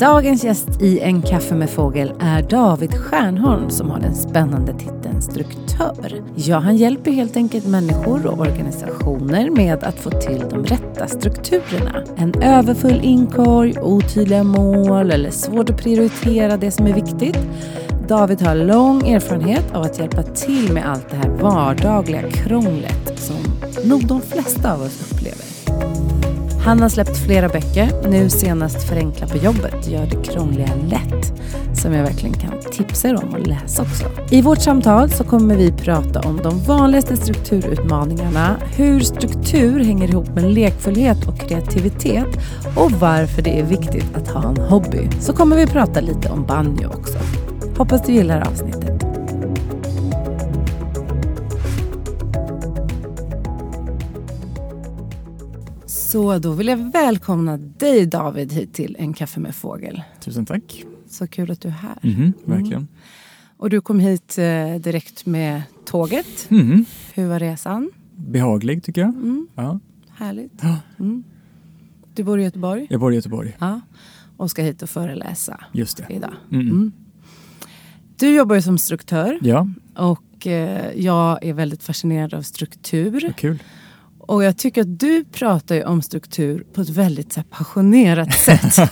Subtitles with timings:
[0.00, 5.22] Dagens gäst i En kaffe med fågel är David Stjärnholm som har den spännande titeln
[5.22, 6.22] struktör.
[6.34, 12.04] Ja, han hjälper helt enkelt människor och organisationer med att få till de rätta strukturerna.
[12.16, 17.38] En överfull inkorg, otydliga mål eller svårt att prioritera det som är viktigt.
[18.08, 23.36] David har lång erfarenhet av att hjälpa till med allt det här vardagliga krånglet som
[23.84, 25.59] nog de flesta av oss upplever.
[26.64, 31.32] Han har släppt flera böcker, nu senast Förenkla på jobbet, Gör det krångliga lätt,
[31.74, 34.04] som jag verkligen kan tipsa er om att läsa också.
[34.30, 40.28] I vårt samtal så kommer vi prata om de vanligaste strukturutmaningarna, hur struktur hänger ihop
[40.28, 42.38] med lekfullhet och kreativitet
[42.76, 45.08] och varför det är viktigt att ha en hobby.
[45.20, 47.18] Så kommer vi prata lite om banjo också.
[47.76, 48.89] Hoppas du gillar avsnittet.
[56.10, 60.02] Så då vill jag välkomna dig David hit till En kaffe med fågel.
[60.20, 60.84] Tusen tack.
[61.08, 61.98] Så kul att du är här.
[62.02, 62.72] Mm, verkligen.
[62.72, 62.88] Mm.
[63.56, 66.50] Och du kom hit eh, direkt med tåget.
[66.50, 66.84] Mm.
[67.14, 67.90] Hur var resan?
[68.16, 69.10] Behaglig tycker jag.
[69.10, 69.48] Mm.
[69.54, 69.80] Ja.
[70.08, 70.62] Härligt.
[70.98, 71.24] Mm.
[72.14, 72.86] Du bor i Göteborg?
[72.90, 73.56] Jag bor i Göteborg.
[73.60, 73.80] Ja.
[74.36, 76.14] Och ska hit och föreläsa Just det.
[76.14, 76.34] idag.
[76.52, 76.68] Mm.
[76.68, 76.92] Mm.
[78.16, 79.38] Du jobbar ju som struktör.
[79.42, 79.68] Ja.
[79.96, 83.32] Och eh, jag är väldigt fascinerad av struktur.
[83.36, 83.58] Kul.
[84.30, 88.76] Och jag tycker att du pratar om struktur på ett väldigt här, passionerat sätt.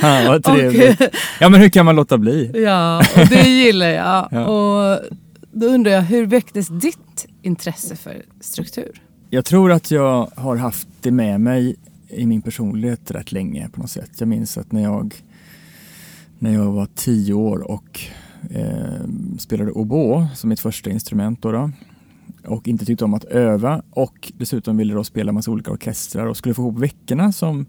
[0.00, 1.00] ja, vad trevligt.
[1.00, 1.06] Och,
[1.40, 2.50] ja, men hur kan man låta bli?
[2.54, 4.28] Ja, och det gillar jag.
[4.30, 4.46] ja.
[4.46, 5.00] Och
[5.52, 9.02] då undrar jag, hur väcktes ditt intresse för struktur?
[9.30, 11.76] Jag tror att jag har haft det med mig
[12.08, 14.10] i min personlighet rätt länge på något sätt.
[14.18, 15.14] Jag minns att när jag,
[16.38, 18.00] när jag var tio år och
[18.50, 19.06] eh,
[19.38, 21.70] spelade oboe som mitt första instrument då, då
[22.46, 26.36] och inte tyckte om att öva och dessutom ville då spela massa olika orkestrar och
[26.36, 27.66] skulle få ihop veckorna som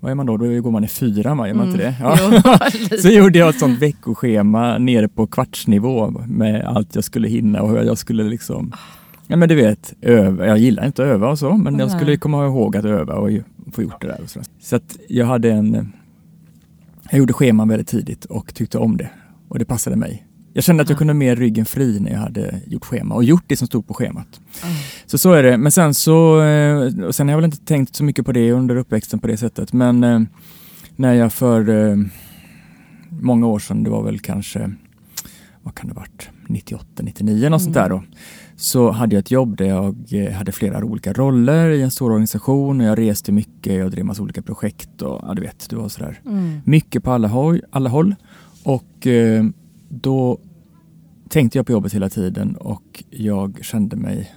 [0.00, 0.36] vad är man då?
[0.36, 1.94] Då går man i fyra, man, gör man inte det?
[2.00, 2.42] Mm.
[2.90, 2.98] Ja.
[3.02, 7.70] så gjorde jag ett sånt veckoschema nere på kvartsnivå med allt jag skulle hinna och
[7.70, 8.72] hur jag skulle liksom
[9.26, 10.46] Ja men du vet, öva.
[10.46, 13.30] jag gillar inte att öva och så men jag skulle komma ihåg att öva och
[13.72, 14.20] få gjort det där.
[14.26, 15.92] så så att jag hade en
[17.10, 19.10] Jag gjorde scheman väldigt tidigt och tyckte om det
[19.48, 20.26] och det passade mig.
[20.58, 23.44] Jag kände att jag kunde mer ryggen fri när jag hade gjort schema och gjort
[23.46, 24.40] det som stod på schemat.
[24.64, 24.76] Mm.
[25.06, 25.56] Så så är det.
[25.56, 28.52] Men sen så, eh, och sen har jag väl inte tänkt så mycket på det
[28.52, 29.72] under uppväxten på det sättet.
[29.72, 30.20] Men eh,
[30.96, 31.96] när jag för eh,
[33.08, 34.70] många år sedan, det var väl kanske,
[35.62, 37.60] vad kan det varit, 98, 99 något mm.
[37.60, 38.02] sånt där då.
[38.56, 42.80] Så hade jag ett jobb där jag hade flera olika roller i en stor organisation
[42.80, 45.88] och jag reste mycket, jag drev massa olika projekt och ja, du vet, det var
[45.88, 46.60] sådär mm.
[46.64, 47.30] mycket på alla.
[47.70, 48.14] Alla håll.
[48.62, 49.06] Och
[49.88, 50.38] då
[51.28, 54.32] tänkte jag på jobbet hela tiden och jag kände mig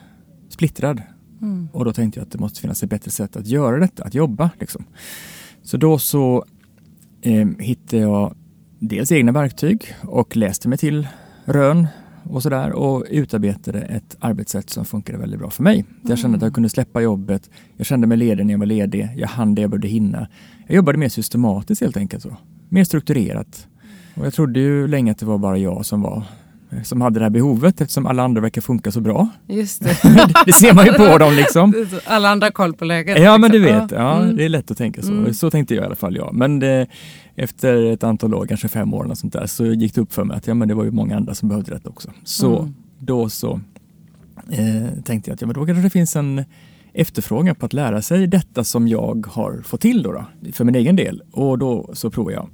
[0.49, 1.01] splittrad.
[1.41, 1.67] Mm.
[1.73, 4.13] Och då tänkte jag att det måste finnas ett bättre sätt att göra detta, att
[4.13, 4.49] jobba.
[4.59, 4.85] Liksom.
[5.63, 6.45] Så då så
[7.21, 8.35] eh, hittade jag
[8.79, 11.07] dels egna verktyg och läste mig till
[11.45, 11.87] rön
[12.23, 15.75] och sådär och utarbetade ett arbetssätt som funkade väldigt bra för mig.
[15.79, 15.87] Mm.
[16.01, 19.09] Jag kände att jag kunde släppa jobbet, jag kände mig ledig när jag var ledig,
[19.15, 20.27] jag hann det jag behövde hinna.
[20.67, 22.23] Jag jobbade mer systematiskt helt enkelt.
[22.23, 22.37] Så.
[22.69, 23.67] Mer strukturerat.
[24.15, 26.23] Och jag trodde ju länge att det var bara jag som var
[26.83, 29.29] som hade det här behovet eftersom alla andra verkar funka så bra.
[29.47, 29.97] Just det.
[30.45, 31.85] det ser man ju på dem liksom.
[32.05, 33.19] Alla andra har koll på läget.
[33.19, 33.79] Ja men du liksom.
[33.79, 34.37] vet, ja, mm.
[34.37, 35.11] det är lätt att tänka så.
[35.11, 35.33] Mm.
[35.33, 36.15] Så tänkte jag i alla fall.
[36.15, 36.29] Ja.
[36.33, 36.87] Men det,
[37.35, 40.23] efter ett antal år, kanske fem år och sånt där, så gick det upp för
[40.23, 42.11] mig att ja, men det var ju många andra som behövde det också.
[42.23, 42.75] Så mm.
[42.99, 43.59] då så
[44.49, 46.43] eh, tänkte jag att ja, men då kanske det finns en
[46.93, 50.75] efterfrågan på att lära sig detta som jag har fått till då, då för min
[50.75, 51.23] egen del.
[51.31, 52.49] Och då så provade jag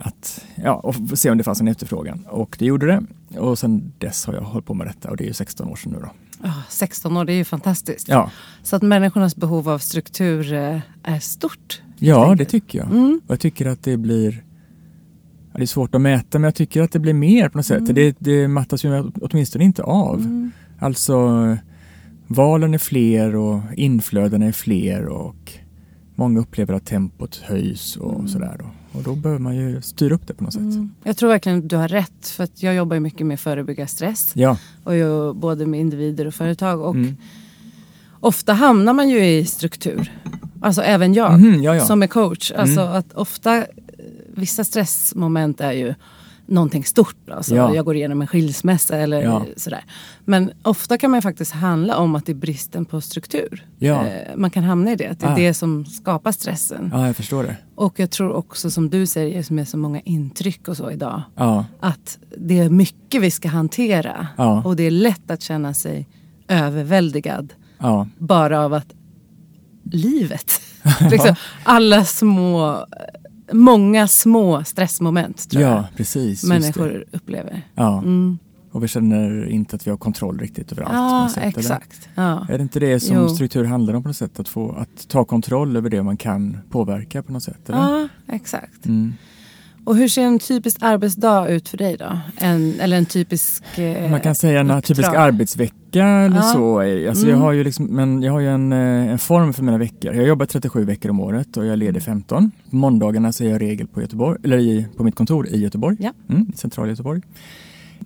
[0.00, 2.26] att ja, och se om det fanns en efterfrågan.
[2.30, 3.38] Och det gjorde det.
[3.38, 5.76] Och sen dess har jag hållit på med detta och det är ju 16 år
[5.76, 6.10] sedan nu då.
[6.48, 8.08] Oh, 16 år, det är ju fantastiskt.
[8.08, 8.30] Ja.
[8.62, 11.82] Så att människornas behov av struktur eh, är stort.
[11.98, 12.90] Ja, det tycker jag.
[12.90, 13.20] Mm.
[13.26, 14.44] Och jag tycker att det blir
[15.52, 17.66] ja, Det är svårt att mäta men jag tycker att det blir mer på något
[17.66, 17.80] sätt.
[17.80, 17.94] Mm.
[17.94, 20.18] Det, det mattas ju åtminstone inte av.
[20.18, 20.52] Mm.
[20.78, 21.56] Alltså
[22.26, 25.52] valen är fler och inflödena är fler och
[26.14, 28.28] många upplever att tempot höjs och mm.
[28.28, 28.56] sådär.
[28.58, 28.66] Då.
[28.92, 30.62] Och då behöver man ju styra upp det på något sätt.
[30.62, 30.90] Mm.
[31.04, 32.28] Jag tror verkligen att du har rätt.
[32.28, 34.30] För att jag jobbar mycket med att förebygga stress.
[34.34, 34.56] Ja.
[34.84, 36.80] Och jag, både med individer och företag.
[36.80, 37.16] Och, mm.
[38.20, 40.12] ofta hamnar man ju i struktur.
[40.60, 41.84] Alltså även jag Mhm, ja, ja.
[41.86, 42.52] som är coach.
[42.52, 43.64] Alltså att ofta, eh,
[44.34, 45.94] vissa stressmoment är ju
[46.50, 47.30] någonting stort.
[47.30, 47.74] Alltså Ja.
[47.74, 49.44] Jag går igenom en skilsmässa eller Ja.
[49.56, 49.84] sådär.
[50.24, 53.66] Men ofta kan man faktiskt handla om att det är bristen på struktur.
[53.78, 54.06] Ja.
[54.06, 55.36] Eh, Man kan hamna i det, att det är Ah.
[55.36, 56.90] det som skapar stressen.
[56.92, 57.56] Ja, jag förstår det.
[57.74, 61.22] Och jag tror också som du säger, med så många intryck och så idag.
[61.36, 64.26] Ja, Att det är mycket vi ska hantera.
[64.36, 64.62] Ja.
[64.64, 66.08] Och det är lätt att känna sig
[66.48, 67.52] överväldigad.
[67.78, 68.86] ja, Bara av att
[69.92, 70.60] livet.
[71.10, 72.86] liksom, alla små,
[73.52, 76.16] många små stressmoment tror ja precis.
[76.44, 77.62] jag just människor upplever.
[77.74, 77.98] Ja.
[77.98, 78.38] Mm.
[78.72, 80.94] Och vi känner inte att vi har kontroll riktigt över allt.
[80.94, 82.08] Ja, sätt, exakt.
[82.14, 82.46] Ja.
[82.48, 83.28] Är det inte det som Jo.
[83.28, 84.40] struktur handlar om på något sätt?
[84.40, 87.68] Att, få, att ta kontroll över det man kan påverka på något sätt?
[87.68, 87.78] Eller?
[87.78, 88.86] ja, exakt.
[88.86, 89.14] Mm.
[89.90, 92.18] Och hur ser en typisk arbetsdag ut för dig då?
[92.38, 96.42] En, eller en typisk eh, Man kan säga en typisk arbetsvecka eller Ja.
[96.42, 96.78] så.
[97.08, 97.40] Alltså jag Mm.
[97.40, 100.14] har ju, liksom, men jag har ju en, eh, en form för mina veckor.
[100.14, 102.50] Jag jobbar 37 veckor om året och jag är ledig 15.
[102.70, 105.96] På måndagarna så är jag regel på, Göteborg, eller i, på mitt kontor i Göteborg,
[106.00, 106.12] Ja.
[106.28, 107.20] mm, centrala Göteborg.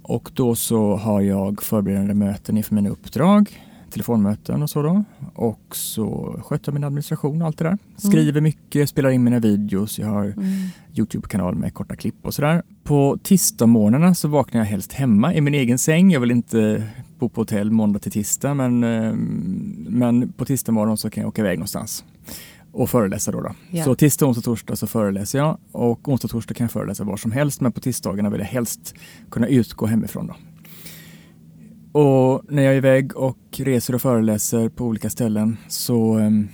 [0.02, 3.50] Och då så har jag förberedande möten inför mina uppdrag,
[3.94, 5.04] telefonmöten och så då.
[5.34, 7.78] Och så sköter jag min administration och allt det där.
[7.96, 10.34] Skriver mycket, spelar in mina videos, jag har Mm.
[10.94, 12.62] Youtube-kanal med korta klipp och sådär.
[12.82, 16.10] På tisdagsmorgnarna så vaknar jag helst hemma i min egen säng.
[16.10, 16.86] Jag vill inte
[17.18, 19.12] bo på hotell måndag till tisdag men, eh,
[19.88, 22.04] men på tisdag morgon så kan jag åka iväg någonstans
[22.72, 23.40] och föreläsa då.
[23.40, 23.54] då.
[23.70, 23.84] Ja.
[23.84, 27.32] Så tisdag, onsdag, torsdag så föreläser jag och onsdag, torsdag kan jag föreläsa var som
[27.32, 28.94] helst men på tisdagarna vill jag helst
[29.30, 30.26] kunna utgå hemifrån.
[30.26, 30.34] Då.
[31.94, 36.48] Och när jag är iväg och reser och föreläser på olika ställen så, ehm,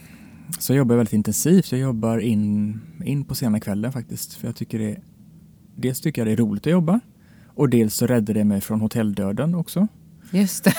[0.58, 1.72] så jobbar jag väldigt intensivt.
[1.72, 4.34] Jag jobbar in, in på sena kvällen faktiskt.
[4.34, 4.96] För jag tycker det,
[5.76, 7.00] dels tycker jag det är roligt att jobba
[7.46, 9.86] och dels så räddar det mig från hotelldöden också.
[10.30, 10.74] Just det.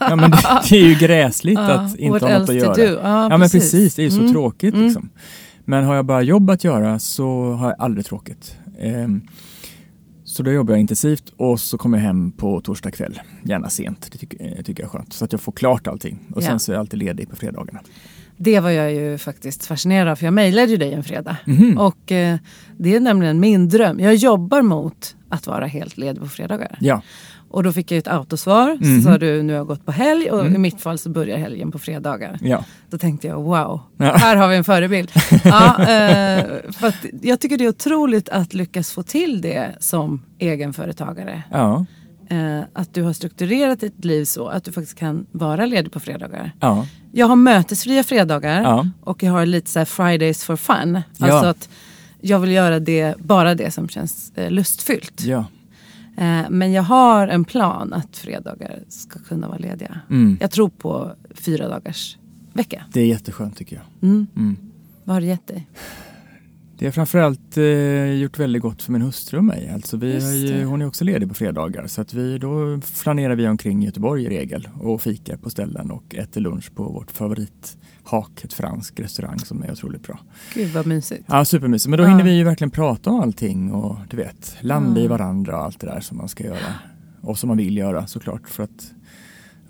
[0.00, 0.38] Ja, men det,
[0.70, 2.74] det är ju gräsligt Ja, att inte ha något att göra.
[2.74, 2.82] do.
[3.02, 4.32] Ja, men precis, det är ju så Mm.
[4.32, 4.86] tråkigt Mm.
[4.86, 5.08] liksom.
[5.64, 8.56] Men har jag bara jobb att göra så har jag aldrig tråkigt.
[8.78, 9.22] Ehm,
[10.36, 14.08] så då jobbar jag intensivt och så kommer jag hem på torsdag kväll, gärna sent.
[14.12, 15.12] Det tycker, eh, tycker jag är skönt.
[15.12, 16.18] Så att jag får klart allting.
[16.34, 16.46] Och Ja.
[16.46, 17.80] sen så är jag alltid ledig på fredagarna.
[18.36, 21.36] Det var jag ju faktiskt fascinerad av för jag mejlade ju dig en fredag.
[21.44, 21.78] Mhm.
[21.78, 22.36] Och eh,
[22.76, 24.00] det är nämligen min dröm.
[24.00, 26.78] Jag jobbar mot att vara helt ledig på fredagar.
[26.80, 27.02] Ja,
[27.56, 28.78] Och då fick jag ett autosvar.
[28.80, 29.02] Mhm.
[29.02, 30.54] Så sa du nu har jag gått på helg och Mm.
[30.54, 32.38] i mitt fall så börjar helgen på fredagar.
[32.42, 34.12] ja, Då tänkte jag wow, Ja.
[34.16, 35.10] här har vi en förebild.
[35.44, 36.92] ja, eh, för
[37.22, 41.42] jag tycker det är otroligt att lyckas få till det som egenföretagare.
[41.50, 41.84] ja,
[42.30, 46.00] Eh, att du har strukturerat ditt liv så att du faktiskt kan vara ledig på
[46.00, 46.52] fredagar.
[46.60, 48.86] ja, Jag har mötesfria fredagar Ja.
[49.00, 51.00] och jag har lite så Fridays for fun.
[51.18, 51.68] Alltså att
[52.20, 55.22] jag vill göra det, bara det som känns eh, lustfyllt.
[55.24, 55.44] ja.
[56.16, 60.00] Eh, men jag har en plan att fredagar ska kunna vara lediga.
[60.10, 60.38] Mm.
[60.40, 62.18] Jag tror på fyra dagars
[62.52, 62.84] vecka.
[62.92, 64.10] Det är jätteskönt tycker jag.
[64.10, 64.26] Mm.
[64.36, 64.56] Mm.
[65.04, 65.66] Vad har det gett dig?
[66.78, 67.64] Det har framförallt eh,
[68.12, 69.70] gjort väldigt gott för min hustru och mig.
[69.74, 73.48] Alltså vi ju, hon är också ledig på fredagar så att vi, då flanerar vi
[73.48, 78.44] omkring i Göteborg i regel och fikar på ställen och äter lunch på vårt favorithak,
[78.44, 80.18] ett fransk restaurang som är otroligt bra.
[80.54, 81.24] Gud vad mysigt.
[81.26, 81.90] Ja, supermysigt.
[81.90, 82.08] Men då Ja.
[82.08, 85.80] hinner vi ju verkligen prata om allting och du vet, landa i varandra och allt
[85.80, 86.74] det där som man ska göra.
[87.20, 88.92] Och som man vill göra såklart för att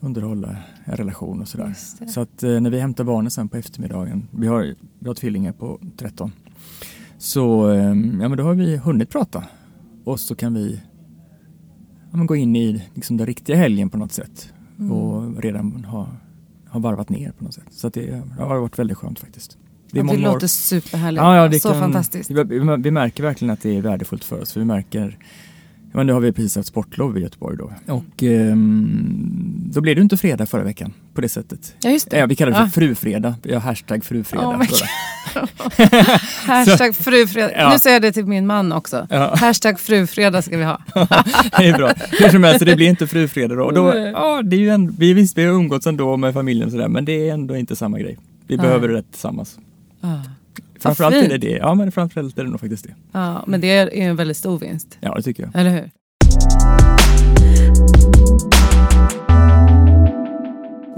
[0.00, 1.74] underhålla en relation och sådär.
[2.08, 5.52] Så att eh, när vi hämtar barnen sen på eftermiddagen, vi har, vi har tvillingar
[5.52, 6.32] på 13,
[7.18, 9.44] så eh, ja, men då har vi hunnit prata.
[10.04, 10.80] Och så kan vi
[12.12, 14.52] ja, gå in i liksom, den riktiga helgen på något sätt.
[14.78, 14.92] Mm.
[14.92, 16.08] Och redan ha,
[16.68, 17.64] ha varvat ner på något sätt.
[17.70, 19.58] Så det, det har varit väldigt skönt faktiskt.
[19.90, 21.22] Det, det år- låter superhärligt.
[21.22, 22.30] Ja, ja, det så kan, fantastiskt.
[22.30, 22.44] Vi,
[22.78, 24.52] vi, märker verkligen att det är värdefullt för oss.
[24.52, 25.18] För vi märker,
[25.92, 27.72] ja, nu har vi precis haft sportlov i Göteborg då.
[27.92, 31.74] Och ehm, då blev det inte fredag förra veckan på det sättet.
[31.80, 32.18] Ja, just det.
[32.18, 32.88] Ja, vi kallar det för Ja.
[32.88, 33.34] frufredag.
[33.44, 34.60] Har hashtag frufredag.
[34.60, 34.66] Oh.
[36.46, 37.52] Hashtag frufredag.
[37.56, 37.72] Ja.
[37.72, 39.06] Nu säger jag det till min man också.
[39.10, 39.34] Ja.
[39.36, 40.80] Hashtag frufredag ska vi ha.
[41.58, 41.92] det är bra.
[42.10, 43.64] Hur som helst, det blir inte frufredag då.
[43.64, 46.70] Och då ja, det är ju en, vi, visst, vi har umgåtts ändå med familjen
[46.70, 48.18] sådär, men det är ändå inte samma grej.
[48.46, 48.66] Vi Nej.
[48.66, 49.58] behöver det tillsammans.
[50.00, 50.06] Ah.
[50.80, 51.56] Framförallt är det det.
[51.56, 52.94] Ja, men framförallt är det nog faktiskt det.
[53.12, 54.98] Ja, men det är en väldigt stor vinst.
[55.00, 55.60] Ja, det tycker jag.
[55.60, 55.90] Eller hur?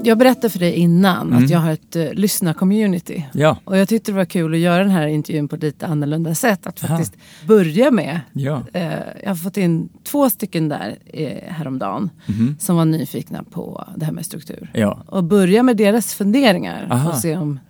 [0.04, 1.44] Jag berättade för dig innan Mm.
[1.44, 3.24] att jag har ett uh, lyssnarcommunity.
[3.32, 5.86] Ja, Och jag tyckte det var kul att göra den här intervjun på ett lite
[5.86, 6.66] annorlunda sätt.
[6.66, 6.96] Att Aha.
[6.96, 8.20] faktiskt börja med.
[8.32, 8.62] ja.
[8.72, 12.10] eh, jag har fått in två stycken där eh, häromdagen.
[12.26, 12.56] Mhm.
[12.60, 14.70] Som var nyfikna på det här med struktur.
[14.74, 16.88] Ja, Och börja med deras funderingar.
[16.90, 17.10] Aha.
[17.10, 17.60] Och se om,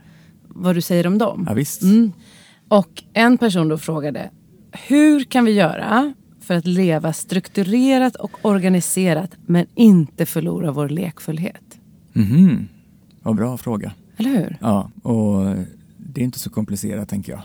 [0.48, 1.48] vad du säger om dem.
[1.56, 1.64] ja.
[1.88, 2.12] Mm.
[2.68, 4.30] Och en person då frågade,
[4.88, 11.62] hur kan vi göra för att leva strukturerat och organiserat men inte förlora vår lekfullhet?
[12.18, 12.68] Mhm.
[13.22, 13.92] Vad bra fråga.
[14.16, 14.56] Eller hur?
[14.60, 15.56] Ja, och
[15.96, 17.42] det är inte så komplicerat tänker jag.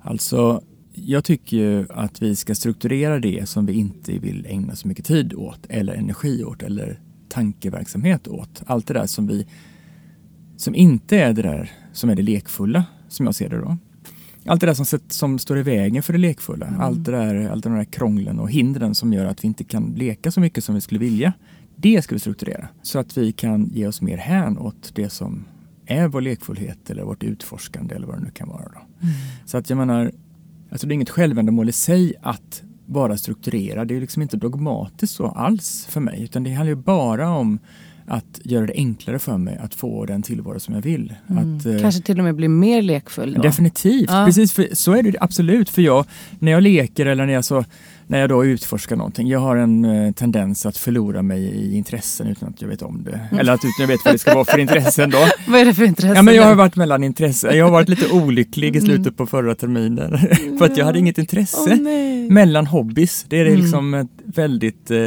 [0.00, 0.62] Alltså,
[0.92, 5.04] jag tycker ju att vi ska strukturera det som vi inte vill ägna så mycket
[5.04, 8.62] tid åt eller energi åt eller tankeverksamhet åt.
[8.66, 9.46] Allt det där som vi
[10.56, 13.76] som inte är det där som är det lekfulla, som jag ser det då.
[14.46, 16.66] Allt det där som, som står i vägen för det lekfulla.
[16.66, 16.80] Mm.
[16.80, 19.94] Allt det där, allt den där krånglen och hindren som gör att vi inte kan
[19.96, 21.32] leka så mycket som vi skulle vilja.
[21.82, 25.44] Det ska vi strukturera så att vi kan ge oss mer hän åt det som
[25.86, 28.64] är vår lekfullhet eller vårt utforskande eller vad det nu kan vara.
[28.64, 28.80] Då.
[29.02, 29.14] Mm.
[29.46, 30.12] Så att jag menar,
[30.70, 33.88] alltså det är inget självändamål i sig att vara strukturerad.
[33.88, 37.58] Det är liksom inte dogmatiskt så alls för mig utan det handlar ju bara om
[38.10, 41.14] att göra det enklare för mig att få den tillvaro som jag vill.
[41.30, 41.58] Mm.
[41.58, 43.42] Att, eh, Kanske till och med bli mer lekfull då?
[43.42, 44.24] Definitivt, ja.
[44.26, 45.70] precis för, så är det absolut.
[45.70, 46.04] För jag,
[46.38, 47.64] när jag leker eller när jag, så,
[48.06, 52.26] när jag då utforskar någonting, jag har en eh, tendens att förlora mig i intressen
[52.26, 53.20] utan att jag vet om det.
[53.30, 53.38] Mm.
[53.40, 55.18] Eller att utan jag vet vad det ska vara för intressen då.
[55.48, 56.16] vad är det för intressen?
[56.16, 57.56] Ja, men jag har varit mellan intressen.
[57.56, 59.14] Jag har varit lite olycklig i slutet mm.
[59.14, 60.18] på förra terminen.
[60.58, 63.26] för att jag hade inget intresse oh, mellan hobbys.
[63.28, 63.60] Det är mm.
[63.60, 64.98] liksom ett väldigt eh,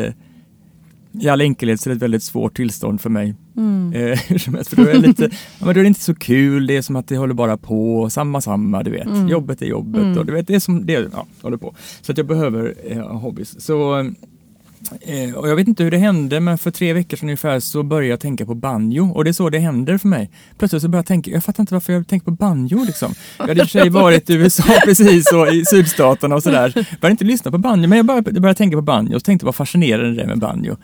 [1.20, 3.36] i all enkelhet så är det ett väldigt svårt tillstånd för mig.
[3.58, 3.94] Mm.
[3.94, 4.18] Eh,
[4.64, 5.24] för då, är lite,
[5.60, 7.58] ja, men då är det inte så kul, det är som att det håller bara
[7.58, 9.06] på, samma samma, du vet.
[9.06, 9.28] Mm.
[9.28, 10.18] Jobbet är jobbet mm.
[10.18, 11.76] och du vet, det är som det ja, håller på.
[12.02, 13.62] Så att jag behöver eh, hobbys.
[13.62, 14.12] Så,
[15.02, 17.84] eh, och jag vet inte hur det hände, men för tre veckor sedan ungefär så
[17.84, 20.30] började jag tänka på banjo och det är så det händer för mig.
[20.58, 23.14] Plötsligt så börjar jag tänka, jag fattar inte varför jag tänker på banjo liksom.
[23.38, 26.74] Jag hade i och för sig varit i USA precis och i sydstaterna och sådär.
[26.74, 29.56] Började inte lyssna på banjo, men jag började, började tänka på banjo och tänkte vad
[29.56, 30.78] fascinerande det är med banjo.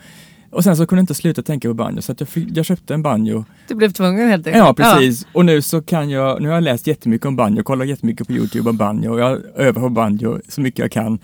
[0.50, 2.94] Och sen så kunde jag inte sluta tänka på banjo så att jag, jag köpte
[2.94, 3.44] en banjo.
[3.68, 4.64] Du blev tvungen helt enkelt?
[4.64, 5.22] Ja, precis.
[5.22, 5.28] Ja.
[5.38, 8.32] Och nu så kan jag, nu har jag läst jättemycket om banjo, kollat jättemycket på
[8.32, 11.18] Youtube om banjo och jag övar på banjo så mycket jag kan.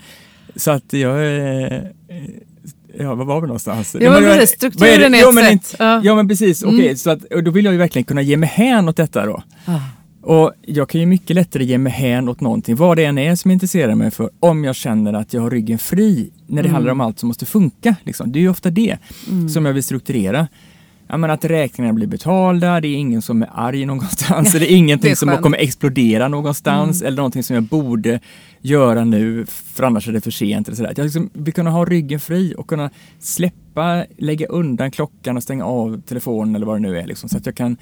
[0.55, 1.91] Så att jag är
[2.99, 3.95] Ja, var var vi någonstans?
[3.99, 5.75] Ja, men precis, strukturen är, ett sätt.
[5.79, 6.01] ja.
[6.03, 6.63] ja, men precis.
[6.63, 6.97] Okej, okay, mm.
[6.97, 9.43] så att, och då vill jag ju verkligen kunna ge mig hän åt detta då.
[9.65, 9.79] Ah.
[10.21, 13.35] Och jag kan ju mycket lättare ge mig hän åt någonting, vad det än är
[13.35, 16.73] som intresserar mig för, om jag känner att jag har ryggen fri när det mm.
[16.73, 17.95] handlar om allt som måste funka.
[18.03, 18.31] Liksom.
[18.31, 19.49] Det är ju ofta det mm.
[19.49, 20.47] som jag vill strukturera.
[21.09, 24.75] Ja, men att räkningarna blir betalda, det är ingen som är arg någonstans, det är
[24.75, 27.07] ingenting som kommer explodera någonstans mm.
[27.07, 28.19] eller någonting som jag borde
[28.61, 30.67] göra nu för annars är det för sent.
[30.67, 30.93] Eller sådär.
[30.97, 35.65] Jag liksom vill kunna ha ryggen fri och kunna släppa, lägga undan klockan och stänga
[35.65, 37.07] av telefonen eller vad det nu är.
[37.07, 37.77] Liksom, så att jag kan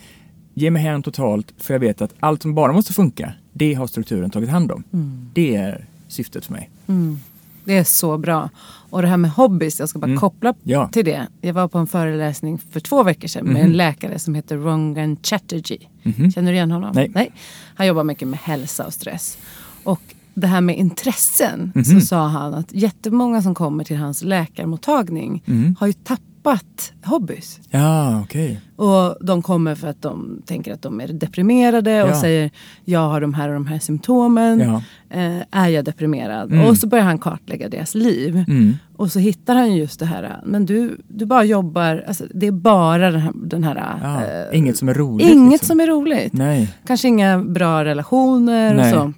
[0.53, 3.88] ge mig hän totalt för jag vet att allt som bara måste funka, det har
[3.88, 4.84] strukturen tagit hand om.
[4.94, 5.29] Mm.
[5.34, 6.70] Det är syftet för mig.
[6.88, 7.20] Mm.
[7.65, 8.50] Det är så bra.
[8.89, 10.19] Och det här med hobbys, jag ska bara mm.
[10.19, 10.88] koppla ja.
[10.88, 11.27] till det.
[11.41, 13.77] Jag var på en föreläsning för två veckor sedan med en mhm.
[13.77, 15.89] läkare som heter Rongan Chatterjee.
[16.03, 16.31] -hmm.
[16.31, 16.91] Känner du igen honom?
[16.95, 17.12] Nej.
[17.13, 17.31] Nej.
[17.75, 19.38] Han jobbar mycket med hälsa och stress.
[19.84, 20.01] Och
[20.34, 22.01] det här med intressen så mhm.
[22.01, 25.75] sa han att jättemånga som kommer till hans läkarmottagning mm.
[25.79, 27.60] har ju tappat tappat hobbys.
[27.70, 28.62] Ja, okej.
[28.78, 28.88] Okay.
[28.88, 32.10] Och de kommer för att de tänker att de är deprimerade ja.
[32.10, 32.52] och säger
[32.84, 34.60] jag har de här och de här symptomen.
[34.60, 34.82] Ja.
[35.10, 36.52] Eh, är jag deprimerad?
[36.52, 36.66] Mm.
[36.66, 38.44] Och så börjar han kartlägga deras liv.
[38.48, 38.74] Mm.
[38.98, 42.52] Och så hittar han just det här, men du, du bara jobbar, alltså, det är
[42.52, 43.32] bara den här...
[43.36, 45.30] Den här ja, eh, inget som är roligt.
[45.30, 45.68] Inget liksom.
[45.68, 46.34] som är roligt.
[46.34, 46.74] Nej.
[46.88, 48.94] Kanske inga bra relationer Nej.
[48.94, 49.14] och så.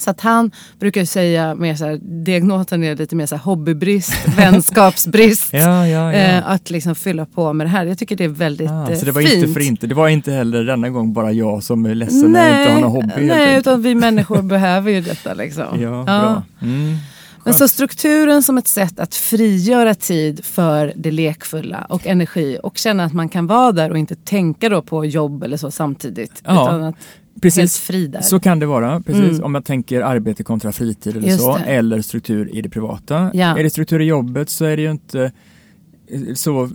[0.00, 4.14] Så att han brukar säga mer så här, diagnosen är lite mer så här hobbybrist,
[4.36, 5.52] vänskapsbrist.
[5.52, 6.12] ja, ja, ja.
[6.12, 7.86] Eh, att liksom fylla på med det här.
[7.86, 9.34] Jag tycker det är väldigt ah, eh, Så det var fint.
[9.34, 9.86] inte för inte.
[9.86, 12.80] Det var inte heller denna gång bara jag som är ledsen nej, jag inte har
[12.80, 13.26] någon hobby.
[13.26, 15.80] Nej, utan vi människor behöver ju detta liksom.
[15.80, 16.42] Ja, bra.
[16.62, 16.96] Mm.
[17.44, 22.78] Men så strukturen som ett sätt att frigöra tid för det lekfulla och energi och
[22.78, 26.42] känna att man kan vara där och inte tänka då på jobb eller så samtidigt.
[26.44, 26.92] Ja.
[27.48, 29.00] Utan att Precis, så kan det vara.
[29.00, 29.30] Precis.
[29.30, 29.44] Mm.
[29.44, 31.56] Om jag tänker arbete kontra fritid eller så.
[31.56, 33.30] Eller struktur i det privata.
[33.34, 33.58] Ja.
[33.58, 35.32] Är det struktur i jobbet så är det ju inte
[36.34, 36.70] så,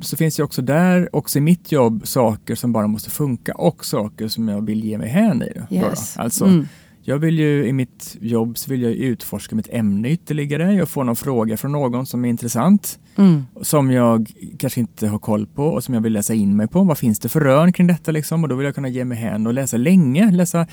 [0.00, 3.84] så finns det också där, också i mitt jobb, saker som bara måste funka och
[3.84, 5.74] saker som jag vill ge mig hän i.
[5.74, 6.16] Yes.
[6.16, 6.68] Alltså, mm.
[7.04, 10.74] Jag vill ju i mitt jobb så vill jag utforska mitt ämne ytterligare.
[10.74, 13.42] Jag får någon fråga från någon som är intressant mm.
[13.62, 16.82] som jag kanske inte har koll på och som jag vill läsa in mig på.
[16.82, 18.42] Vad finns det för rön kring detta liksom?
[18.42, 20.30] Och då vill jag kunna ge mig hän och läsa länge.
[20.30, 20.66] Läsa,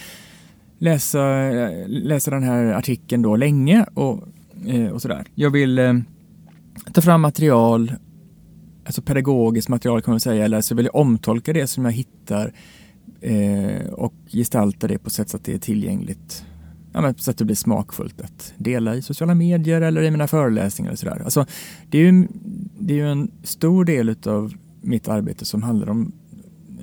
[0.78, 1.50] läsa,
[1.88, 4.24] läsa den här artikeln då länge och,
[4.68, 5.26] eh, och sådär.
[5.36, 5.94] Jag vill eh,
[6.94, 7.94] ta fram material,
[8.86, 12.54] alltså pedagogiskt material kan man säga, eller så vill jag omtolka det som jag hittar
[13.22, 16.44] eh, och gestalta det på sätt så att det är tillgängligt
[16.92, 20.28] ja, men så att det blir smakfullt att dela i sociala medier eller i mina
[20.28, 20.92] föreläsningar.
[20.92, 21.22] Och sådär.
[21.24, 21.46] Alltså,
[21.90, 22.28] det, är ju,
[22.80, 26.12] det är ju en stor del av mitt arbete som handlar om,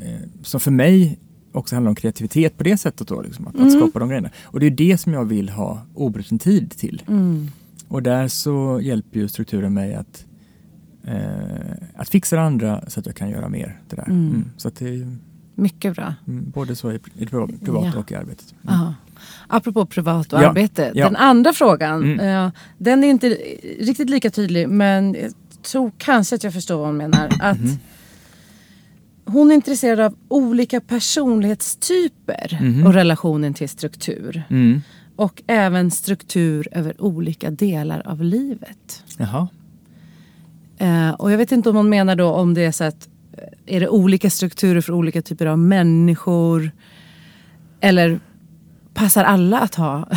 [0.03, 1.19] eh, som för mig
[1.53, 3.09] också handlar om kreativitet på det sättet.
[3.09, 3.67] Då, liksom, att, mm.
[3.67, 4.31] att, skapa de grejerna.
[4.43, 7.03] Och det är det som jag vill ha obruten tid till.
[7.09, 7.49] Mm.
[7.89, 10.27] Och där så hjälper ju strukturen mig att
[11.05, 13.81] eh, att fixa det andra så att jag kan göra mer.
[13.89, 14.09] Det där.
[14.09, 14.29] Mm.
[14.29, 14.45] Mm.
[14.57, 15.17] Så att det
[15.59, 16.15] Mycket bra.
[16.27, 17.99] mm, både så i, i det priva- privata Ja.
[18.01, 18.55] och i arbetet.
[18.63, 18.75] Mm.
[18.75, 18.95] Aha.
[19.49, 20.93] Apropå privat och Ja, arbete.
[20.95, 21.05] ja.
[21.05, 22.45] Den andra frågan, Mm.
[22.47, 23.29] eh, den är inte
[23.81, 25.33] riktigt lika tydlig men jag
[25.63, 27.29] tror kanske att jag förstår vad hon menar.
[27.41, 27.79] Att Mhm.
[29.29, 32.87] Hon är intresserad av olika personlighetstyper Mhm.
[32.87, 34.43] och relationen till struktur.
[34.51, 34.81] Mm.
[35.17, 39.05] Och även struktur över olika delar av livet.
[39.19, 39.49] Jaha.
[40.79, 43.09] Eh, och jag vet inte om hon menar då om det är så att
[43.67, 46.71] är det olika strukturer för olika typer av människor?
[47.81, 48.21] Eller
[48.95, 50.09] passar alla att ha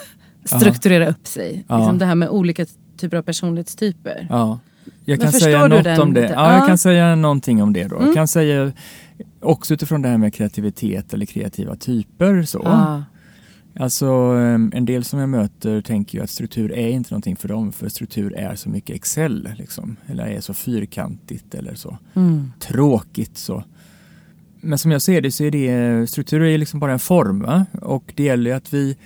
[0.44, 1.64] strukturera upp sig?
[1.68, 1.78] Ja.
[1.78, 2.66] Liksom det här med olika
[2.96, 4.26] typer av personlighetstyper.
[4.30, 4.58] Ja.
[5.04, 6.30] Jag kan säga något den om det.
[6.34, 6.54] Ja.
[6.54, 7.96] jag kan säga någonting om det då.
[7.96, 8.06] Mm.
[8.06, 8.72] Jag kan säga
[9.40, 12.42] också utifrån det här med kreativitet eller kreativa typer.
[12.42, 12.60] Så.
[12.64, 13.04] Ja.
[13.80, 17.48] Alltså em, en del som jag möter tänker ju att struktur är inte någonting för
[17.48, 19.96] dem för struktur är så mycket Excel liksom.
[20.06, 22.52] Eller är så fyrkantigt eller så Mm.
[22.60, 23.64] tråkigt så.
[24.60, 27.66] Men som jag ser det så är det struktur är liksom bara en form va?
[27.82, 28.96] och det gäller ju att vi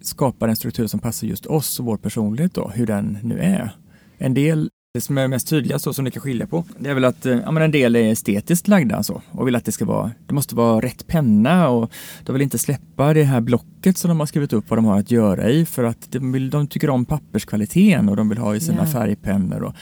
[0.00, 3.70] skapar en struktur som passar just oss och vår personlighet då, hur den nu är.
[4.18, 6.94] En del, det som är mest tydliga så som ni kan skilja på, det är
[6.94, 9.72] väl att eh, ja, men en del är estetiskt lagda så, och vill att det
[9.72, 11.90] ska vara, det måste vara rätt penna och
[12.24, 14.98] de vill inte släppa det här blocket som de har skrivit upp vad de har
[14.98, 18.54] att göra i för att de, vill, de tycker om papperskvaliteten och de vill ha
[18.56, 18.86] i sina Ja.
[18.86, 19.74] färgpennor och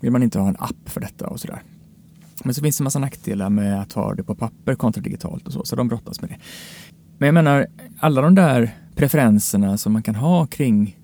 [0.00, 1.62] vill man inte ha en app för detta och sådär.
[2.44, 5.46] Men så finns det en massa nackdelar med att ha det på papper kontra digitalt
[5.46, 6.36] och så, så de brottas med det.
[7.18, 7.66] Men jag menar,
[8.00, 10.96] alla de där preferenserna som man kan ha kring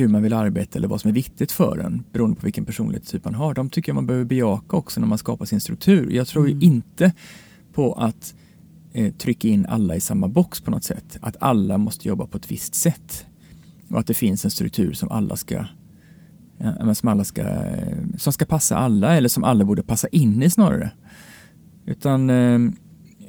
[0.00, 3.24] hur man vill arbeta eller vad som är viktigt för en beroende på vilken personlighetstyp
[3.24, 6.10] man har, de tycker jag man behöver bejaka också när man skapar sin struktur.
[6.10, 6.62] Jag tror Mm.
[6.62, 7.12] inte
[7.72, 8.34] på att
[8.92, 11.18] eh, trycka in alla i samma box på något sätt.
[11.20, 13.26] Att alla måste jobba på ett visst sätt.
[13.90, 15.64] Och att det finns en struktur som alla ska
[16.58, 20.42] ja, som, alla ska, eh, som ska passa alla eller som alla borde passa in
[20.42, 20.90] i snarare.
[21.86, 22.58] Utan, eh,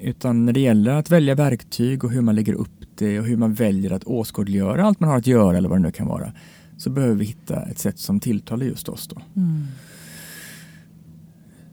[0.02, 3.38] utan när det gäller att välja verktyg och hur man lägger upp det och hur
[3.38, 6.34] man väljer att åskådliggöra allt man har att göra eller vad det nu kan vara
[6.82, 9.22] så behöver vi hitta ett sätt som tilltalar just oss då.
[9.36, 9.68] Mm.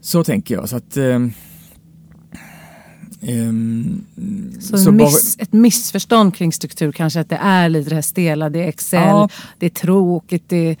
[0.01, 0.69] Så tänker jag.
[0.69, 1.31] Så att, ehm,
[3.21, 4.01] ehm,
[4.59, 7.95] Så, så en bara- miss, ett missförstånd kring struktur kanske att det är lite det
[7.95, 9.29] här stela, det är Excel, Ja.
[9.59, 10.77] det är tråkigt, det är...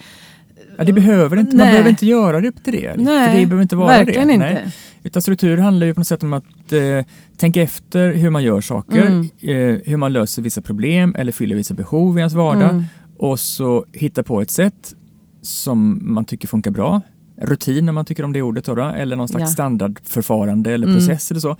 [0.77, 1.71] Ja, det behöver inte, man Nej.
[1.73, 2.95] behöver inte göra det till det.
[2.97, 4.33] Nej, för det behöver inte vara verkligen det.
[4.33, 4.53] inte.
[4.53, 4.71] Nej.
[5.03, 7.05] Utan struktur handlar ju på något sätt om att eh,
[7.37, 9.21] tänka efter hur man gör saker, Mm.
[9.41, 12.83] eh, hur man löser vissa problem eller fyller vissa behov i ens vardag Mm.
[13.19, 14.95] Och så hitta på ett sätt
[15.41, 17.01] som man tycker funkar bra.
[17.41, 19.47] Rutin om man tycker om det ordet då, eller någon slags Ja.
[19.47, 20.99] standardförfarande eller Mm.
[20.99, 21.57] process eller så.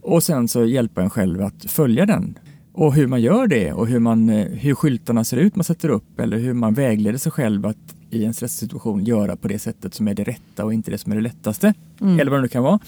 [0.00, 2.38] Och sen så hjälpa en själv att följa den.
[2.72, 5.88] Och hur man gör det och hur, man, eh, hur skyltarna ser ut man sätter
[5.88, 7.76] upp eller hur man vägleder sig själv att
[8.10, 11.12] i en stresssituation göra på det sättet som är det rätta och inte det som
[11.12, 11.74] är det lättaste.
[12.00, 12.20] Mm.
[12.20, 12.78] Eller vad det nu kan vara.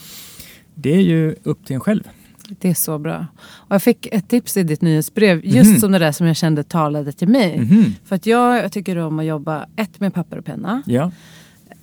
[0.74, 2.08] Det är ju upp till en själv.
[2.48, 3.26] Det är så bra.
[3.40, 5.80] Och jag fick ett tips i ditt nyhetsbrev, just Mhm.
[5.80, 7.58] som det där som jag kände talade till mig.
[7.58, 7.94] Mhm.
[8.04, 10.82] För att jag, jag tycker om att jobba, ett med papper och penna.
[10.86, 11.10] Ja,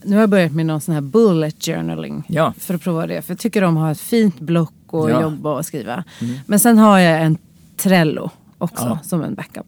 [0.04, 2.24] Nu har jag börjat med någon sån här bullet journaling.
[2.28, 2.54] ja.
[2.60, 3.22] För att prova det.
[3.22, 5.22] För jag tycker om att ha ett fint block och Ja.
[5.22, 6.04] jobba och skriva.
[6.22, 6.36] Mm.
[6.46, 7.38] Men sen har jag en
[7.78, 9.00] Trello också Ja.
[9.04, 9.66] som en backup.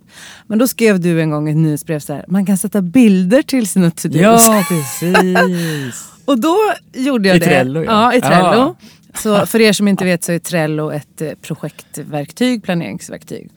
[0.48, 3.68] Men då skrev du en gång ett nyhetsbrev så här, man kan sätta bilder till
[3.68, 4.22] sina to-dos.
[4.48, 6.10] ja precis.
[6.26, 6.56] Och då
[6.94, 7.46] gjorde jag I det.
[7.46, 7.92] Trello, ja.
[7.92, 8.14] ja.
[8.18, 8.76] i Trello.
[9.16, 13.50] Så för er som inte vet så är Trello ett eh, projektverktyg, planeringsverktyg.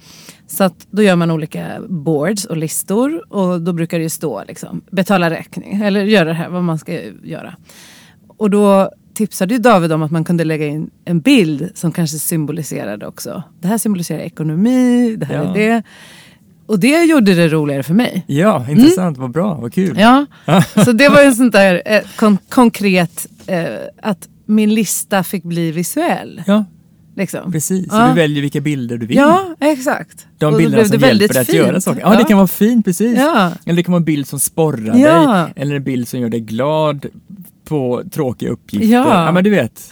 [0.46, 4.44] Så att då gör man olika boards och listor och då brukar det ju stå
[4.48, 7.54] liksom, betala räkning eller göra det här, vad man ska göra.
[8.26, 12.18] Och då tipsade ju David om att man kunde lägga in en bild som kanske
[12.18, 13.42] symboliserade också.
[13.60, 15.42] Det här symboliserar ekonomi, det här Ja.
[15.50, 15.82] är det.
[16.66, 18.24] Och det gjorde det roligare för mig.
[18.26, 19.96] Ja, intressant, vad bra, vad kul.
[19.98, 20.26] Ja,
[20.84, 23.64] så det var ju en sånt där eh, kon- konkret eh,
[24.02, 26.42] att min lista fick bli visuell.
[26.46, 26.64] Ja,
[27.16, 27.52] Liksom.
[27.52, 27.86] precis.
[27.90, 28.08] Ja.
[28.08, 29.16] du väljer vilka bilder du vill.
[29.16, 30.26] Ja, exakt.
[30.38, 31.58] De bilderna som hjälper dig att fint.
[31.58, 32.00] göra saker.
[32.00, 33.18] Ja, det kan vara fint, precis.
[33.18, 33.52] Ja.
[33.66, 35.32] Eller det kan vara en bild som sporrar Ja.
[35.44, 35.52] dig.
[35.56, 37.06] Eller en bild som gör dig glad
[37.64, 38.88] på tråkiga uppgifter.
[38.88, 39.24] Ja.
[39.26, 39.90] ja men du vet.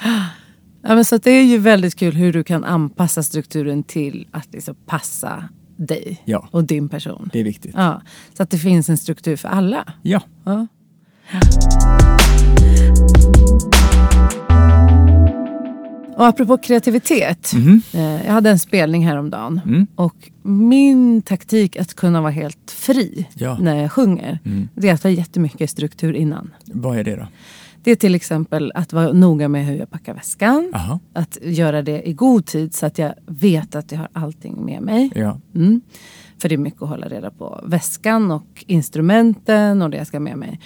[0.83, 4.53] Ja, men så det är ju väldigt kul hur du kan anpassa strukturen till att
[4.53, 5.45] liksom passa
[5.77, 6.49] dig Ja.
[6.51, 7.31] och din person.
[7.33, 7.75] Det är viktigt.
[7.77, 8.03] Ja,
[8.37, 9.93] så att det finns en struktur för alla.
[10.03, 10.21] Ja.
[16.17, 17.53] Och apropå kreativitet.
[17.55, 17.83] Mhm.
[17.95, 19.61] Eh, jag hade en spelning häromdagen.
[19.67, 19.87] Mm.
[19.95, 23.59] Och min taktik att kunna vara helt fri Ja.
[23.61, 24.39] när jag sjunger.
[24.45, 24.69] Mm.
[24.75, 26.51] Det är att ha jättemycket struktur innan.
[26.65, 27.27] Vad är det då?
[27.83, 30.73] Det är till exempel att vara noga med hur jag packar väskan.
[30.75, 31.01] Aha.
[31.13, 34.83] Att göra det i god tid så att jag vet att jag har allting med
[34.83, 35.11] mig.
[35.15, 35.39] Ja.
[35.55, 35.81] Mm.
[36.39, 37.61] För det är mycket att hålla reda på.
[37.65, 40.61] Väskan och instrumenten och det jag ska med mig.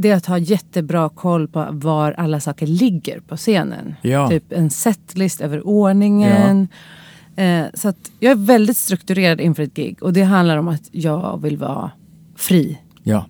[0.00, 3.94] Det är att ha jättebra koll på var alla saker ligger på scenen.
[4.02, 4.28] Ja.
[4.28, 6.68] Typ en setlist över ordningen.
[7.36, 10.82] Eh, så att jag är väldigt strukturerad inför ett gig och det handlar om att
[10.92, 11.90] jag vill vara
[12.36, 13.26] fri Ja,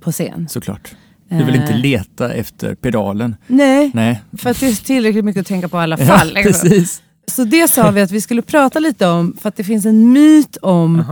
[0.00, 0.46] på scen.
[0.48, 0.94] såklart.
[1.28, 1.78] Du vill inte Eh.
[1.80, 3.36] leta efter pedalen.
[3.46, 4.22] Nej, Nej.
[4.38, 6.34] för att det är tillräckligt mycket att tänka på i alla Ja, fall.
[6.34, 6.68] liksom.
[6.68, 7.02] precis.
[7.26, 10.12] Så det sa vi att vi skulle prata lite om, för att det finns en
[10.12, 11.04] myt om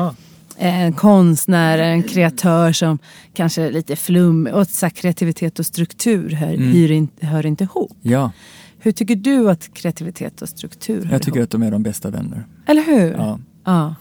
[0.59, 2.99] en konstnär, en kreatör som
[3.35, 6.93] kanske är lite flum och så här, kreativitet och struktur hör, Mm.
[6.93, 7.97] inte, hör inte ihop.
[8.03, 8.31] Ja,
[8.79, 11.47] Hur tycker du att kreativitet och struktur hör jag tycker ihop?
[11.47, 12.47] att de är de bästa vänner.
[12.67, 13.13] Eller hur?
[13.13, 13.39] Ja.
[13.65, 13.95] Ja.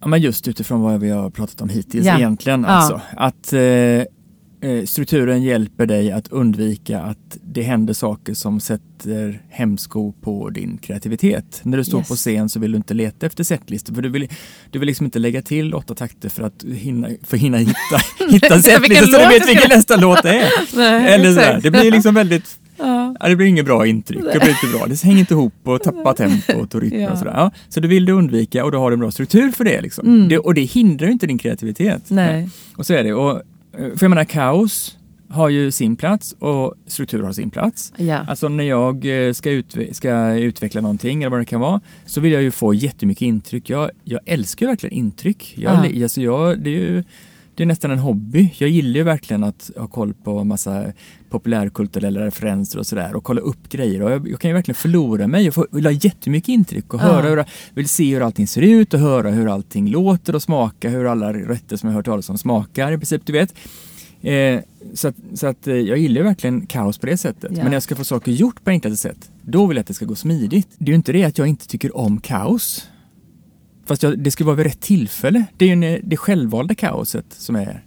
[0.00, 2.16] Ja, men just utifrån vad vi har pratat om hittills Ja.
[2.16, 2.64] egentligen.
[2.64, 4.04] Alltså, att eh, eh,
[4.86, 11.60] strukturen hjälper dig att undvika att det händer saker som sätter hämsko på din kreativitet.
[11.62, 12.08] När du står Yes.
[12.08, 14.28] på scen så vill du inte leta efter setlistor för du vill,
[14.70, 17.72] du vill liksom inte lägga till åtta takter för att hinna, för hinna hitta,
[18.30, 20.50] hitta setlistor så du vet vilken det- nästa låt det är.
[20.76, 21.60] Nej, Eller sådär.
[21.62, 23.16] Det blir liksom väldigt Ja.
[23.20, 24.20] Ja, det blir inget bra intryck.
[24.32, 24.86] Det blir inte bra.
[24.86, 27.10] Det hänger inte ihop och tappar tempot och rytmen Ja.
[27.12, 27.32] och sådär.
[27.36, 29.80] Ja, så du vill du undvika och då har du en bra struktur för det.
[29.80, 30.06] Liksom.
[30.06, 30.28] Mm.
[30.28, 32.02] det och det hindrar inte din kreativitet.
[32.08, 32.48] Nej.
[32.76, 33.12] Och så är det.
[33.14, 33.36] Och, eh,
[33.72, 37.92] för jag menar, kaos har ju sin plats och struktur har sin plats.
[37.96, 38.16] Ja.
[38.28, 42.20] Alltså när jag eh, ska, utve- ska utveckla någonting eller vad det kan vara så
[42.20, 43.70] vill jag ju få jättemycket intryck.
[43.70, 45.54] Jag, jag älskar ju verkligen intryck.
[45.56, 46.02] Jag, Ja.
[46.04, 47.04] alltså jag, det är ju
[47.54, 48.54] det är nästan en hobby.
[48.58, 50.84] Jag gillar ju verkligen att ha koll på massa
[51.30, 54.02] populärkulturella referenser och sådär och kolla upp grejer.
[54.02, 55.44] Och jag, jag kan ju verkligen förlora mig.
[55.44, 57.04] Jag får, vill ha jättemycket intryck och Ja.
[57.04, 60.88] höra hur, vill se hur allting ser ut och höra hur allting låter och smaka,
[60.88, 63.54] hur alla rätter som jag hört talas om smakar i princip, du vet.
[64.20, 64.60] Eh,
[64.94, 67.50] så att, så att eh, jag gillar ju verkligen kaos på det sättet.
[67.50, 67.56] Ja.
[67.56, 69.94] Men när jag ska få saker gjort på enklaste sätt, då vill jag att det
[69.94, 70.68] ska gå smidigt.
[70.78, 72.88] Det är ju inte det att jag inte tycker om kaos.
[73.86, 75.44] Fast jag, det ska vara vid rätt tillfälle.
[75.56, 77.84] Det är ju en- det självvalda kaoset som är,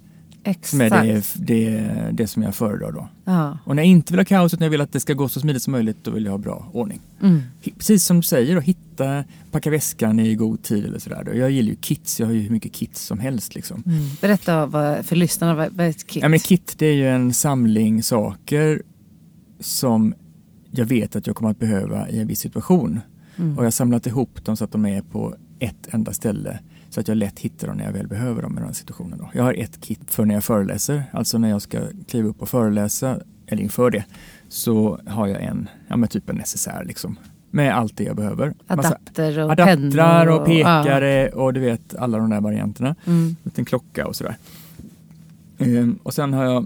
[0.61, 1.35] som är Exakt.
[1.37, 3.07] det, det, det som jag föredrar då.
[3.25, 3.57] Ja.
[3.65, 5.39] Och när jag inte vill ha kaoset, när jag vill att det ska gå så
[5.39, 6.99] smidigt som möjligt, då vill jag ha bra ordning.
[7.21, 7.41] Mm.
[7.77, 11.33] Precis som du säger, då, hitta, packa väskan i god tid eller sådär.
[11.33, 13.83] Jag gillar ju kits, jag har ju hur mycket kits som helst liksom.
[13.85, 13.99] Mm.
[14.21, 16.23] Berätta vad, för lyssnarna, vad, vad är ett kit?
[16.23, 18.81] Ja, men kit det är ju en samling saker
[19.59, 20.13] som
[20.71, 22.99] jag vet att jag kommer att behöva i en viss situation.
[23.37, 23.57] Mm.
[23.57, 26.59] Och jag har samlat ihop dem så att de är på ett enda ställe.
[26.89, 29.19] Så att jag lätt hittar dem när jag väl behöver dem i den här situationen.
[29.19, 29.29] Då.
[29.33, 32.49] Jag har ett kit för när jag föreläser, alltså när jag ska kliva upp och
[32.49, 34.03] föreläsa, eller inför det,
[34.47, 37.19] så har jag en, ja men typ en necessär liksom.
[37.51, 38.53] Med allt det jag behöver.
[38.67, 42.95] Adapter och adaptrar pennor och pekare och du vet alla de där varianterna.
[43.03, 43.11] Ja.
[43.11, 43.35] Mm.
[43.55, 44.37] En klocka och sådär.
[45.57, 46.65] Ehm, och sen har jag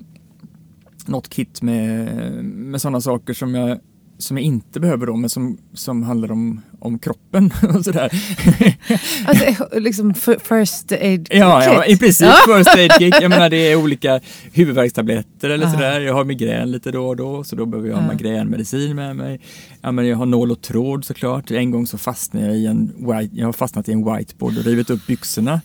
[1.05, 2.09] något kit med,
[2.43, 3.79] med sådana saker som jag,
[4.19, 8.11] som jag inte behöver då, men som, som handlar om, om kroppen och sådär.
[9.25, 11.95] Alltså, liksom first aid Ja, ja, kit.
[11.95, 12.57] i princip Ja.
[12.57, 13.15] first aid kit.
[13.21, 14.19] Jag menar det är olika
[14.53, 15.71] huvudvärkstabletter eller Ja.
[15.71, 15.99] sådär.
[16.01, 18.11] Jag har migrän lite då och då, så då behöver jag ha Ja.
[18.13, 19.39] migränmedicin med mig.
[19.81, 21.51] Ja, men jag har nål och tråd såklart.
[21.51, 24.63] En gång så fastnade jag i en, white, jag har fastnat i en whiteboard och
[24.65, 25.61] rivit upp byxorna.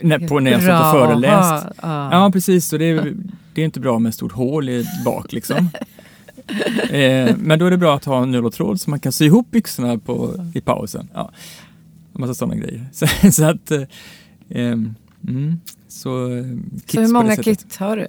[0.00, 1.64] När, på när jag satt och föreläst.
[1.82, 2.08] Ja.
[2.12, 2.66] Ja, precis.
[2.68, 3.12] Så det är,
[3.54, 5.70] det är inte bra med ett stort hål i bak liksom.
[6.90, 9.24] eh, men då är det bra att ha en och tråd så man kan sy
[9.24, 11.08] ihop byxorna på, i pausen.
[11.14, 11.30] Ja.
[12.14, 12.86] En massa sådana grejer.
[12.92, 13.70] Så, så att...
[13.70, 13.82] Eh,
[14.50, 14.94] ehm,
[15.28, 16.44] mm, så, eh,
[16.86, 18.06] Så hur många kit har du?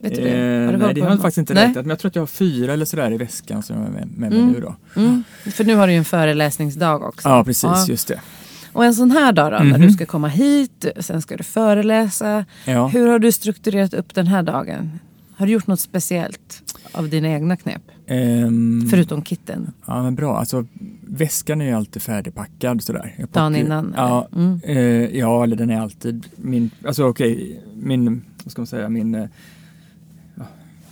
[0.00, 0.28] Vet du det?
[0.30, 1.76] Eh, Har du nej, det har jag faktiskt inte räknat.
[1.76, 4.08] Men jag tror att jag har fyra eller sådär i väskan som jag har med,
[4.16, 4.52] med mig Mm.
[4.52, 4.76] nu då.
[5.00, 5.24] Mm.
[5.52, 7.28] För nu har du ju en föreläsningsdag också.
[7.28, 7.62] Ja, precis.
[7.64, 7.86] Ja.
[7.88, 8.20] Just det.
[8.72, 9.80] Och en sån här dag då, när Mhm.
[9.82, 12.44] du ska komma hit, sen ska du föreläsa.
[12.64, 12.86] Ja.
[12.88, 14.98] Hur har du strukturerat upp den här dagen?
[15.38, 17.82] Har du gjort något speciellt av dina egna knep?
[18.06, 19.72] Ehm, Förutom kitten?
[19.86, 20.38] Ja, men bra.
[20.38, 20.66] Alltså,
[21.00, 23.14] väskan är ju alltid färdigpackad sådär.
[23.18, 24.44] Jag Dagen innan, Ja, eller?
[24.44, 24.60] Mm.
[24.64, 29.14] eh, ja, eller den är alltid min, alltså okej, min, vad ska man säga, min,
[29.14, 29.24] eh,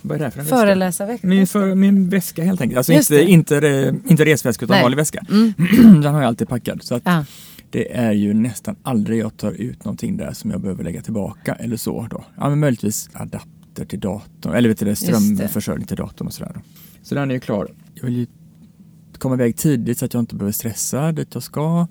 [0.01, 0.57] vad är det här för en väska?
[0.57, 1.27] Föreläsarvecka?
[1.27, 2.77] Min, för, min väska helt enkelt.
[2.77, 3.29] Alltså Just inte, det.
[3.31, 4.83] inte, re- inte resväska utan Nej.
[4.83, 5.23] vanlig väska.
[5.29, 5.53] Mm.
[6.01, 6.83] den har jag alltid packad.
[6.83, 7.25] Så att Ja.
[7.69, 11.53] det är ju nästan aldrig jag tar ut någonting där som jag behöver lägga tillbaka
[11.53, 12.23] eller så då.
[12.37, 13.51] Ja men möjligtvis adapter
[13.85, 16.61] till datorn eller vet du strömförsörjning till datorn och sådär.
[17.03, 17.67] Så den är ju klar.
[17.93, 18.27] Jag vill ju
[19.17, 21.87] komma iväg tidigt så att jag inte behöver stressa dit jag ska.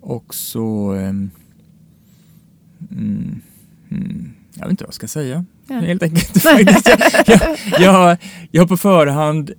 [0.00, 1.30] Och så ehm,
[2.90, 3.40] mm,
[3.90, 5.44] mm, jag vet inte vad jag ska säga.
[5.68, 5.80] Ja.
[5.80, 6.42] Helt enkelt.
[6.42, 6.88] faktiskt.
[7.26, 8.18] jag, jag, jag,
[8.50, 9.52] jag har på förhand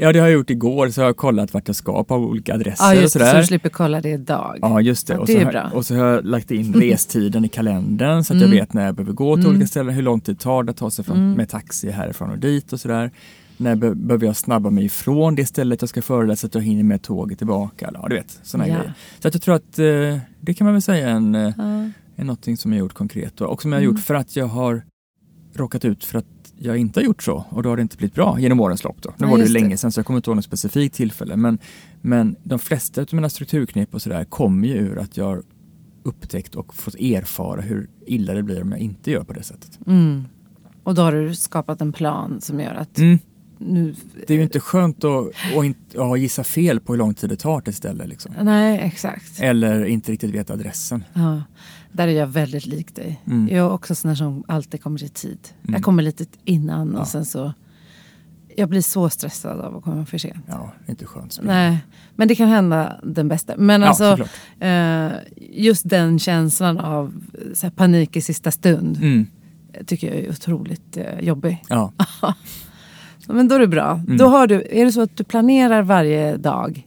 [0.00, 2.54] Ja, det har jag gjort igår, så har jag kollat vart jag ska på olika
[2.54, 3.38] adresser Ja, och just så sådär.
[3.40, 4.58] du slipper kolla det idag.
[4.62, 5.12] Ja, just det.
[5.12, 8.24] Ja, och, det så är har, och så har jag lagt in restiden i kalendern
[8.24, 8.52] så att Mm.
[8.52, 9.56] jag vet när jag behöver gå till Mm.
[9.56, 11.32] olika ställen, hur lång tid tar det att ta sig från, Mm.
[11.32, 13.10] med taxi härifrån och dit och sådär.
[13.56, 16.62] När be- behöver jag snabba mig ifrån det stället jag ska föreläsa så att jag
[16.62, 17.90] hinner med tåget tillbaka.
[17.94, 18.74] Ja, du vet, sådana Ja.
[18.74, 18.92] grejer.
[19.18, 21.88] Så att jag tror att eh, det kan man väl säga en, eh, Ja.
[22.16, 23.94] är någonting som jag gjort konkret och som jag har Mm.
[23.94, 24.82] gjort för att jag har
[25.54, 26.26] råkat ut för att
[26.62, 29.02] jag inte har gjort så och då har det inte blivit bra genom årens lopp.
[29.02, 29.14] Då.
[29.16, 31.36] Nu Ja, var det länge sedan så jag kommer inte ihåg något specifikt tillfälle.
[31.36, 31.58] Men,
[32.00, 35.42] men de flesta av mina strukturknep och sådär kommer ju ur att jag har
[36.02, 39.78] upptäckt och fått erfara hur illa det blir om jag inte gör på det sättet.
[39.86, 40.24] Mm.
[40.82, 43.18] Och då har du skapat en plan som gör att Mm.
[43.58, 43.94] nu...
[44.26, 47.30] Det är ju inte skönt att, att, inte, att gissa fel på hur lång tid
[47.30, 48.06] det tar till ett ställe.
[48.06, 48.32] Liksom.
[48.42, 49.40] Nej, exakt.
[49.40, 51.04] Eller inte riktigt veta adressen.
[51.12, 51.42] Ja.
[51.92, 53.20] Där är jag väldigt lik dig.
[53.26, 53.48] Mm.
[53.48, 55.38] Jag är också sån som alltid kommer i tid.
[55.62, 55.74] Mm.
[55.74, 57.00] Jag kommer lite innan Ja.
[57.00, 57.52] och sen så...
[58.56, 60.44] Jag blir så stressad av att komma för sent.
[60.48, 61.38] Ja, inte skönt.
[61.42, 61.78] Nej,
[62.16, 63.54] men det kan hända den bästa.
[63.56, 64.26] Men ja, alltså,
[64.64, 65.08] eh,
[65.50, 67.22] just den känslan av
[67.62, 69.26] här, panik i sista stund Mm.
[69.86, 71.62] tycker jag är otroligt eh, jobbig.
[71.68, 71.92] Ja.
[73.26, 73.92] Men då är det bra.
[73.92, 74.16] Mm.
[74.16, 76.86] Då har du, är det så att du planerar varje dag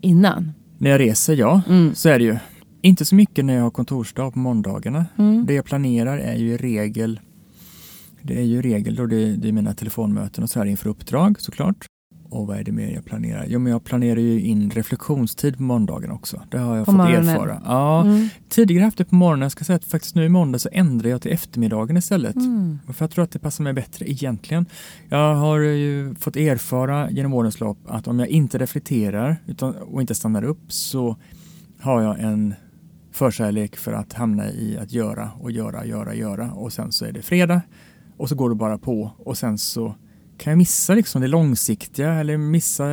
[0.00, 0.52] innan?
[0.78, 1.94] När jag reser, ja, Mm.
[1.94, 2.36] så är det ju.
[2.82, 5.06] Inte så mycket när jag har kontorsdag på måndagarna.
[5.18, 5.46] Mm.
[5.46, 7.20] Det jag planerar är ju i regel
[8.22, 11.40] det är ju regel då det, det är mina telefonmöten och så här inför uppdrag
[11.40, 11.86] såklart.
[12.30, 13.44] Och vad är det mer jag planerar?
[13.48, 16.42] Jo, men jag planerar ju in reflektionstid på måndagen också.
[16.50, 17.28] Det har jag På fått morgonen?
[17.28, 17.62] erfara.
[17.64, 18.28] Ja, Mm.
[18.48, 19.42] tidigare haft det på morgonen.
[19.42, 22.36] Jag ska säga att faktiskt nu i måndag så ändrar jag till eftermiddagen istället.
[22.36, 22.78] Mm.
[22.92, 24.66] För jag tror att det passar mig bättre egentligen.
[25.08, 30.00] Jag har ju fått erfara genom årens lopp att om jag inte reflekterar utan, och
[30.00, 31.16] inte stannar upp så
[31.80, 32.54] har jag en
[33.20, 37.12] förkärlek för att hamna i att göra och göra, göra, göra och sen så är
[37.12, 37.62] det fredag
[38.16, 39.94] och så går det bara på och sen så
[40.38, 42.86] kan jag missa liksom det långsiktiga eller missa,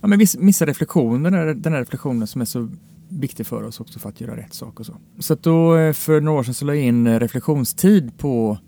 [0.00, 2.68] ja, men missa reflektionen, den här- reflektionen som är så
[3.08, 4.96] viktig för oss också för att göra rätt sak och så.
[5.18, 8.58] Så att då eh, för några år sedan så la jag in eh, reflektionstid på,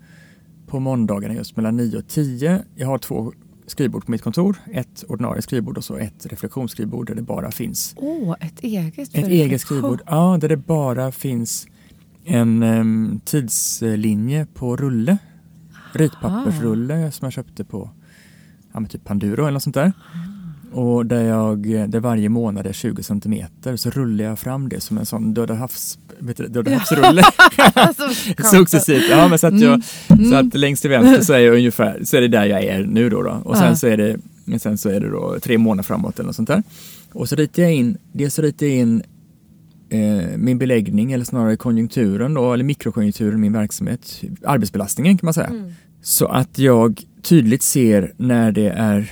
[0.67, 2.63] på måndagarna just mellan 9 och 10.
[2.75, 3.33] Jag har två
[3.71, 7.93] skrivbord på mitt kontor, ett ordinarie skrivbord och så ett reflektionsskrivbord där det bara finns
[7.97, 11.67] Åh, ett eget ett eget skrivbord, ja, där det bara finns
[12.25, 15.17] en um, tidslinje på rulle.
[15.93, 17.89] Ritpappersrulle som jag köpte på
[18.71, 19.93] ja, typ Panduro eller något sånt där.
[20.71, 24.97] Och där, jag, där varje månad är 20 centimeter så rullar jag fram det som
[24.97, 27.23] en sån Döda, havs, vet du, döda havsrulle.
[28.51, 29.03] Successivt.
[29.09, 30.29] Ja, men så att, jag, Mm.
[30.29, 32.83] så att längst till vänster så är jag ungefär, så är det där jag är
[32.85, 33.21] nu då.
[33.21, 33.41] då.
[33.45, 34.17] Och sen så är det,
[34.59, 36.63] sen så är det då tre månader framåt eller något sånt där.
[37.13, 39.03] Och så ritar jag in, dels så ritar jag in
[39.89, 45.33] eh, min beläggning eller snarare konjunkturen då, eller mikrokonjunkturen i min verksamhet, arbetsbelastningen kan man
[45.33, 45.47] säga.
[45.47, 45.71] Mm.
[46.01, 49.11] Så att jag tydligt ser när det är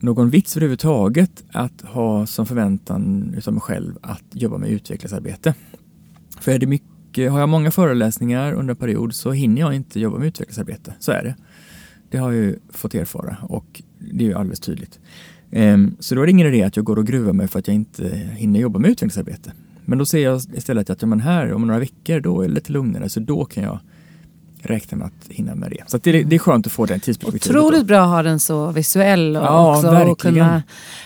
[0.00, 5.54] någon vits överhuvudtaget att ha som förväntan utav mig själv att jobba med utvecklingsarbete.
[6.40, 10.00] För är det mycket, har jag många föreläsningar under en period så hinner jag inte
[10.00, 10.94] jobba med utvecklingsarbete.
[10.98, 11.34] Så är det.
[12.10, 14.98] Det har jag ju fått erfara och det är ju alldeles tydligt.
[15.50, 17.68] Ehm, så då är det ingen idé att jag går och gruvar mig för att
[17.68, 19.52] jag inte hinner jobba med utvecklingsarbete.
[19.84, 22.54] Men då ser jag istället att ja, men här om några veckor då är det
[22.54, 23.78] lite lugnare så då kan jag
[24.62, 25.82] räkna med att hinna med det.
[25.86, 27.56] Så det, det är skönt att få den tidsperspektivet.
[27.56, 29.36] Otroligt bra att ha den så visuell.
[29.36, 30.10] Och Ja, också verkligen.
[30.10, 30.62] Och kunna,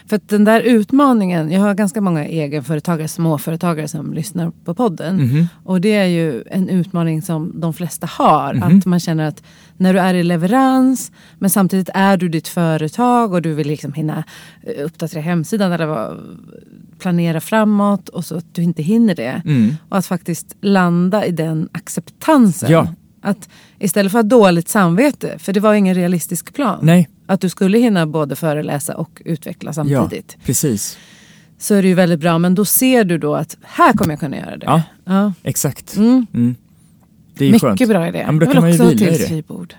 [0.09, 5.17] för att den där utmaningen, jag har ganska många egenföretagare, småföretagare som lyssnar på podden.
[5.17, 5.49] Mhm.
[5.65, 8.55] Och det är ju en utmaning som de flesta har.
[8.55, 8.63] Mhm.
[8.79, 9.43] Att man känner att
[9.77, 13.93] när du är i leverans men samtidigt är du ditt företag och du vill liksom
[13.93, 14.25] hinna
[14.63, 16.19] eh, uppdatera hemsidan eller vad-
[16.99, 19.43] planera framåt och så att du inte hinner det.
[19.45, 19.77] Mm.
[19.89, 22.73] Och att faktiskt landa i den acceptansen.
[22.73, 22.89] Ja.
[23.23, 26.79] Att istället för att ha dåligt samvete, för det var ingen realistisk plan.
[26.83, 30.37] Nej, Att du skulle hinna både föreläsa och utveckla samtidigt.
[30.39, 30.99] ja, precis.
[31.59, 32.39] Så är det ju väldigt bra.
[32.39, 34.67] Men då ser du då att här kommer jag kunna göra det.
[34.67, 34.83] Ja.
[35.05, 35.33] Ja.
[35.43, 35.97] Exakt.
[35.97, 36.27] Mm.
[36.35, 36.55] Mm.
[37.35, 37.89] Det är ju Mycket skönt.
[37.89, 38.19] bra idé.
[38.19, 39.25] Ja, men då jag kan man vill ju också ha vila i till det.
[39.27, 39.75] skrivbord.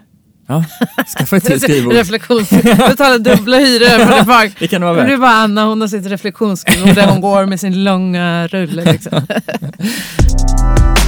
[0.48, 0.66] Ja,
[1.18, 1.94] skaffa ett till skrivbord.
[1.94, 2.50] Reflektions...
[2.88, 4.52] Betala dubbla hyror för det bak.
[4.60, 5.08] Det kan det vara värt.
[5.08, 8.92] nu bara Anna, hon har sitt reflektionsskrivbord där hon går med sin långa rulle.
[8.92, 9.22] Liksom.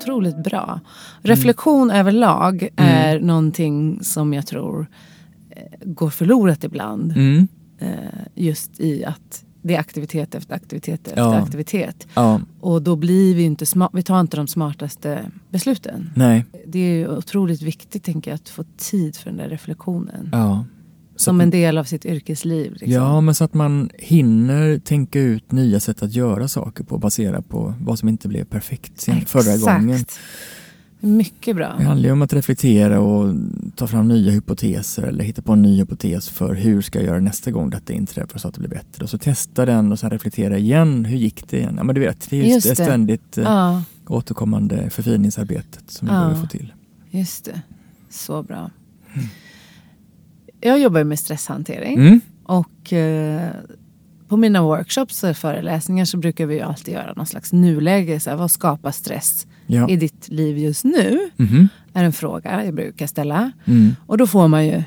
[0.00, 0.80] Otroligt bra.
[1.22, 4.86] Reflektion överlag är någonting som jag tror
[5.50, 7.12] eh, går förlorat ibland.
[7.12, 7.48] Mm.
[7.78, 7.88] Eh,
[8.34, 11.36] just i att det är aktivitet efter aktivitet efter Ja.
[11.36, 12.06] aktivitet.
[12.14, 16.10] Ja, Och då blir vi inte smart, vi tar inte de smartaste besluten.
[16.16, 16.44] nej.
[16.66, 20.28] Det är otroligt viktigt tänker jag att få tid för den där reflektionen.
[20.32, 20.64] Ja.
[21.20, 22.72] Som en del av sitt yrkesliv.
[22.72, 22.90] Liksom.
[22.92, 27.48] Ja, men så att man hinner tänka ut nya sätt att göra saker på baserat
[27.48, 30.04] på vad som inte blev perfekt sen förra gången.
[31.02, 31.74] Mycket bra.
[31.78, 33.34] Det handlar ju om att reflektera och
[33.76, 37.20] ta fram nya hypoteser eller hitta på en ny hypotes för hur ska jag göra
[37.20, 39.02] nästa gång detta inträffar så att det blir bättre.
[39.04, 41.04] Och så testa den och sen reflektera igen.
[41.04, 41.74] Hur gick det igen?
[41.76, 46.08] Ja, men du vet, det är just, Just det ständigt eh, Ja, återkommande förfiningsarbetet som
[46.08, 46.20] vi Ja.
[46.20, 46.72] behöver få till.
[47.10, 47.62] just det.
[48.10, 48.70] Så bra.
[50.60, 51.94] Jag jobbar med stresshantering.
[51.98, 52.20] Mm.
[52.44, 53.50] Och eh,
[54.28, 58.20] på mina workshops och föreläsningar så brukar vi ju alltid göra någon slags nuläge.
[58.20, 59.88] Så här, vad skapar stress Ja.
[59.88, 61.30] i ditt liv just nu?
[61.36, 61.68] Mhm.
[61.94, 63.52] Är en fråga jag brukar ställa.
[63.64, 63.96] Mm.
[64.06, 64.82] Och då får man ju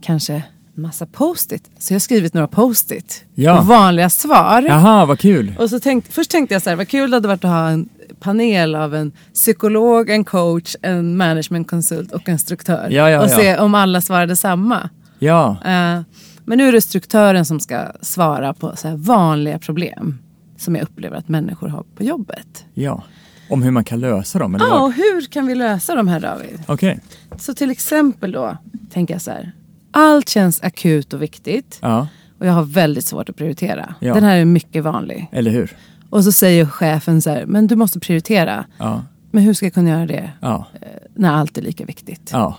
[0.00, 0.42] kanske
[0.74, 1.70] massa post-it.
[1.78, 3.24] Så jag har skrivit några post-it.
[3.34, 3.62] Ja.
[3.62, 4.62] Vanliga svar.
[4.68, 5.54] Jaha, vad kul.
[5.58, 7.68] Och så tänkte, först tänkte jag så här, vad kul det hade varit att ha
[7.68, 7.88] en
[8.20, 12.88] panel av en psykolog, en coach, en managementkonsult och en struktör.
[12.90, 14.90] Ja, ja, och se om alla svarade samma.
[15.18, 16.00] Ja, Eh,
[16.44, 20.18] men nu är det struktören som ska svara på så vanliga problem
[20.56, 22.64] som jag upplever att människor har på jobbet.
[22.74, 23.02] ja.
[23.50, 26.62] Om hur man kan lösa dem, Ja, och hur kan vi lösa de här David?
[26.66, 27.00] Okej.
[27.36, 28.56] Så till exempel då
[28.92, 29.52] tänker jag så här.
[29.90, 33.94] Allt känns akut och viktigt Ja, och jag har väldigt svårt att prioritera.
[34.00, 34.14] Ja.
[34.14, 35.28] Den här är mycket vanlig.
[35.32, 35.76] eller hur?
[36.10, 38.64] Och så säger chefen så här, men du måste prioritera.
[38.78, 40.66] Ja, Men hur ska jag kunna göra det ja,
[41.14, 42.30] när allt är lika viktigt?
[42.32, 42.56] ja.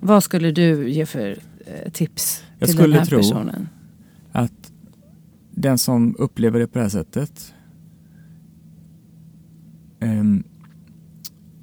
[0.00, 1.36] Vad skulle du ge för eh,
[1.92, 3.68] tips Jag till skulle den här tro- personen?
[4.32, 4.72] Att
[5.50, 7.54] den som upplever det på det här sättet
[10.00, 10.44] ehm,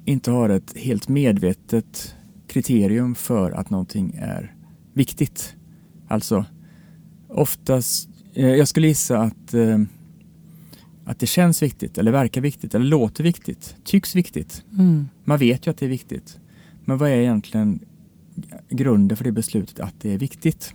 [0.04, 2.14] inte har ett helt medvetet
[2.46, 4.54] kriterium för att någonting är
[4.92, 5.56] viktigt.
[6.08, 6.44] Alltså,
[7.28, 9.78] oftast, eh, jag skulle gissa att, eh,
[11.04, 14.64] att det känns viktigt, eller verkar viktigt, eller låter viktigt, tycks viktigt.
[14.72, 15.08] Mm.
[15.24, 16.40] Man vet ju att det är viktigt.
[16.84, 17.80] Men vad är egentligen
[18.70, 20.74] grunden för det beslutet att det är viktigt?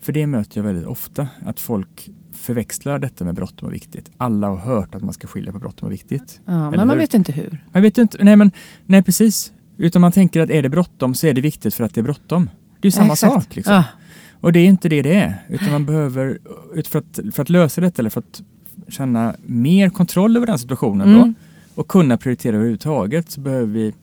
[0.00, 4.10] För det möter jag väldigt ofta, att folk förväxlar detta med bråttom och viktigt.
[4.16, 6.40] Alla har hört att man ska skilja på bråttom och viktigt.
[6.44, 6.96] Ja, Eller men man hur?
[6.96, 7.64] vet inte hur.
[7.72, 8.50] Jag vet inte, nej men,
[8.86, 9.52] nej precis.
[9.76, 12.02] Utan man tänker att är det bråttom så är det viktigt för att det är
[12.02, 12.50] bråttom.
[12.80, 13.32] Det är ju samma Exakt.
[13.34, 13.56] sak.
[13.56, 13.74] Liksom.
[13.74, 13.84] Ja.
[14.40, 15.42] Och det är inte det det är.
[15.48, 16.38] Utan man behöver,
[16.88, 18.42] för att, för att lösa detta eller för att
[18.88, 21.20] känna mer kontroll över den situationen Mm.
[21.74, 23.94] då, och kunna prioritera överhuvudtaget så behöver vi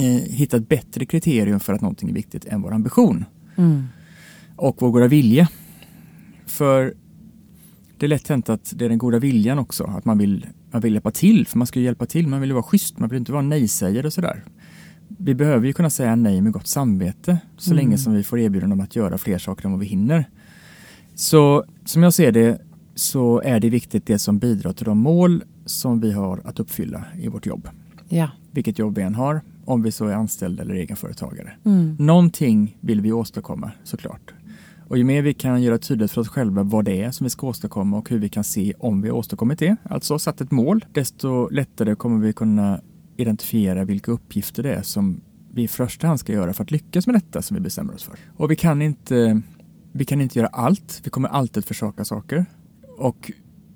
[0.00, 3.24] hitta ett bättre kriterium för att någonting är viktigt än vår ambition
[3.56, 3.84] Mm.
[4.56, 5.48] och vår goda vilja.
[6.46, 6.94] För
[7.98, 10.80] det är lätt hänt att det är den goda viljan också, att man vill, man
[10.80, 13.08] vill hjälpa till, för man ska ju hjälpa till, man vill ju vara schysst, man
[13.08, 14.44] vill inte vara nej-sägare och sådär.
[15.08, 17.84] Vi behöver ju kunna säga nej med gott samvete så Mm.
[17.84, 20.28] länge som vi får erbjudande om att göra fler saker än vad vi hinner.
[21.14, 22.60] Så som jag ser det
[22.94, 27.04] så är det viktigt det som bidrar till de mål som vi har att uppfylla
[27.18, 27.68] i vårt jobb.
[28.08, 28.28] Ja.
[28.50, 31.52] Vilket jobb vi än har, om vi så är anställda eller egenföretagare.
[31.64, 31.96] Mm.
[31.98, 34.34] Någonting vill vi åstadkomma såklart.
[34.88, 37.30] Och ju mer vi kan göra tydligt för oss själva vad det är som vi
[37.30, 40.50] ska åstadkomma och hur vi kan se om vi har åstadkommit det, alltså satt ett
[40.50, 42.80] mål, desto lättare kommer vi kunna
[43.16, 45.20] identifiera vilka uppgifter det är som
[45.54, 48.04] vi i första hand ska göra för att lyckas med detta som vi bestämmer oss
[48.04, 48.18] för.
[48.36, 49.42] Och vi kan inte,
[49.92, 52.46] vi kan inte göra allt, vi kommer alltid försaka saker.
[52.98, 53.32] Och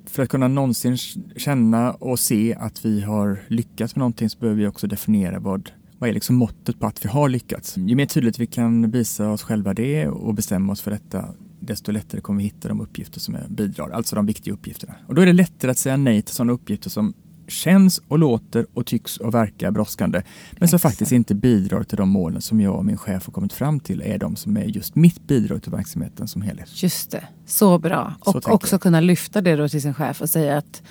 [0.07, 0.97] för att kunna någonsin
[1.37, 5.71] känna och se att vi har lyckats med någonting så behöver vi också definiera vad,
[5.99, 7.77] vad är liksom måttet på att vi har lyckats.
[7.77, 11.29] Ju mer tydligt vi kan visa oss själva det och bestämma oss för detta,
[11.61, 14.95] desto lättare kommer vi hitta de uppgifter som är bidrar, alltså de viktiga uppgifterna.
[15.07, 17.15] Och då är det lättare att säga nej till sådana uppgifter som
[17.49, 20.83] känns och låter och tycks och verkar brådskande, men som Exakt.
[20.83, 24.03] faktiskt inte bidrar till de målen som jag och min chef har kommit fram till
[24.03, 26.83] är de som är just mitt bidrag till verksamheten som helhet.
[26.83, 28.15] Just det, så bra.
[28.25, 28.81] Så och också jag.
[28.81, 30.83] kunna lyfta det då till sin chef och säga att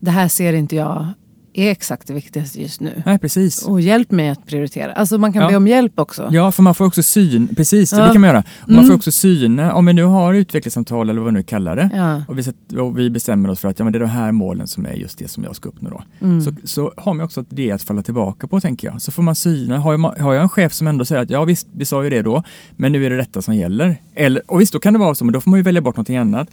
[0.00, 1.08] det här ser inte jag
[1.54, 3.02] är exakt det viktigaste just nu.
[3.06, 3.62] Nej, precis.
[3.62, 4.92] Och hjälp mig att prioritera.
[4.92, 5.48] Alltså man kan Ja.
[5.48, 6.28] be om hjälp också.
[6.32, 7.98] Ja, för man får också syn, precis, Ja.
[8.06, 8.38] det kan man göra.
[8.62, 8.88] Och man Mm.
[8.88, 12.22] får också syna, om vi nu har utvecklingssamtal eller vad vi nu kallar det, Ja.
[12.28, 12.42] och, vi
[12.80, 14.92] och vi bestämmer oss för att ja, men det är de här målen som är
[14.92, 16.02] just det som jag ska uppnå då.
[16.26, 16.40] Mm.
[16.40, 19.02] Så, så har man också det att falla tillbaka på tänker jag.
[19.02, 21.44] Så får man syna, har jag, har jag en chef som ändå säger att ja
[21.44, 22.42] visst, vi sa ju det då,
[22.76, 23.96] men nu är det detta som gäller.
[24.14, 25.96] Eller, och visst, då kan det vara så, men då får man ju välja bort
[25.96, 26.48] någonting annat.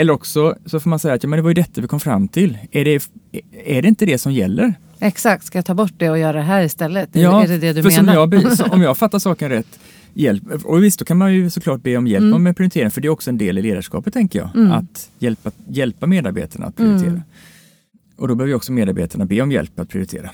[0.00, 2.00] Eller också så får man säga att ja, men det var ju detta vi kom
[2.00, 2.58] fram till.
[2.70, 3.08] Är det,
[3.66, 4.74] är det inte det som gäller?
[5.00, 7.08] Exakt, ska jag ta bort det och göra det här istället?
[7.12, 8.30] Ja, är det det du för menar?
[8.54, 9.78] Som jag, om jag fattar saken rätt,
[10.14, 10.42] hjälp.
[10.64, 12.42] Och visst, då kan man ju såklart be om hjälp Mm.
[12.42, 14.56] med prioritering, för det är också en del i ledarskapet, tänker jag.
[14.56, 14.72] Mm.
[14.72, 17.08] Att hjälpa, hjälpa medarbetarna att prioritera.
[17.08, 17.22] Mm.
[18.16, 20.30] Och då behöver också medarbetarna be om hjälp att prioritera,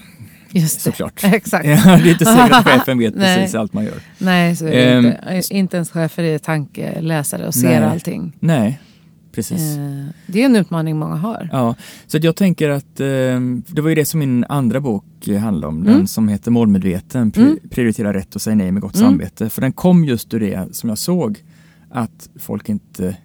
[0.51, 0.83] Just det.
[0.91, 1.21] såklart.
[1.25, 1.65] Exakt.
[1.65, 3.95] Det är inte säkert att chefen vet precis allt man gör.
[4.19, 5.55] Nej, så är det Ehm, inte.
[5.55, 7.89] Inte ens chefer är tankeläsare och ser Nej.
[7.91, 8.33] allting.
[8.41, 8.81] Nej,
[9.35, 9.77] precis.
[9.77, 11.49] Eh, det är en utmaning många har.
[11.53, 11.75] Ja,
[12.07, 13.07] så jag tänker att eh,
[13.67, 15.05] det var ju det som min andra bok
[15.41, 15.93] handlade om, Mm.
[15.99, 17.59] den som heter Målmedveten, pri- Mm.
[17.71, 19.07] prioritera rätt och säga nej med gott Mm.
[19.09, 19.51] samvete.
[19.51, 21.39] För den kom just ur det som jag såg,
[21.91, 23.17] att folk inte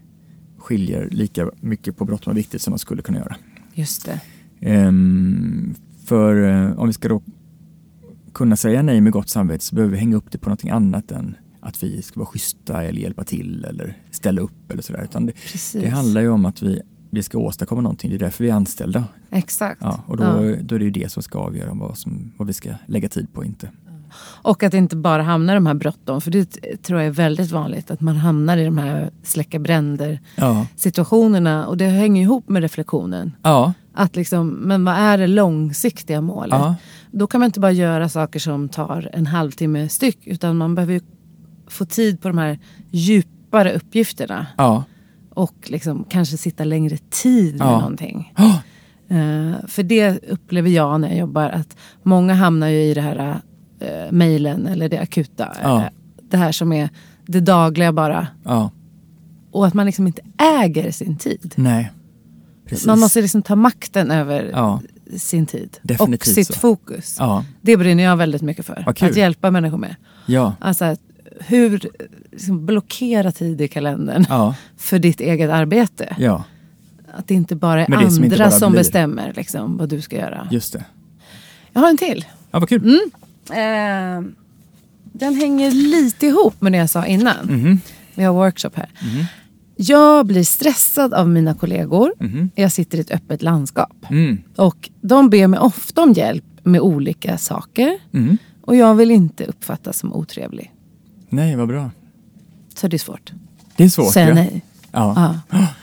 [0.57, 3.36] skiljer lika mycket på bråttom och viktigt som de skulle kunna göra.
[3.74, 4.20] Just det.
[4.62, 7.22] Ehm, för eh, om vi ska då
[8.34, 11.12] kunna säga nej med gott samvete så behöver vi hänga upp det på någonting annat
[11.12, 15.03] än att vi ska vara schyssta eller hjälpa till eller ställa upp eller sådär.
[15.03, 15.34] Utan det,
[15.74, 18.10] det handlar ju om att vi, vi ska åstadkomma någonting.
[18.10, 19.03] Det är därför vi är anställda.
[19.32, 19.82] Exakt.
[19.82, 20.55] Ja, och då, Ja.
[20.62, 23.34] då är det ju det som ska avgöra vad, som, vad vi ska lägga tid
[23.34, 23.70] på och inte.
[24.22, 26.22] Och att inte bara hamna i de här bråttom.
[26.22, 26.45] För det
[26.84, 27.91] tror jag är väldigt vanligt.
[27.91, 30.66] Att man hamnar i de här släcka bränder Ja.
[30.76, 31.68] situationerna.
[31.68, 33.32] Och det hänger ihop med reflektionen.
[33.43, 33.74] Ja.
[33.93, 36.60] Att liksom, men vad är det långsiktiga målet?
[36.60, 36.76] Ja.
[37.12, 40.28] Då kan man inte bara göra saker som tar en halvtimme styck.
[40.28, 41.01] Utan man behöver ju
[41.70, 42.59] få tid på de här
[42.91, 44.47] djupare uppgifterna.
[44.57, 44.84] Ja.
[45.30, 47.80] Och liksom kanske sitta längre tid med Ja.
[47.80, 48.34] någonting.
[48.38, 48.57] Oh,
[49.11, 51.49] Eh, för det upplever jag när jag jobbar.
[51.49, 53.41] Att många hamnar ju i det här
[53.82, 55.55] uh, mejlen eller det akuta.
[55.63, 55.78] Ja.
[55.82, 55.88] Eh,
[56.30, 56.89] det här som är
[57.26, 58.28] det dagliga bara.
[58.43, 58.72] ja.
[59.51, 61.53] Och att man liksom inte äger sin tid.
[61.57, 61.91] Nej.
[62.65, 62.88] Precis.
[62.88, 64.82] Man måste liksom ta makten över Ja.
[65.17, 65.78] sin tid.
[65.82, 66.53] Definitivt och sitt så.
[66.53, 67.15] fokus.
[67.20, 67.45] Ja.
[67.61, 68.84] Det brinner jag väldigt mycket för.
[68.88, 69.95] Att hjälpa människor med.
[70.26, 70.53] Ja.
[70.59, 70.99] Alltså att
[71.39, 71.89] hur
[72.31, 74.55] liksom, blockera tid i kalendern Ja.
[74.77, 76.15] för ditt eget arbete.
[76.19, 76.43] Ja.
[77.13, 80.15] Att det inte bara är som andra inte bara som bestämmer liksom, vad du ska
[80.15, 80.47] göra.
[80.51, 80.85] Just det.
[81.73, 82.25] Jag har en till.
[82.51, 82.81] Ja, vad kul.
[82.83, 82.99] Mm.
[83.49, 84.31] Eh,
[85.03, 87.45] den hänger lite ihop med det jag sa innan.
[87.45, 87.79] Mhm.
[88.15, 88.89] Vi har workshop här.
[89.75, 92.13] Jag blir stressad av mina kollegor.
[92.55, 94.05] Jag sitter i ett öppet landskap.
[94.09, 94.37] Mm.
[94.55, 97.97] Och de ber mig ofta om hjälp med olika saker.
[98.13, 98.37] Mm.
[98.61, 100.71] Och jag vill inte uppfattas som otrevlig.
[101.30, 101.91] Nej, vad bra.
[102.75, 103.34] Så det är svårt.
[103.75, 104.13] Det är svårt.
[104.13, 104.34] Säga ja.
[104.36, 104.61] nej.
[104.91, 105.39] Ja.
[105.49, 105.67] Ja.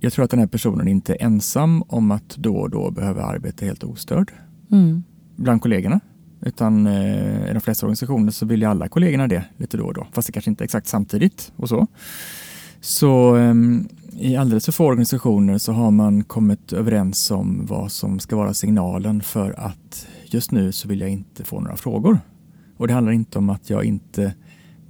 [0.00, 3.22] Jag tror att den här personen inte är ensam om att då och då behöva
[3.22, 4.32] arbeta helt ostörd
[4.70, 5.02] Mm.
[5.36, 6.00] bland kollegorna.
[6.40, 9.94] Utan eh, i de flesta organisationer så vill ju alla kollegorna det lite då och
[9.94, 10.06] då.
[10.12, 11.86] Fast det kanske inte är exakt samtidigt och så.
[12.80, 18.18] Så ehm, i alldeles för få organisationer så har man kommit överens om vad som
[18.18, 22.20] ska vara signalen för att just nu så vill jag inte få några frågor.
[22.76, 24.34] Och det handlar inte om att jag inte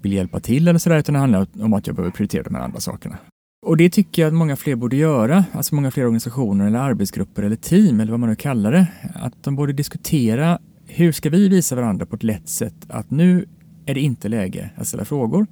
[0.02, 2.62] vill hjälpa till eller sådär utan det handlar om att jag behöver prioritera de här
[2.62, 3.18] andra sakerna.
[3.66, 7.42] Och det tycker jag att många fler borde göra, alltså många fler organisationer eller arbetsgrupper
[7.42, 8.86] eller team eller vad man nu kallar det.
[9.14, 13.46] Att de borde diskutera hur ska vi visa varandra på ett lätt sätt att nu
[13.86, 15.46] är det inte läge att ställa frågor.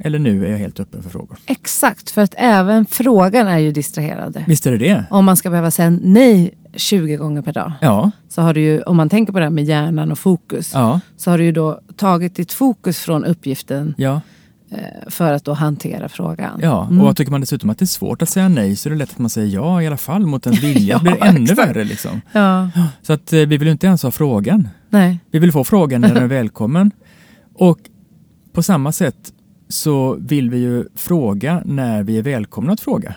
[0.00, 1.38] Eller nu är jag helt öppen för frågor.
[1.46, 4.44] Exakt, för att även frågan är ju distraherande.
[4.46, 5.04] Visst är det det?
[5.10, 7.72] Om man ska behöva säga nej 20 gånger per dag.
[7.80, 10.70] Ja, Så har du ju, om man tänker på det här med hjärnan och fokus.
[10.74, 14.20] ja, Så har du ju då tagit ditt fokus från uppgiften ja,
[14.70, 14.78] eh,
[15.10, 16.58] för att då hantera frågan.
[16.62, 16.86] ja.
[16.90, 17.00] Mm.
[17.04, 19.10] Och tycker man dessutom att det är svårt att säga nej så är det lätt
[19.10, 21.00] att man säger ja i alla fall mot ens vilja.
[21.04, 21.58] Ja, Det blir ännu exakt.
[21.58, 22.20] värre liksom.
[22.32, 22.70] Ja,
[23.02, 24.68] Så att eh, vi vill inte ens ha frågan.
[24.90, 25.20] nej.
[25.30, 26.90] Vi vill få frågan när den är välkommen.
[27.54, 27.78] Och
[28.52, 29.32] på samma sätt
[29.68, 33.14] så vill vi ju fråga när vi är välkomna att fråga.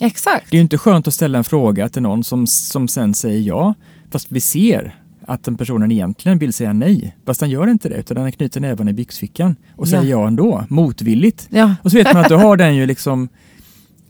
[0.00, 0.50] Exakt.
[0.50, 3.40] Det är ju inte skönt att ställa en fråga till någon som, som sen säger
[3.40, 3.74] ja,
[4.10, 4.94] fast vi ser
[5.26, 7.16] att den personen egentligen vill säga nej.
[7.26, 10.64] Fast den gör inte det, utan den knyter näven i byxfickan och säger ja, ändå,
[10.68, 11.48] motvilligt.
[11.50, 11.74] Ja.
[11.82, 13.28] Och så vet man att då har den ju liksom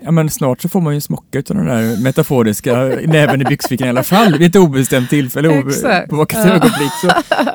[0.04, 2.76] Ja men snart så får man ju en smocka utav den där metaforiska
[3.06, 6.10] näven i byxfickan i alla fall vid ett obestämt tillfälle, obe- Exakt.
[6.10, 6.52] bevakat Ja.
[6.52, 6.92] ögonblick.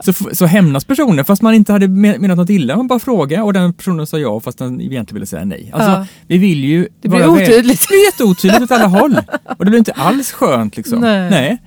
[0.04, 3.00] Så, så, så hämnas personen fast man inte hade men- menat något illa, man bara
[3.00, 5.70] frågade och den personen sa ja fast den egentligen ville säga nej.
[5.74, 6.06] Alltså, Ja.
[6.28, 6.88] vi vill ju...
[7.02, 7.82] Det blir otydligt.
[7.82, 9.18] Det blir jätteotydligt åt alla håll.
[9.58, 11.00] Och det blir inte alls skönt liksom.
[11.02, 11.58] Nej.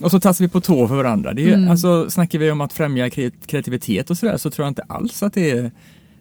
[0.00, 1.32] Och så tassar vi på tå för varandra.
[1.34, 1.70] Det är, Mm.
[1.70, 5.22] alltså, snackar vi om att främja kre- kreativitet och sådär så tror jag inte alls
[5.22, 5.70] att det är,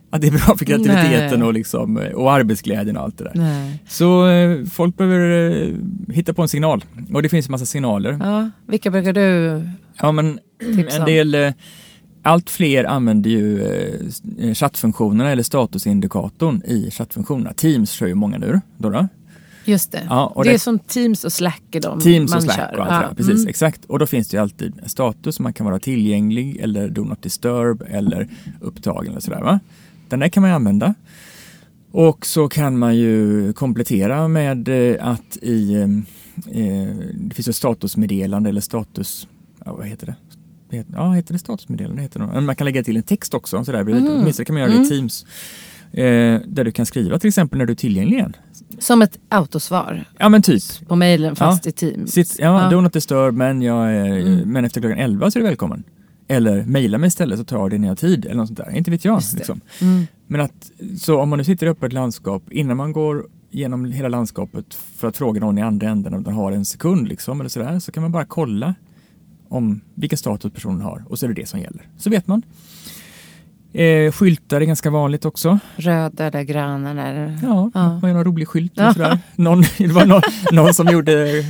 [0.10, 1.48] att det är bra för kreativiteten Nej.
[1.48, 3.32] och, liksom, och arbetsglädjen och allt det där.
[3.36, 3.84] Nej.
[3.88, 5.74] Så eh, folk behöver eh,
[6.14, 6.86] hitta på en signal.
[7.14, 8.18] Och det finns en massa signaler.
[8.22, 8.50] Ja.
[8.68, 9.62] Vilka brukar du
[10.02, 10.40] Ja, men
[10.76, 11.52] tipsa en del, eh,
[12.24, 13.62] allt fler använder ju
[14.40, 17.54] eh, chattfunktionerna eller statusindikatorn i chattfunktionerna.
[17.54, 18.62] Teams kör ju många nu.
[18.78, 19.08] Då då.
[19.66, 20.02] Just det.
[20.10, 22.58] Ja, och det är det- som Teams och Slack är de Teams man och Slack
[22.58, 22.80] kör.
[22.80, 23.02] och allt det Ja.
[23.10, 23.16] där.
[23.16, 23.48] Precis, Mm.
[23.48, 23.86] exakt.
[23.86, 27.22] Och då finns det ju alltid en status, man kan vara tillgänglig eller do not
[27.22, 28.28] disturb eller
[28.62, 29.42] upptagen eller sådär.
[29.42, 29.60] Va?
[30.10, 30.94] Den där kan man använda.
[31.92, 35.82] Och så kan man ju komplettera med eh, att i, eh,
[36.62, 39.28] eh, det finns ett statusmeddelande eller status,
[39.66, 40.16] ja, vad heter det?
[40.94, 42.02] Ja, heter det statusmeddelande?
[42.02, 42.42] Heter det.
[42.42, 43.84] Man kan lägga till en text också, sådär.
[43.84, 44.08] Mhm.
[44.20, 45.26] åtminstone kan man göra det i Teams.
[45.92, 48.36] Eh, där du kan skriva till exempel när du är tillgänglig igen.
[48.80, 50.64] Som ett autosvar Ja men typ.
[50.88, 52.12] på mejlen fast i Teams.
[52.12, 52.70] Sitt, ja, Ja.
[52.70, 54.40] do not disturb men, jag är, Mm.
[54.52, 55.84] men efter klockan 11 så är du välkommen.
[56.28, 58.76] Eller mejla mig istället så tar det när jag har tid eller något sånt där.
[58.76, 59.22] Inte vet jag.
[59.36, 59.62] Liksom.
[59.82, 60.08] Mm.
[60.28, 63.86] Men att, så om man nu sitter uppe i ett landskap, innan man går genom
[63.86, 67.40] hela landskapet för att fråga någon i andra änden om den har en sekund liksom,
[67.40, 68.76] eller sådär, så kan man bara kolla
[69.50, 71.88] om vilken status personen har och så är det det som gäller.
[71.98, 72.42] Så vet man.
[73.74, 75.60] Eh, skyltar är ganska vanligt också.
[75.76, 77.40] Röda eller gröna eller...
[77.44, 78.00] Ja, Ja.
[78.02, 78.80] man gör någon rolig skylt.
[78.80, 79.20] Och sådär.
[79.36, 80.22] Någon, det var någon,
[80.52, 81.44] någon som gjorde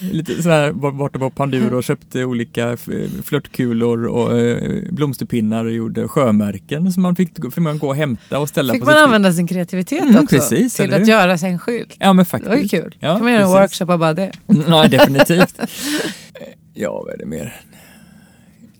[0.00, 2.76] lite sådär borta på Pandur och köpte olika
[3.24, 8.38] flörtkulor och eh, blomsterpinnar och gjorde sjömärken som man fick, fick man gå och hämta
[8.38, 11.38] och ställa Fick på man sitt använda sin kreativitet Mm, också precis, till att göra
[11.38, 11.96] sig en skylt?
[11.98, 12.50] Ja men Det faktiskt.
[12.50, 12.96] var ju kul.
[13.00, 14.32] Ja, kan man göra en workshop av bara det.
[14.68, 15.60] Ja definitivt.
[16.74, 17.60] ja vad är det mer?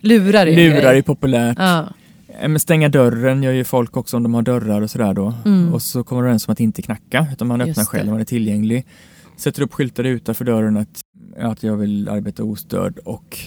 [0.01, 1.57] Lurar är Lurar är populärt.
[1.59, 1.87] Ja.
[2.41, 5.33] Men stänga dörren gör ju folk också om de har dörrar och sådär då.
[5.45, 5.73] Mm.
[5.73, 7.85] Och så kommer de överens om att inte knacka utan man öppnar det.
[7.87, 8.85] själv när man är tillgänglig.
[9.37, 11.01] Sätter upp skyltar utanför dörren att,
[11.37, 13.37] att jag vill arbeta ostörd och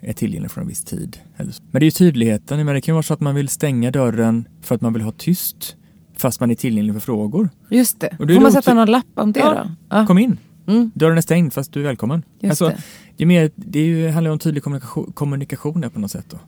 [0.00, 1.18] är tillgänglig från en viss tid.
[1.36, 3.90] Men det är ju tydligheten, men det kan ju vara så att man vill stänga
[3.90, 5.76] dörren för att man vill ha tyst
[6.16, 7.48] fast man är tillgänglig för frågor.
[7.70, 8.16] Just det.
[8.18, 9.66] Och det Får man sätta någon lapp om det Ja.
[10.00, 10.06] då?
[10.06, 10.36] Kom in!
[10.66, 10.90] Mm.
[10.94, 12.22] Dörren är stängd fast du är välkommen.
[12.40, 12.82] Just Alltså, det.
[13.16, 16.26] det, är mer, det är ju, handlar om tydlig kommunikation, kommunikation på något sätt.
[16.30, 16.38] Då.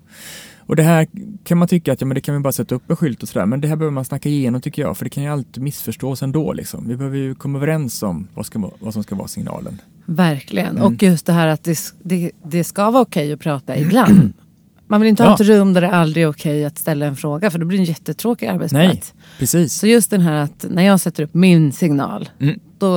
[0.72, 1.06] Och det här
[1.44, 3.28] kan man tycka att ja, men det kan vi bara sätta upp en skylt och
[3.28, 3.46] sådär.
[3.46, 4.96] Men det här behöver man snacka igenom tycker jag.
[4.96, 6.52] För det kan ju alltid missförstås ändå.
[6.52, 6.88] Liksom.
[6.88, 9.80] Vi behöver ju komma överens om vad, ska, vad som ska vara signalen.
[10.06, 10.68] Verkligen.
[10.76, 10.82] Mm.
[10.82, 14.32] Och just det här att det, det, det ska vara okej att prata ibland.
[14.86, 15.34] Man vill inte ha Ja.
[15.34, 17.82] ett rum där det aldrig är okej att ställa en fråga för då blir det
[17.82, 19.12] en jättetråkig arbetsplats.
[19.16, 19.74] Nej, precis.
[19.74, 22.60] Så just den här att när jag sätter upp min signal, Mm.
[22.78, 22.96] då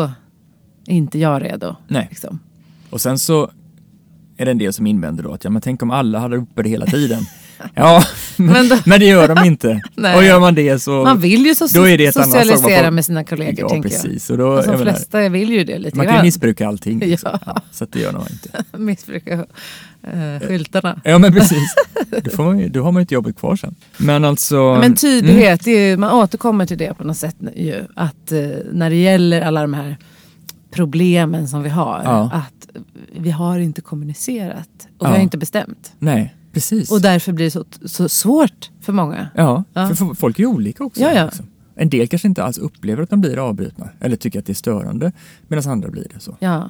[0.87, 1.75] är inte jag redo.
[1.87, 2.07] Nej.
[2.09, 2.39] Liksom.
[2.89, 3.51] Och sen så
[4.37, 6.63] är det en del som invänder då att ja, men tänk om alla hade uppe
[6.63, 7.21] det hela tiden.
[7.73, 8.03] Ja,
[8.35, 9.81] men, då- men det gör de inte.
[10.15, 11.03] Och gör man det så...
[11.03, 14.29] Man vill ju så då är det ett socialisera med sina kollegor Ja, tänker precis.
[14.29, 14.51] Och då, jag.
[14.51, 16.99] Och jag de menar, flesta vill ju det lite man kan ju missbruka allting.
[17.05, 17.29] Liksom.
[17.33, 17.39] Ja.
[17.45, 18.63] Ja, så det gör man inte.
[18.77, 19.33] Missbruka
[20.03, 21.01] eh, skyltarna.
[21.03, 21.75] Ja men precis.
[22.23, 23.75] Då, får man ju, då har man ju inte jobbet kvar sen.
[23.97, 24.77] Men alltså...
[24.81, 27.83] Men tydlighet, det är, ju- man återkommer till det på något sätt ju.
[27.95, 28.39] Att eh,
[28.71, 29.97] när det gäller alla de här
[30.71, 32.01] problemen som vi har.
[32.03, 32.29] Ja.
[32.33, 32.67] Att
[33.17, 34.69] vi har inte kommunicerat.
[34.97, 35.09] Och Ja.
[35.09, 35.91] vi har inte bestämt.
[35.99, 36.91] Nej, precis.
[36.91, 39.27] Och därför blir det så, så svårt för många.
[39.35, 39.87] ja, Ja.
[39.95, 41.01] för folk är olika också.
[41.01, 41.25] Ja, ja.
[41.25, 41.45] liksom.
[41.75, 44.55] En del kanske inte alls upplever att de blir avbrutna eller tycker att det är
[44.55, 45.11] störande
[45.47, 46.19] medan andra blir det.
[46.19, 46.37] så.
[46.39, 46.69] Ja.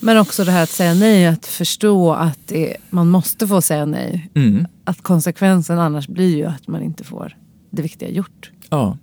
[0.00, 3.84] Men också det här att säga nej, att förstå att det, man måste få säga
[3.86, 4.30] nej.
[4.34, 4.66] Mm.
[4.84, 7.36] Att konsekvensen annars blir ju att man inte får
[7.70, 8.50] det viktiga gjort.
[8.70, 8.98] Ja,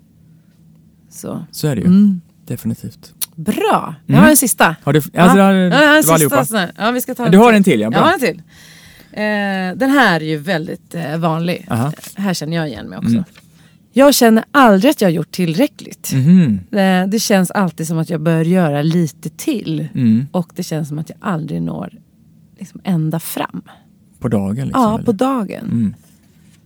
[1.10, 1.46] Så.
[1.52, 1.88] så är det ju.
[1.88, 2.22] Mm.
[2.46, 3.14] Definitivt.
[3.36, 4.24] Bra, jag Mm.
[4.24, 4.76] har en sista.
[4.84, 5.22] Har du, alltså, Ja.
[5.24, 6.68] det, Ja, har det en var sista allihopa?
[6.78, 8.00] Ja, vi ska ta Ja, du har en till, ja, bra.
[8.00, 8.41] Jag har en till.
[9.16, 11.66] Eh, den här är ju väldigt eh, vanlig.
[11.70, 11.91] Aha.
[12.16, 13.11] Här känner jag igen mig också.
[13.11, 13.24] Mm.
[13.93, 16.11] Jag känner aldrig att jag har gjort tillräckligt.
[16.13, 16.59] Mhm.
[16.72, 19.88] Eh, det känns alltid som att jag bör göra lite till.
[19.93, 20.26] Mm.
[20.32, 21.93] Och det känns som att jag aldrig når
[22.59, 23.61] liksom, ända fram.
[24.20, 24.82] På dagen liksom?
[24.82, 25.05] ja, eller?
[25.05, 25.66] på dagen.
[25.66, 25.95] Mm.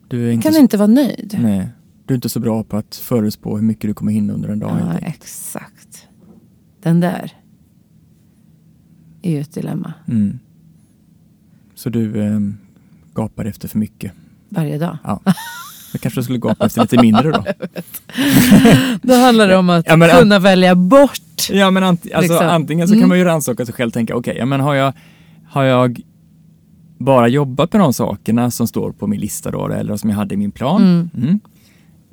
[0.08, 1.38] Du är inte Kan så, inte vara nöjd.
[1.42, 1.68] nej,
[2.06, 4.60] du är inte så bra på att förutspå hur mycket du kommer hinna under en
[4.60, 4.78] dag.
[4.82, 6.08] Ja, exakt.
[6.82, 7.32] Den där
[9.22, 10.40] är ju ett dilemma Mm.
[11.80, 12.58] Så du ehm,
[13.16, 14.12] gapar efter för mycket.
[14.50, 14.98] varje dag.
[15.04, 15.20] Ja.
[15.94, 17.46] Då kanske du skulle gapa efter lite mindre då.
[19.02, 21.50] Då handlar det om att Ja, men- kunna välja bort.
[21.50, 22.48] Ja men ant- alltså, Liksom.
[22.50, 23.02] antingen så Mm.
[23.02, 24.94] kan man ju rannsaka sig själv och tänka okej, ja, men har jag,
[25.50, 26.02] har jag
[26.98, 30.34] bara jobbat med de sakerna som står på min lista då eller som jag hade
[30.34, 31.10] i min plan.
[31.16, 31.40] Mm.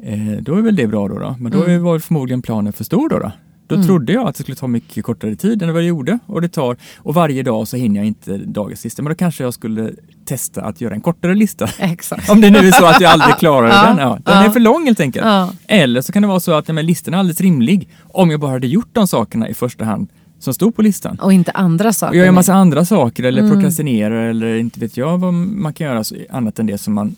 [0.03, 0.35] Mm.
[0.37, 1.19] Eh, då är väl det bra då.
[1.19, 1.37] då.
[1.39, 1.83] Men då Mm.
[1.83, 3.19] var förmodligen planen för stor då.
[3.19, 3.33] Då,
[3.67, 3.87] då Mm.
[3.87, 6.19] trodde jag att det skulle ta mycket kortare tid än vad det gjorde.
[6.27, 9.03] Och det tar, och varje dag så hinner jag inte dagens lista.
[9.03, 9.93] Men då kanske jag skulle
[10.25, 11.69] testa att göra en kortare lista.
[11.79, 12.31] Exakt.
[12.31, 13.99] Om det nu är så att jag aldrig klarar Ja, den.
[13.99, 14.45] Ja, den ja.
[14.45, 15.27] är för lång helt enkelt.
[15.27, 15.53] Ja.
[15.67, 18.51] Eller så kan det vara så att men listan är alldeles rimlig om jag bara
[18.51, 20.09] hade gjort de sakerna i första hand
[20.39, 21.19] som stod på listan.
[21.21, 22.15] Och inte andra Och saker.
[22.15, 22.39] jag gör en med.
[22.39, 23.53] massa andra saker eller Mm.
[23.53, 27.17] prokrastinerar eller inte vet jag vad man kan göra så- annat än det som man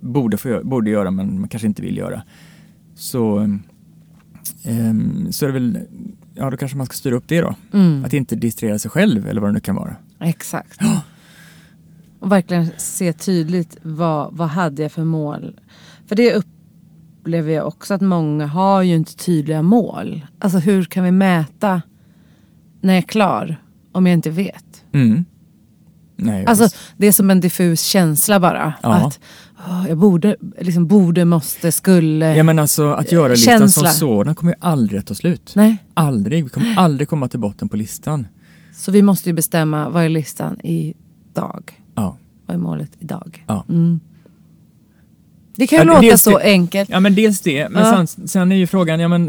[0.00, 2.22] borde, få, borde göra men man kanske inte vill göra.
[2.96, 3.62] Så, ehm,
[5.30, 5.78] så är det väl,
[6.34, 7.54] ja då kanske man ska styra upp det då.
[7.72, 8.04] Mm.
[8.04, 9.96] Att inte distrahera sig själv eller vad det nu kan vara.
[10.20, 10.80] Exakt.
[12.20, 15.60] Och verkligen se tydligt vad, vad hade jag för mål.
[16.06, 20.26] För det upplever jag också att många har ju inte tydliga mål.
[20.38, 21.82] Alltså hur kan vi mäta
[22.80, 23.56] när jag är klar
[23.92, 24.84] om jag inte vet?
[24.92, 25.24] Mm.
[26.16, 26.76] Nej, Alltså visst.
[26.96, 28.74] det är som en diffus känsla bara.
[28.82, 28.94] Ja.
[28.94, 29.20] Att
[29.88, 32.36] jag borde, liksom borde, måste, skulle.
[32.36, 33.88] ja men alltså att göra listan känsla.
[33.90, 35.52] som sådan kommer ju aldrig att ta slut.
[35.56, 35.76] Nej.
[35.94, 38.26] Aldrig, vi kommer aldrig komma till botten på listan.
[38.76, 41.82] Så vi måste ju bestämma vad är listan idag?
[41.94, 42.16] Ja.
[42.46, 43.44] Vad är målet idag?
[43.46, 43.64] Ja.
[43.68, 44.00] Mm.
[45.56, 46.88] Det kan ju Ja, låta så det- enkelt.
[46.90, 48.06] Ja men dels det, men Ja.
[48.06, 49.28] sen, sen är ju frågan, ja men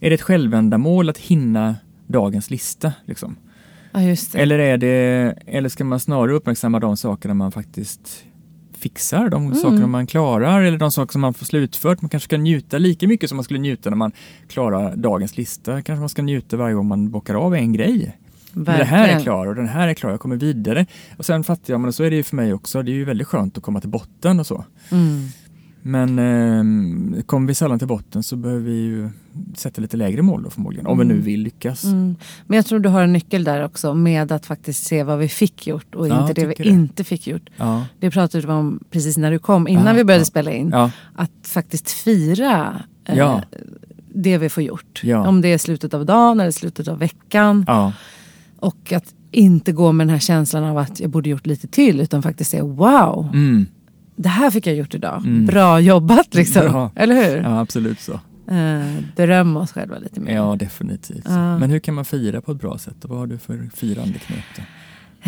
[0.00, 1.76] är det ett självändamål att hinna
[2.06, 2.92] dagens lista?
[3.06, 3.36] Liksom?
[3.92, 4.00] Ja.
[4.34, 8.24] Eller, är det, eller ska man snarare uppmärksamma de sakerna man faktiskt
[8.78, 9.54] fixar, de Mm.
[9.54, 12.02] sakerna man klarar eller de saker som man får slutfört.
[12.02, 14.12] Man kanske ska njuta lika mycket som man skulle njuta när man
[14.48, 15.82] klarar dagens lista.
[15.82, 18.16] Kanske man ska njuta varje gång man bockar av en grej.
[18.52, 19.22] Men det här är Verkligen.
[19.22, 20.86] klar och den här är klar, jag kommer vidare.
[21.16, 23.04] Och sen fattar jag, men så är det ju för mig också, det är ju
[23.04, 24.64] väldigt skönt att komma till botten och så.
[24.90, 25.28] Mm.
[25.88, 29.08] Men eh, kommer vi sällan till botten så behöver vi ju
[29.54, 31.84] sätta lite lägre mål då förmodligen, om vi nu vill lyckas.
[31.84, 32.16] Mm.
[32.46, 35.28] Men jag tror du har en nyckel där också med att faktiskt se vad vi
[35.28, 36.64] fick gjort och Ja, inte det vi det.
[36.68, 37.50] inte fick gjort.
[37.56, 37.84] Ja.
[38.00, 40.24] Det pratade vi om precis när du kom, innan Ja, vi började ja.
[40.24, 40.74] spela in.
[41.14, 43.40] Att faktiskt fira eh,
[44.14, 45.02] det vi får gjort.
[45.26, 47.66] Om det är slutet av dagen eller slutet av veckan.
[48.60, 52.00] Och att inte gå med den här känslan av att jag borde gjort lite till
[52.00, 53.66] utan faktiskt säga wow, Mm.
[54.18, 55.22] Det här fick jag gjort idag.
[55.46, 56.62] Bra jobbat liksom.
[56.72, 56.90] Bra.
[56.94, 57.36] Eller hur?
[57.42, 58.12] Ja, absolut så.
[58.50, 58.82] Eh,
[59.16, 60.34] berömma oss själva lite mer.
[60.34, 61.24] Ja, definitivt.
[61.28, 61.58] Ja.
[61.58, 63.04] Men hur kan man fira på ett bra sätt?
[63.04, 64.62] Och vad har du för firande knep då?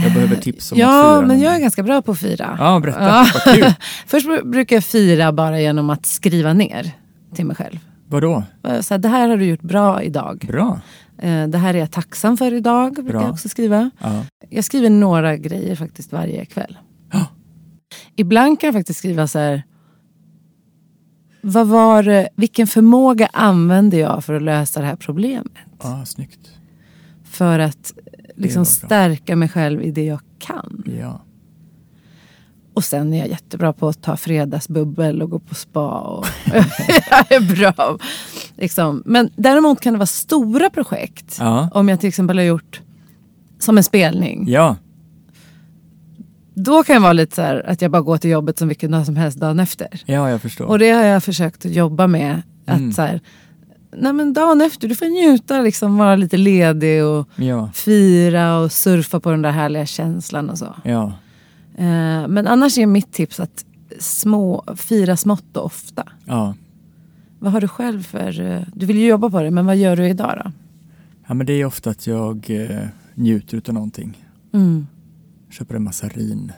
[0.03, 2.18] Jag behöver tips om att Ja, fira men någon- jag är ganska bra på att
[2.18, 2.57] fira.
[2.59, 3.01] Ja, berätta.
[3.05, 3.26] Ja.
[3.47, 3.72] Vad kul.
[4.07, 6.91] Först bru- brukar jag fira bara genom att skriva ner
[7.34, 7.78] till mig själv.
[8.09, 8.43] Vadå?
[8.68, 10.45] Eh, Så här, det här har du gjort bra idag.
[10.49, 10.80] Bra.
[11.18, 12.93] Eh, Det här är jag tacksam för idag.
[12.95, 13.22] Brukar Bra.
[13.22, 13.91] jag också skriva.
[14.01, 14.24] Ja.
[14.51, 16.78] Jag skriver några grejer faktiskt varje kväll.
[18.16, 19.62] Ibland kan jag faktiskt skriva så här.
[21.43, 25.53] Vad var det, vilken förmåga använde jag för att lösa det här problemet?
[25.82, 26.51] Ja, snyggt.
[27.24, 27.95] För att
[28.36, 30.84] liksom stärka mig själv i det jag kan.
[31.01, 31.20] Ja.
[32.74, 36.01] Och sen är jag jättebra på att ta fredagsbubbel och gå på spa.
[36.01, 36.26] Och
[37.11, 37.99] jag är bra.
[38.57, 39.03] Liksom.
[39.07, 41.36] Men däremot kan det vara stora projekt.
[41.41, 41.68] Ja.
[41.74, 42.80] Om jag till exempel har gjort
[43.59, 44.45] som en spelning.
[44.49, 44.76] Ja.
[46.55, 48.90] Då kan jag vara lite så här att jag bara går till jobbet som vilken
[48.90, 49.88] dag som helst dagen efter.
[50.07, 50.64] ja, jag förstår.
[50.66, 52.42] Och det har jag försökt att jobba med.
[52.66, 52.92] Att Mm.
[52.92, 53.20] så här,
[53.96, 57.70] nej men dagen efter, du får njuta, liksom, vara lite ledig och Ja.
[57.74, 60.74] fira och surfa på den där härliga känslan och så.
[60.84, 61.12] Ja.
[61.78, 63.64] Eh, men annars är mitt tips att
[63.98, 66.03] små, fira smått och ofta.
[66.24, 66.55] Ja.
[67.38, 68.40] Vad har du själv för...
[68.40, 70.53] eh, Du vill ju jobba på det, men vad gör du idag då?
[71.28, 74.24] ja, men det är ofta att jag eh, njuter utav någonting.
[74.53, 74.86] Mm.
[75.51, 76.53] Köper en massarin.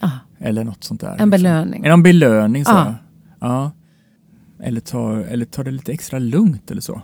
[0.00, 1.16] Ah, Eller något sånt där.
[1.18, 1.84] en belöning.
[1.86, 2.70] En belöning så.
[2.70, 2.94] Ja.
[3.40, 3.70] Ja.
[4.60, 7.02] Eller tar, eller tar det lite extra lugnt eller så.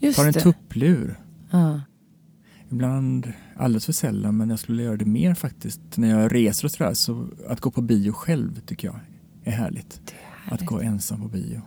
[0.00, 0.40] Just Tar en det.
[0.40, 1.20] tupplur.
[1.50, 1.80] Ja.
[2.70, 5.80] Ibland, alldeles för sällan, men jag skulle göra det mer faktiskt.
[5.94, 8.96] När jag reser och sådär, så att gå på bio själv tycker jag
[9.44, 10.14] är härligt.
[10.50, 11.60] Att gå ensam på bio.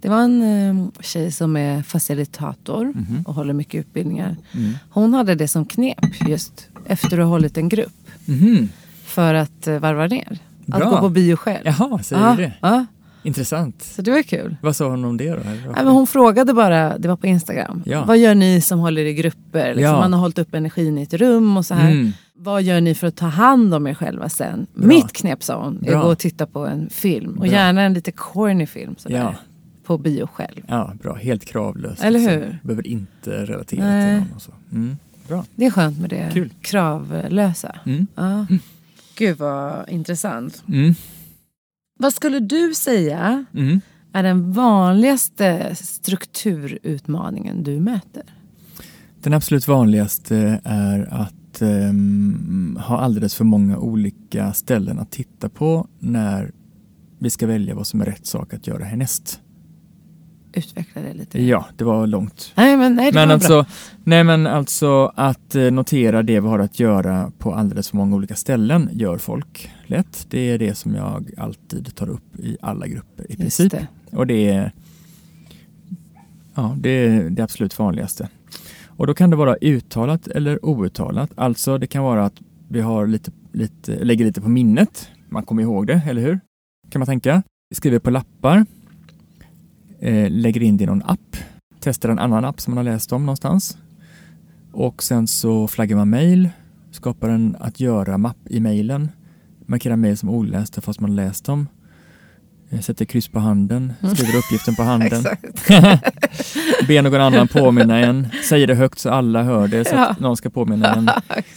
[0.00, 3.22] Det var en eh, tjej som är facilitator Mhm.
[3.26, 4.36] och håller mycket utbildningar.
[4.54, 4.72] Mm.
[4.90, 8.08] Hon hade det som knep just efter att ha hållit en grupp.
[8.24, 8.68] Mhm.
[9.04, 10.38] För att eh, varva ner.
[10.72, 10.90] Att Bra.
[10.90, 11.60] gå på bio själv.
[11.64, 12.52] Jaha, säger ja, du det?
[12.60, 12.86] Ja,
[13.22, 13.82] Intressant.
[13.82, 14.56] så det var kul.
[14.62, 15.40] Vad sa hon om det då?
[15.44, 17.82] Nej, men hon frågade bara, det var på Instagram.
[17.86, 18.04] Ja.
[18.04, 19.74] Vad gör ni som håller i grupper?
[19.74, 20.00] Liksom, Ja.
[20.00, 21.90] Man har hållit upp energin i ett rum och så här.
[21.90, 22.12] Mm.
[22.34, 24.66] Vad gör ni för att ta hand om er själva sen?
[24.74, 24.86] Bra.
[24.86, 27.30] Mitt knep sa hon, är att gå och titta på en film.
[27.32, 27.46] Och Bra.
[27.46, 29.16] gärna en lite corny film sådär.
[29.16, 29.34] Ja.
[29.84, 30.62] På bio själv.
[30.66, 31.14] Ja, bra.
[31.14, 32.04] Helt kravlöst.
[32.04, 32.36] Eller liksom.
[32.36, 32.58] hur?
[32.62, 34.14] Behöver inte relatera Nej.
[34.18, 34.36] till någon.
[34.36, 34.52] Och så.
[34.72, 34.96] Mm.
[35.30, 35.44] Bra.
[35.54, 36.50] Det är skönt med det Kul.
[36.60, 37.76] kravlösa.
[37.86, 38.06] Mm.
[38.14, 38.46] Ja.
[39.18, 40.62] Gud vad intressant.
[40.68, 40.94] Mm.
[41.98, 43.80] Vad skulle du säga Mm.
[44.12, 48.22] är den vanligaste strukturutmaningen du möter?
[49.22, 55.88] Den absolut vanligaste är att ehm, ha alldeles för många olika ställen att titta på
[55.98, 56.52] när
[57.18, 59.40] vi ska välja vad som är rätt sak att göra härnäst.
[60.52, 61.42] Utveckla det lite.
[61.42, 62.52] Ja, det var långt.
[62.56, 63.66] Nej men, nej, det Men var alltså, bra.
[64.04, 68.16] nej men alltså att eh, notera det vi har att göra på alldeles för många
[68.16, 70.26] olika ställen gör folk lätt.
[70.30, 73.70] Det är det som jag alltid tar upp i alla grupper i princip.
[73.72, 73.86] det.
[74.12, 74.72] Och det är,
[76.54, 78.28] ja, det är det absolut vanligaste.
[78.86, 81.30] Och då kan det vara uttalat eller outtalat.
[81.34, 82.34] Alltså det kan vara att
[82.68, 85.08] vi har lite, lite, lägger lite på minnet.
[85.28, 86.40] Man kommer ihåg det, eller hur?
[86.90, 87.42] Kan man tänka.
[87.74, 88.66] Skriver på lappar.
[90.02, 91.36] Eh, lägger in det i någon app.
[91.80, 93.78] Testar en annan app som man har läst om någonstans.
[94.72, 96.48] Och sen så flaggar man mail.
[96.90, 99.08] Skapar en att göra-mapp i mailen.
[99.66, 101.66] Markerar mail som olästa fast man har läst dem.
[102.70, 105.24] Eh, Sätter kryss på handen, skriver uppgiften på handen.
[106.88, 108.28] Ber någon annan påminna en.
[108.48, 110.06] Säger det högt så alla hör det så Ja.
[110.06, 111.10] att någon ska påminna en.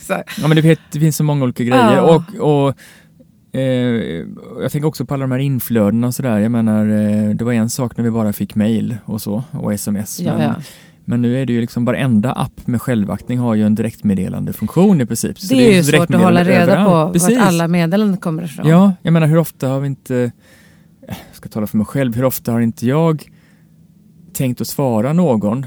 [0.41, 1.95] Ja men det, det finns så många olika grejer.
[1.95, 2.01] Ja.
[2.39, 2.75] Och, och
[4.61, 6.39] jag tänker också på alla de här inflödena och sådär.
[6.39, 9.73] Jag menar, eh, det var en sak när vi bara fick mail och så och
[9.73, 10.19] sms.
[10.19, 10.55] Ja, men, ja.
[11.05, 15.01] men nu är det ju liksom varenda app med självaktning har ju en direktmeddelande funktion
[15.01, 15.39] i princip.
[15.39, 16.89] Så Det är ju svårt att hålla reda överallt.
[17.07, 17.37] på Precis.
[17.37, 18.67] vart alla meddelanden kommer ifrån.
[18.67, 20.31] Ja, jag menar hur ofta har vi inte, eh,
[21.07, 23.23] jag ska tala för mig själv, hur ofta har inte jag
[24.33, 25.65] tänkt att svara någon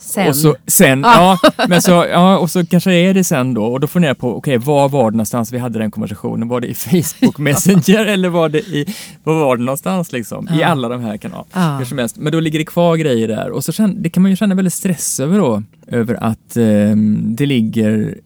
[0.00, 0.28] Sen.
[0.28, 1.38] och så, sen, ja,
[1.68, 4.36] men så, ja, och så kanske är det sen då och då funderar jag på,
[4.36, 6.48] okej, var var det någonstans vi hade den konversationen?
[6.48, 8.94] Var det i Facebook Messenger eller var det i,
[9.24, 10.48] var var det någonstans liksom?
[10.48, 10.66] I Ja.
[10.66, 11.46] alla de här kanalerna.
[11.52, 11.76] Ja.
[11.78, 12.16] Hur som helst.
[12.18, 14.54] Men då ligger det kvar grejer där och så känn, det kan man ju känna
[14.54, 18.18] väldigt stress över då, över att ehm, det ligger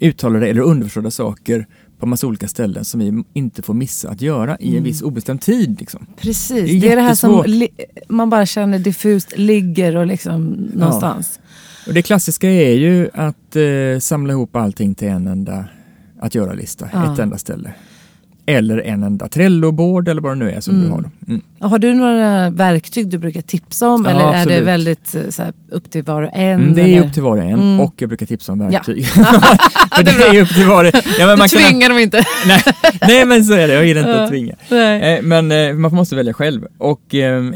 [0.00, 1.66] uttalade eller underförstådda saker
[1.98, 5.40] på massa olika ställen som vi inte får missa att göra i en viss obestämd
[5.40, 5.80] tid.
[5.80, 6.06] Liksom.
[6.16, 7.66] Precis, Det är det är det här som
[8.08, 10.44] man bara känner diffust ligger och liksom
[10.74, 11.40] någonstans.
[11.86, 15.64] Och det klassiska är ju att eh, samla ihop allting till en enda
[16.20, 17.12] att göra-lista, Ja.
[17.12, 17.74] ett enda ställe.
[18.46, 20.86] Eller en enda Trello-board eller vad det nu är som Mm.
[20.86, 21.04] du har.
[21.28, 21.40] Mm.
[21.60, 24.62] Har du några verktyg du brukar tipsa om Ja, eller är det absolut.
[24.62, 26.60] väldigt eh, så här, upp till var och en?
[26.60, 27.06] Mm, det är eller?
[27.06, 27.80] upp till var och en Mm.
[27.80, 29.06] och jag brukar tipsa om verktyg.
[29.16, 29.24] Ja.
[29.96, 31.02] För det är upp till var och en.
[31.18, 32.24] Ja, men man Du kan, tvingar dem inte.
[32.46, 32.62] nej,
[33.08, 34.22] nej men så är det, jag gillar inte Ja.
[34.24, 34.54] att tvinga.
[35.16, 36.66] Eh, Men eh, man måste välja själv.
[36.78, 37.54] Och ehm,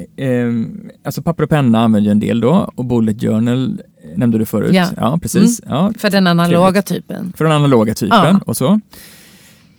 [1.04, 4.44] alltså papper och penna använder jag en del då och bullet journal eh, nämnde du
[4.46, 4.74] förut.
[4.96, 5.18] Ja.
[5.22, 5.60] precis.
[5.68, 7.32] Ja, För den analoga typen.
[7.36, 8.40] för den analoga typen Ja.
[8.46, 8.80] och så.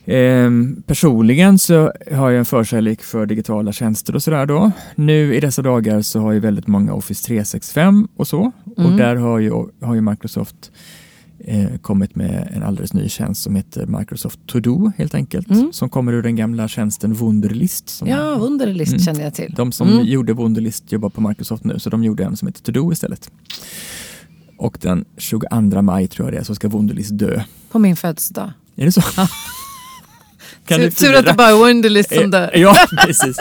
[0.06, 4.72] Ehm, personligen så har jag en förkärlek för digitala tjänster och sådär då.
[4.95, 8.52] Nu i dessa dagar så har ju väldigt många Office 365 och så.
[8.78, 8.97] Och Mm.
[8.97, 10.72] där har ju, har ju Microsoft
[11.45, 15.49] eh, kommit med en alldeles ny tjänst som heter Microsoft To Do helt enkelt.
[15.49, 15.74] Mm.
[15.74, 17.89] Som kommer ur den gamla tjänsten Wunderlist.
[17.89, 19.04] Som Ja, Wunderlist Mm.
[19.04, 19.54] känner jag till.
[19.58, 20.06] de som Mm.
[20.06, 23.32] gjorde Wunderlist jobbar på Microsoft nu, så de gjorde en som heter To Do istället.
[24.58, 27.41] Och den 22 maj tror jag det är, så ska Wunderlist dö.
[27.72, 28.52] På min födelsedag.
[28.76, 29.02] Är det så?
[30.66, 32.51] Kan Tur, tur att det bara är Wunderlist som Eh, dör.
[32.55, 33.38] Ja, precis.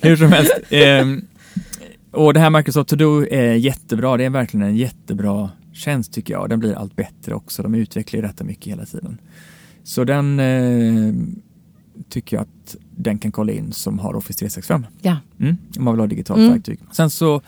[0.00, 0.52] Hur som helst.
[0.70, 1.24] Ehm,
[2.12, 4.16] och det här Microsoft To Do är jättebra.
[4.16, 6.48] Det är verkligen en jättebra tjänst tycker jag.
[6.50, 7.62] Den blir allt bättre också.
[7.62, 9.18] De utvecklar ju detta mycket hela tiden.
[9.84, 11.14] Så den eh,
[12.10, 14.86] tycker jag att den kan kolla in som har Office 365.
[15.02, 15.16] Ja.
[15.40, 16.52] Mm, om man vill ha digitalt Mm.
[16.52, 16.80] verktyg.
[16.92, 17.40] Sen så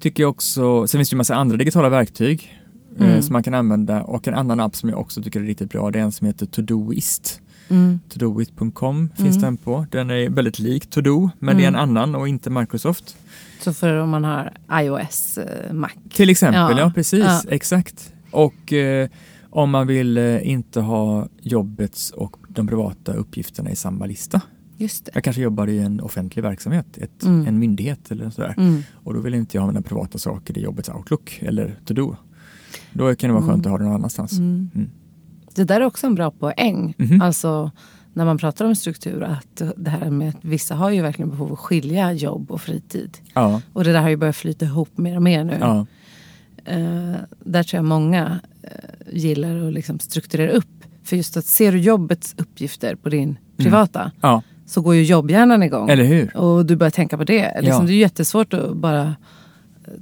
[0.00, 2.60] tycker jag också, sen finns det ju massa andra digitala verktyg
[2.98, 3.22] eh, Mm.
[3.22, 5.90] som man kan använda och en annan app som jag också tycker är riktigt bra
[5.90, 7.40] det är en som heter Todoist.
[7.68, 8.00] Mm.
[8.08, 9.40] Todoist.com finns Mm.
[9.40, 9.86] den på.
[9.90, 11.80] Den är väldigt lik Todo men det är en Mm.
[11.96, 13.16] annan och inte Microsoft.
[13.60, 15.90] Så för om man har iOS, eh, Mac.
[16.14, 16.92] Till exempel, ja, Ja.
[16.94, 17.42] precis, Ja.
[17.48, 18.12] exakt.
[18.30, 19.08] Och eh,
[19.50, 24.40] om man vill eh, inte ha jobbets och de privata uppgifterna i samma lista.
[24.76, 25.10] Just det.
[25.14, 27.46] Jag kanske jobbar i en offentlig verksamhet, ett, Mm.
[27.46, 28.54] en myndighet eller sådär.
[28.56, 28.82] Mm.
[28.94, 32.16] Och då vill inte jag ha mina privata saker i jobbets Outlook eller To-Do.
[32.92, 33.66] Då kan det vara skönt Mm.
[33.66, 34.32] att ha det någon annanstans.
[34.32, 34.70] Mm.
[35.58, 35.66] Mm.
[35.66, 36.94] Det där är också en bra poäng.
[36.98, 37.20] Mhm.
[37.22, 37.70] Alltså
[38.12, 41.46] när man pratar om struktur att det här med att vissa har ju verkligen behov
[41.46, 43.18] av att skilja jobb och fritid.
[43.34, 45.56] Ja, Och det där har ju börjat flyta ihop mer och mer nu.
[45.60, 45.86] ja,
[46.68, 48.70] Eh, där tror jag många eh,
[49.12, 50.66] gillar att liksom strukturera upp.
[51.04, 55.62] För just att ser du jobbets uppgifter på din privata ja, så går ju jobbhjärnan
[55.62, 55.82] igång.
[55.90, 55.92] Mm.
[55.92, 56.36] eller hur?
[56.36, 57.60] Och du börjar tänka på det.
[57.60, 57.86] Liksom, Ja.
[57.86, 59.14] Det är jättesvårt att bara eh,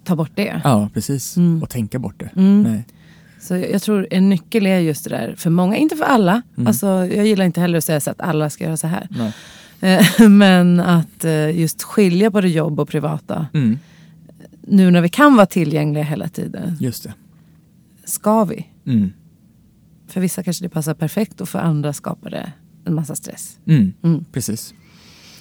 [0.04, 0.60] ta bort det.
[0.64, 1.36] Ja, precis.
[1.36, 1.62] Mm.
[1.62, 2.30] Och tänka bort det.
[2.36, 2.62] Mm.
[2.62, 2.84] Nej.
[3.44, 6.42] Så jag tror en nyckel är just det där för många, inte för alla.
[6.56, 6.66] Mm.
[6.66, 9.08] Alltså, jag gillar inte heller att säga så att alla ska göra så här.
[9.80, 13.46] Eh, Men att eh, just skilja på det jobb och privata.
[13.54, 13.78] Mm.
[14.60, 17.14] Nu när vi kan vara tillgängliga hela tiden, Just det.
[18.04, 18.66] ska vi?
[18.86, 19.12] Mm.
[20.08, 22.52] För vissa kanske det passar perfekt och för andra skapar det
[22.84, 23.58] en massa stress.
[23.66, 23.92] Mm.
[24.02, 24.24] Mm.
[24.32, 24.74] Precis.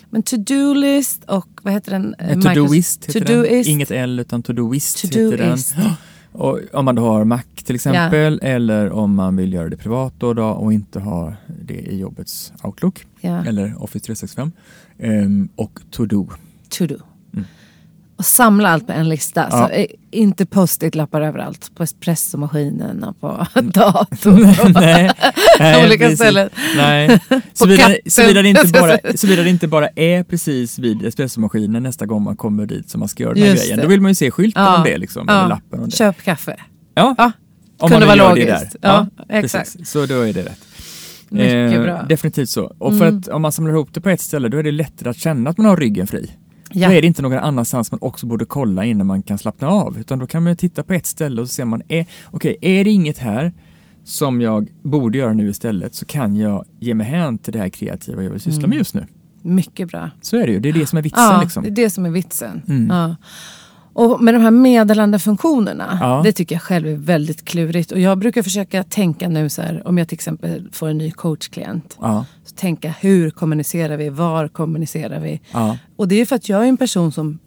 [0.09, 2.15] Men to-do-list och vad heter den?
[2.19, 3.27] Eh, To-Doist heter den.
[3.27, 3.69] To-doist.
[3.69, 5.57] Inget L utan To-Doist heter den.
[6.33, 10.13] Och om man då har Mac till exempel eller om man vill göra det privat
[10.17, 14.51] då, då och inte ha det i jobbets Outlook Ja, eller Office 365
[14.97, 16.29] ehm, och To-Do.
[16.69, 16.97] to-do.
[17.33, 17.45] Mm.
[18.23, 19.47] Samla allt på en lista.
[19.51, 19.67] Ja.
[19.67, 21.71] Så eh, inte post-it-lappar överallt.
[21.75, 24.73] På espressomaskinen och på datorn.
[24.73, 25.11] nej,
[25.59, 26.19] nej, Olika precis.
[26.19, 26.49] ställen.
[26.77, 27.19] Nej.
[27.53, 32.23] Såvida, såvida, det inte bara, såvida det inte bara är precis vid espressomaskinen nästa gång
[32.23, 33.75] man kommer dit som man ska göra den här grejen.
[33.77, 33.81] det.
[33.83, 34.77] Då vill man ju se skylten Ja.
[34.77, 35.39] om det liksom, Ja.
[35.39, 35.95] eller lappen om det.
[35.95, 36.55] Köp kaffe.
[36.95, 37.31] Ja, Ja,
[37.77, 38.75] om kunde man nu vara gör det logiskt.
[38.81, 38.89] där.
[38.89, 39.55] Ja, precis.
[39.55, 39.87] exakt.
[39.87, 40.59] Så då är det rätt.
[41.29, 42.07] Mycket Eh.
[42.07, 42.75] Definitivt så.
[42.77, 43.19] Och för Mm.
[43.19, 45.49] att om man samlar ihop det på ett ställe då är det lättare att känna
[45.49, 46.31] att man har ryggen fri.
[46.73, 46.87] Ja.
[46.87, 49.97] Då är det inte någon annanstans man också borde kolla innan man kan slappna av.
[49.99, 52.83] Utan då kan man titta på ett ställe och så ser man, är, okej, är
[52.83, 53.53] det inget här
[54.03, 57.69] som jag borde göra nu istället så kan jag ge mig hän till det här
[57.69, 58.69] kreativa jag vill syssla Mm.
[58.69, 59.05] med just nu.
[59.41, 60.09] Mycket bra.
[60.21, 61.63] Så är det ju, det är det som är vitsen Ja, liksom.
[61.63, 62.61] det är det som är vitsen.
[62.67, 62.87] Mm.
[62.89, 63.15] Ja.
[63.93, 66.21] Och med de här meddelandefunktionerna, Ja.
[66.23, 67.91] det tycker jag själv är väldigt klurigt.
[67.91, 71.11] Och jag brukar försöka tänka nu så här, om jag till exempel får en ny
[71.11, 71.97] coachklient.
[72.01, 75.41] Ja, Så tänka hur kommunicerar vi, var kommunicerar vi?
[75.51, 77.39] ja, Och det är för att jag är en person som,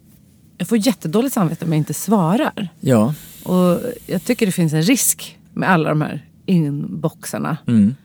[0.57, 2.69] jag får jättedåligt samvete om jag inte svarar.
[2.79, 3.13] ja.
[3.43, 7.57] Och jag tycker det finns en risk med alla de här inboxarna.
[7.67, 7.95] Mm.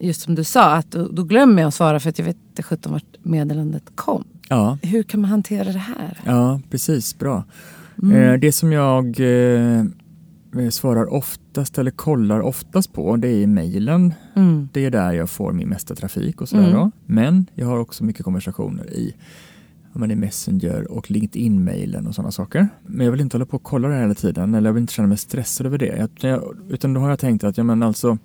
[0.00, 2.36] Just som du sa, att då, då glömmer jag att svara för att jag vet
[2.48, 4.24] inte sjutton vart meddelandet kom.
[4.48, 4.78] ja.
[4.82, 6.20] Hur kan man hantera det här?
[6.24, 7.18] Ja, precis.
[7.18, 7.44] Bra.
[8.02, 8.16] Mm.
[8.16, 9.84] Eh, det som jag eh,
[10.70, 14.14] svarar oftast eller kollar oftast på det är mejlen.
[14.36, 14.68] Mm.
[14.72, 16.90] Det är där jag får min mesta trafik och sådär Mm.
[17.06, 19.14] Men jag har också mycket konversationer i
[19.92, 22.68] men i Messenger och LinkedIn-mailen och sådana saker.
[22.86, 24.92] Men jag vill inte hålla på och kolla det hela tiden eller jag vill inte
[24.92, 26.08] känna mig stressad över det.
[26.20, 28.18] Jag, utan då har jag tänkt att ja, men alltså,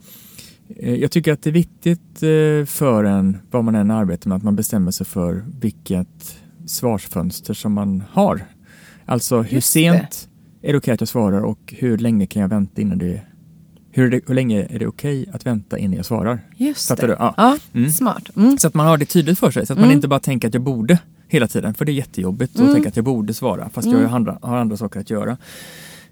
[0.75, 4.35] eh, jag tycker att det är viktigt eh, för en, vad man än arbetar med,
[4.35, 8.41] att man bestämmer sig för vilket svarsfönster som man har.
[9.07, 10.29] Alltså hur Just sent
[10.61, 13.21] är det okej att jag svarar och hur länge kan jag vänta innan det
[13.91, 16.39] hur, det, hur länge är det okej att vänta innan jag svarar?
[16.57, 17.13] Just Fattar det.
[17.13, 17.17] du?
[17.19, 17.33] Ja.
[17.37, 17.89] Ja, Mm.
[17.91, 18.29] smart.
[18.37, 18.57] Mm.
[18.57, 19.95] Så att man har det tydligt för sig, så att man Mm.
[19.95, 22.73] inte bara tänker att jag borde hela tiden, för det är jättejobbigt att Mm.
[22.73, 24.01] tänka att jag borde svara, fast Mm.
[24.01, 25.37] jag har andra, har andra saker att göra.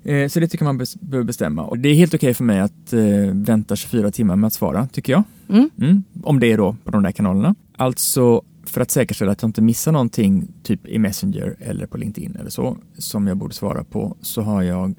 [0.03, 1.63] Eh, så det tycker man behöver bestämma.
[1.63, 3.01] Och det är helt okej för mig att eh,
[3.33, 5.23] vänta 24 timmar med att svara, tycker jag.
[5.49, 5.69] Mm.
[5.81, 6.03] Mm.
[6.23, 7.55] Om det är då på de där kanalerna.
[7.77, 12.35] Alltså för att säkerställa att jag inte missar någonting, typ i Messenger eller på LinkedIn
[12.39, 14.95] eller så, som jag borde svara på, så har jag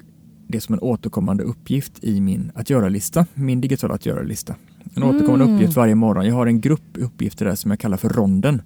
[0.47, 4.55] det som en återkommande uppgift i min att göra-lista, min digitala att göra-lista.
[4.95, 5.55] En återkommande Mm.
[5.55, 6.25] uppgift varje morgon.
[6.25, 8.61] Jag har en grupp uppgifter där som jag kallar för ronden.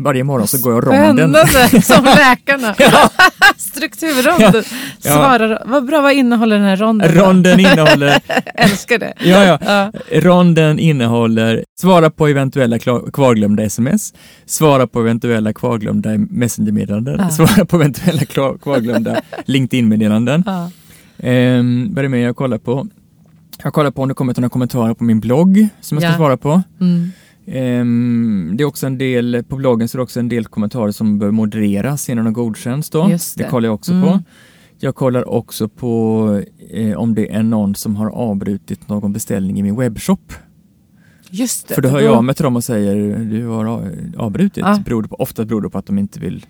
[0.00, 1.34] Varje morgon så går jag ronden.
[1.48, 2.74] Spännande, som läkarna.
[3.56, 4.62] Strukturronden.
[5.02, 5.12] Ja.
[5.12, 7.12] Svarar, vad bra, vad innehåller den här ronden?
[7.14, 8.20] Ronden innehåller,
[8.54, 9.12] Älskar det.
[9.24, 9.58] ja, ja.
[9.66, 9.92] Ja.
[10.20, 12.78] Ronden innehåller svara på eventuella
[13.12, 14.14] kvarglömda sms,
[14.46, 17.30] svara på eventuella kvarglömda messengermeddelanden, Ja.
[17.30, 18.24] svara på eventuella
[18.62, 20.42] kvarglömda LinkedIn-meddelanden.
[20.46, 20.70] Ja.
[21.18, 22.86] Ehm, vad är det mer jag kollar på?
[23.62, 26.36] Jag kollar på om det kommit några kommentarer på min blogg som jag ska svara
[26.36, 26.62] på.
[26.80, 27.12] Mm.
[27.50, 30.90] Ehm, det är också en del, på bloggen så är det också en del kommentarer
[30.92, 33.08] som bör modereras innan de godkänns då.
[33.08, 33.34] Det.
[33.36, 33.44] det.
[33.44, 34.08] kollar jag också Mm.
[34.08, 34.18] på.
[34.80, 39.62] Jag kollar också på eh, om det är någon som har avbrutit någon beställning i
[39.62, 40.32] min webbshop.
[41.30, 41.74] Just det.
[41.74, 44.64] För då hör jag av mig till dem och säger du har avbrutit.
[44.66, 44.78] Ja.
[44.84, 46.46] Beror på, ofta beror det på att de inte vill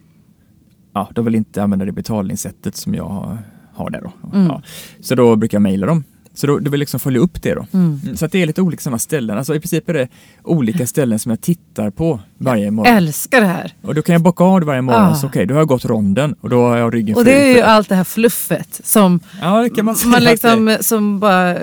[0.92, 3.38] Ja, de vill inte använda det betalningssättet som jag har,
[3.74, 4.12] har där då.
[4.38, 4.46] Mm.
[4.46, 4.62] Ja.
[5.00, 6.04] Så då brukar jag mejla dem.
[6.38, 7.66] Så då, då vill jag liksom följa upp det då.
[7.72, 8.00] Mm.
[8.04, 9.38] Mm, Så att det är lite olika sådana ställen.
[9.38, 10.08] Alltså i princip är det
[10.44, 12.94] olika ställen som jag tittar på varje morgon.
[12.96, 13.74] Älskar det här.
[13.82, 15.02] Och då kan jag bocka av det varje morgon.
[15.02, 15.14] Ah.
[15.14, 17.54] Så okej, då har jag gått ronden och då har jag ryggen Och det är
[17.56, 21.56] ju allt det här fluffet som Ja, man man liksom, som bara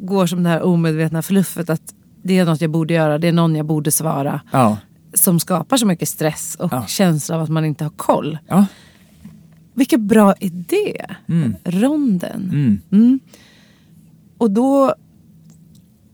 [0.00, 1.82] går som det här omedvetna fluffet att
[2.22, 4.40] det är något jag borde göra, det är någon jag borde svara.
[4.52, 4.76] Ja.
[5.14, 6.86] Som skapar så mycket stress och Ja.
[6.86, 8.38] känsla av att man inte har koll.
[8.48, 8.66] Ja.
[9.74, 11.04] Vilken bra idé!
[11.28, 11.54] Mm.
[11.64, 12.50] Ronden.
[12.52, 12.80] Mm.
[12.92, 13.20] Mm.
[14.42, 14.94] Och då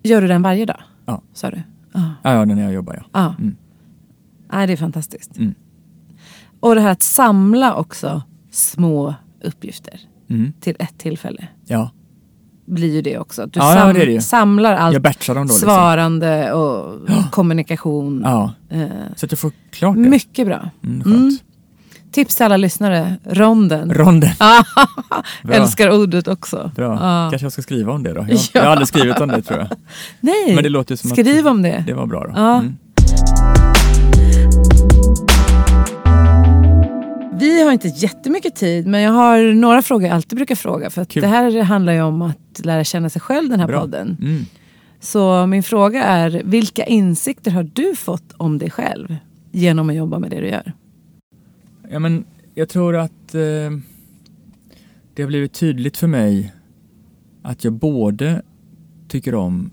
[0.03, 0.81] gör du den varje dag?
[1.07, 1.23] Ja.
[1.33, 1.63] Sa du?
[1.93, 2.01] Ja.
[2.23, 3.05] Ja, ja, när jag jobbar ja.
[3.13, 3.35] ja.
[3.39, 3.57] Mm.
[4.53, 5.39] Nej, det är fantastiskt.
[5.39, 5.55] Mm.
[6.61, 9.15] Och det här att samla också små
[9.45, 10.01] uppgifter
[10.31, 10.53] Mm.
[10.61, 11.49] till ett tillfälle.
[11.67, 11.91] Ja.
[12.67, 13.47] Blir ju det också.
[13.47, 15.53] Du Ja, sam- det det samlar allt Jag batchar dem då.
[15.53, 15.67] Liksom.
[15.67, 17.01] svarande och
[17.31, 18.21] kommunikation.
[18.25, 20.01] Ja, Eh, så att jag får klart det.
[20.01, 20.71] mycket bra.
[20.85, 21.43] Mm, skönt.
[22.13, 23.95] Tips till alla lyssnare, ronden.
[23.95, 24.31] Ronden.
[25.53, 26.71] Älskar ordet också.
[26.77, 26.93] Bra.
[27.01, 27.29] Ja.
[27.31, 28.21] Kanske jag ska skriva om det då.
[28.21, 28.39] Jag, Ja.
[28.53, 29.69] jag har aldrig skrivit om det tror jag.
[30.21, 31.85] Nej, Men det låter som skriv att om det.
[31.87, 32.33] det var bra då.
[32.37, 32.59] Ja.
[32.59, 32.77] Mm.
[37.41, 40.91] Vi har inte jättemycket tid men jag har några frågor jag alltid brukar fråga.
[40.91, 43.81] För det här handlar ju om att lära känna sig själv den här Bra.
[43.81, 44.17] podden.
[44.21, 44.45] Mm.
[45.01, 49.17] Så min fråga är, vilka insikter har du fått om dig själv
[49.53, 50.73] genom att jobba med det du gör?
[51.91, 52.25] Ja, men
[52.55, 53.71] jag tror att eh,
[55.15, 56.55] det har blivit tydligt för mig
[57.43, 58.43] att jag både
[59.09, 59.71] tycker om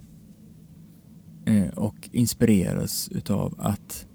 [1.45, 4.07] eh, och inspireras utav att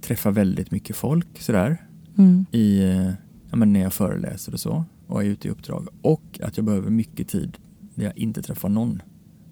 [0.00, 1.86] träffa väldigt mycket folk sådär
[2.18, 2.46] Mm.
[2.50, 3.10] i, eh,
[3.50, 6.66] ja, men när jag föreläser och så och är ute i uppdrag och att jag
[6.66, 7.58] behöver mycket tid
[7.94, 9.02] där jag inte träffar någon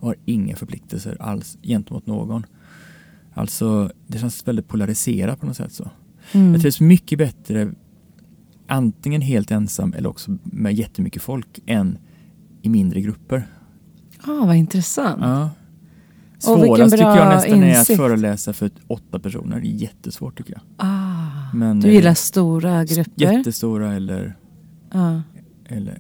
[0.01, 2.47] och har inga förpliktelser alls gentemot någon.
[3.33, 5.91] Alltså det känns väldigt polariserat på något sätt så.
[6.33, 6.53] Mm.
[6.53, 7.71] Jag trivs mycket bättre
[8.67, 11.99] antingen helt ensam eller också med jättemycket folk än
[12.63, 13.47] i mindre grupper.
[14.23, 15.19] Ah, vad intressant.
[15.21, 15.51] Ja.
[16.39, 17.97] Svårast tycker jag nästan är att insikt.
[17.97, 19.61] föreläsa för åtta personer.
[19.61, 20.63] Det är jättesvårt tycker jag.
[20.77, 23.13] Ah, Men, du gillar stora grupper?
[23.33, 24.37] Jättestora eller,
[24.93, 25.19] Ah.
[25.67, 25.99] eller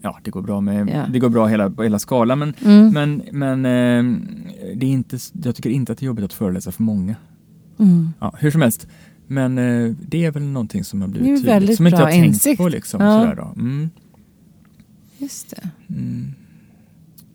[0.00, 1.06] ja det går bra med, Ja.
[1.12, 2.92] det går bra hela, på hela skalan men, Mm.
[2.92, 4.20] men, men eh,
[4.76, 7.14] det är inte, jag tycker inte att det är jobbigt att föreläsa för många.
[7.78, 8.08] Mm.
[8.20, 8.86] Ja, hur som helst.
[9.32, 11.44] Men eh, det är väl någonting som har blivit tydligt.
[11.44, 12.58] väldigt Som inte bra jag har tänkt insikt.
[12.58, 13.00] på liksom.
[13.00, 13.20] Ja.
[13.20, 13.60] Sådär då.
[13.60, 13.90] Mm.
[15.18, 15.68] Just det.
[15.94, 16.32] Mm.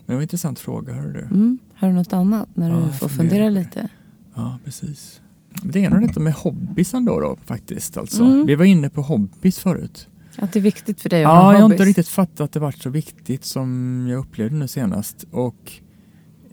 [0.06, 1.20] Det var en intressant fråga, hör du.
[1.22, 1.60] Mm.
[1.76, 3.90] Har du något annat när Ja, du får fundera lite?
[4.36, 5.22] Ja, precis.
[5.64, 7.98] Det är nog detta med hobbisen då, då faktiskt.
[7.98, 8.24] Alltså.
[8.24, 8.46] Mm.
[8.46, 10.08] Vi var inne på hobbys förut.
[10.38, 11.76] Att det är viktigt för dig att Ja, ha jag har hobbys?
[11.76, 15.26] inte riktigt fattat att det varit så viktigt som jag upplevde nu senast.
[15.32, 15.72] Och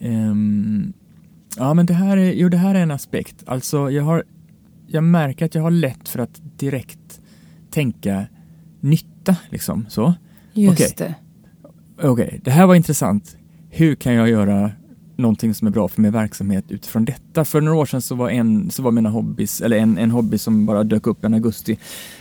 [0.00, 0.92] ehm,
[1.56, 3.42] Ja, men det här, är, jo, det här är en aspekt.
[3.46, 4.24] Alltså, jag, har,
[4.94, 7.20] jag märker att jag har lätt för att direkt
[7.70, 8.26] tänka
[8.80, 9.86] nytta, liksom.
[9.88, 10.14] Så.
[10.52, 10.94] Just Okej.
[10.98, 11.14] det.
[12.08, 13.36] Okej, det här var intressant.
[13.70, 14.72] Hur kan jag göra
[15.16, 17.44] någonting som är bra för min verksamhet utifrån detta?
[17.44, 20.38] För några år sedan så var, en, så var mina hobbys, eller en, en hobby
[20.38, 21.78] som bara dök upp i augusti,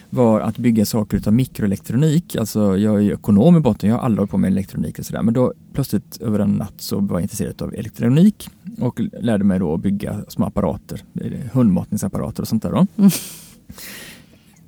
[0.09, 2.35] var att bygga saker utav mikroelektronik.
[2.35, 5.05] Alltså jag är ju ekonom i botten, jag har aldrig hållit på med elektronik och
[5.05, 5.21] sådär.
[5.21, 9.59] Men då plötsligt över en natt så var jag intresserad av elektronik och lärde mig
[9.59, 12.87] då att bygga små apparater, eh, hundmatningsapparater och sånt där då.
[12.97, 13.11] Mm.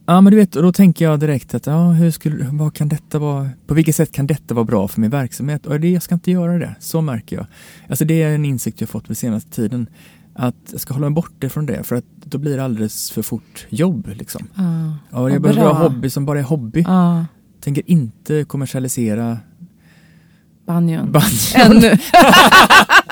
[0.08, 3.20] Ja, men du vet, då tänker jag direkt att ja, hur skulle, vad kan detta
[3.20, 5.66] vara, på vilket sätt kan detta vara bra för min verksamhet?
[5.66, 7.45] Och det, jag ska inte göra det, så märker jag.
[7.89, 9.88] Alltså det är en insikt jag fått den senaste tiden.
[10.36, 13.22] Att jag ska hålla mig borta från det, för att då blir det alldeles för
[13.22, 14.08] fort jobb.
[14.16, 14.47] Liksom.
[14.56, 16.82] Ja, Ja, jag behöver ha hobby som bara är hobby.
[16.88, 17.26] ja.
[17.62, 19.38] Tänker inte kommersialisera
[20.66, 21.12] banjon.
[21.12, 21.32] banjon.
[21.56, 21.97] Ännu.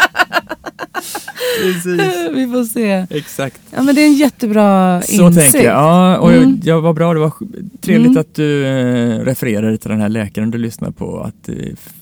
[1.62, 2.02] Precis.
[2.34, 3.06] Vi får se.
[3.10, 3.60] Exakt.
[3.72, 5.52] Ja, men det är en jättebra Så insikt.
[5.52, 5.76] tänker jag.
[5.78, 6.60] Ja, och Mm.
[6.64, 7.14] jag var bra.
[7.14, 7.34] Det var
[7.82, 8.22] trevligt Mm.
[8.22, 11.20] att du eh, refererade till den här läkaren du lyssnar på.
[11.22, 11.56] Att eh,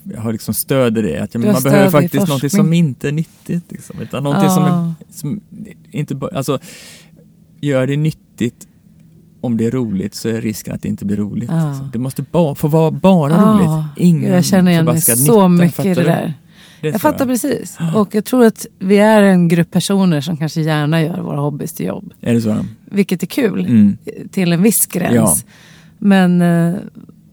[0.04, 1.20] jag har liksom stöd i det.
[1.20, 3.64] Att jag, man behöver faktiskt något som inte är nyttigt.
[3.72, 5.42] Liksom, utan någonting som, är, som
[5.92, 6.60] inte bara, alltså,
[7.62, 8.68] gör det nyttigt
[9.42, 11.50] om det är roligt så är risken att det inte blir roligt.
[11.50, 11.68] Ja.
[11.70, 11.84] Alltså.
[11.94, 13.86] Det måste ba, få vara bara Ja, roligt.
[14.08, 16.34] Ingen jag känner igen mig så mycket i det där.
[16.82, 17.78] Jag fattar precis.
[17.96, 21.74] Och jag tror att vi är en grupp personer som kanske gärna gör våra hobbys
[21.74, 22.14] till jobb.
[22.22, 22.66] Är det så?
[22.86, 23.98] Vilket är kul Mm.
[24.32, 25.14] till en viss gräns.
[25.16, 25.52] Ja.
[25.98, 26.76] Men eh,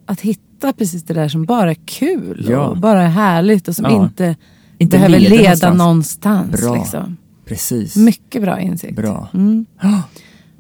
[0.07, 2.67] att hitta precis det där som bara är kul Ja.
[2.67, 4.05] och bara är härligt och som Ja.
[4.05, 4.37] inte,
[4.79, 6.61] Inte behöver leda någonstans.
[6.63, 6.75] Bra.
[6.75, 7.17] Liksom.
[7.45, 7.97] Precis.
[7.97, 8.97] Mycket bra insikt.
[8.97, 9.29] Bra.
[9.35, 9.67] Mm.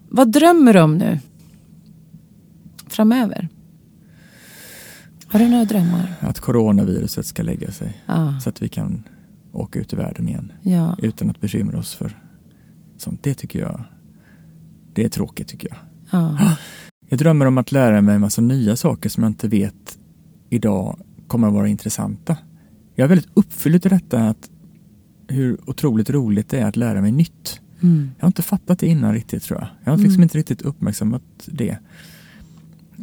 [0.09, 1.19] Vad drömmer du om nu?
[2.89, 3.49] Framöver?
[5.31, 6.15] Har du några drömmar?
[6.21, 8.03] Att coronaviruset ska lägga sig.
[8.07, 8.41] Ja.
[8.41, 9.03] Så att vi kan
[9.53, 10.53] åka ut i världen igen.
[10.63, 10.97] ja.
[11.03, 12.19] Utan att bekymra oss för
[12.97, 13.23] sånt.
[13.23, 13.85] Det tycker jag,
[14.95, 15.79] det är tråkigt tycker jag.
[16.11, 16.57] ja.
[17.11, 19.99] Jag drömmer om att lära mig en massa nya saker som jag inte vet
[20.51, 22.37] idag kommer att vara intressanta.
[22.95, 24.51] Jag är väldigt uppfylld i detta att
[25.29, 27.61] hur otroligt roligt det är att lära mig nytt.
[27.83, 28.11] Mm.
[28.19, 29.69] Jag har inte fattat det innan riktigt tror jag.
[29.85, 30.23] Jag har liksom Mm.
[30.23, 31.79] inte riktigt uppmärksammat det.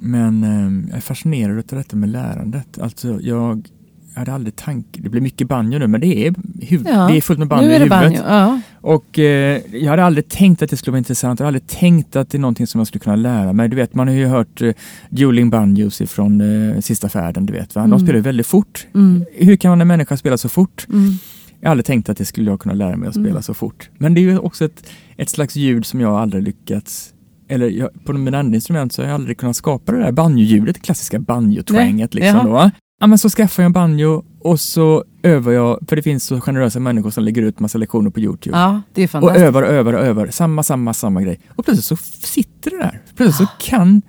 [0.02, 2.80] Men eh, jag är fascinerad av detta med lärandet.
[2.80, 3.68] Alltså jag
[4.16, 6.32] hade aldrig tanke, det blir mycket banjo nu men det är,
[6.62, 7.90] huv- Ja, det är fullt med banjo i det huvudet.
[7.90, 8.22] banjo.
[8.28, 8.62] Ja.
[8.82, 11.40] Och eh, jag hade aldrig tänkt att det skulle vara intressant.
[11.40, 13.70] Jag hade aldrig tänkt att det är någonting som jag skulle kunna lära mig.
[13.70, 14.74] Du vet, man har ju hört eh,
[15.10, 16.42] Dueling Banjos ifrån
[16.72, 17.82] eh, Sista färden, du vet va?
[17.82, 18.00] De Mm.
[18.00, 18.88] spelar ju väldigt fort.
[18.94, 19.26] Mm.
[19.34, 20.88] Hur kan en människa spela så fort?
[20.90, 21.12] Mm.
[21.60, 23.44] Jag har aldrig tänkt att det skulle jag kunna lära mig att spela Mm.
[23.44, 23.90] så fort.
[23.98, 27.14] Men det är ju också ett, ett slags ljud som jag aldrig lyckats
[27.48, 30.76] eller jag, på mina andra instrument så har jag aldrig kunnat skapa det där banjo-ljudet,
[30.76, 32.72] det klassiska banjo-twanget liksom då.
[33.00, 36.42] Ja men så skaffar jag en banjo och så övar jag, för det finns så
[36.42, 38.58] generösa människor som lägger ut massa lektioner på Youtube.
[38.58, 39.44] ja, det är Och fantastiskt.
[39.46, 41.40] övar och övar och övar, samma, samma, samma grej.
[41.56, 41.96] Och plötsligt så
[42.28, 43.02] sitter det där.
[43.16, 44.02] Plötsligt så kan,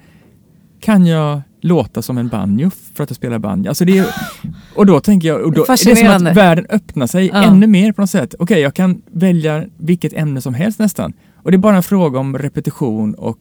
[0.81, 3.69] kan jag låta som en banjo för att jag spelar banjo.
[3.69, 4.07] Alltså det är,
[4.75, 7.43] och då tänker jag, och då, det är som att världen öppnar sig Ja.
[7.43, 8.35] ännu mer på något sätt.
[8.39, 11.13] Okej, jag kan välja vilket ämne som helst nästan.
[11.47, 13.39] Och det är bara en fråga om repetition och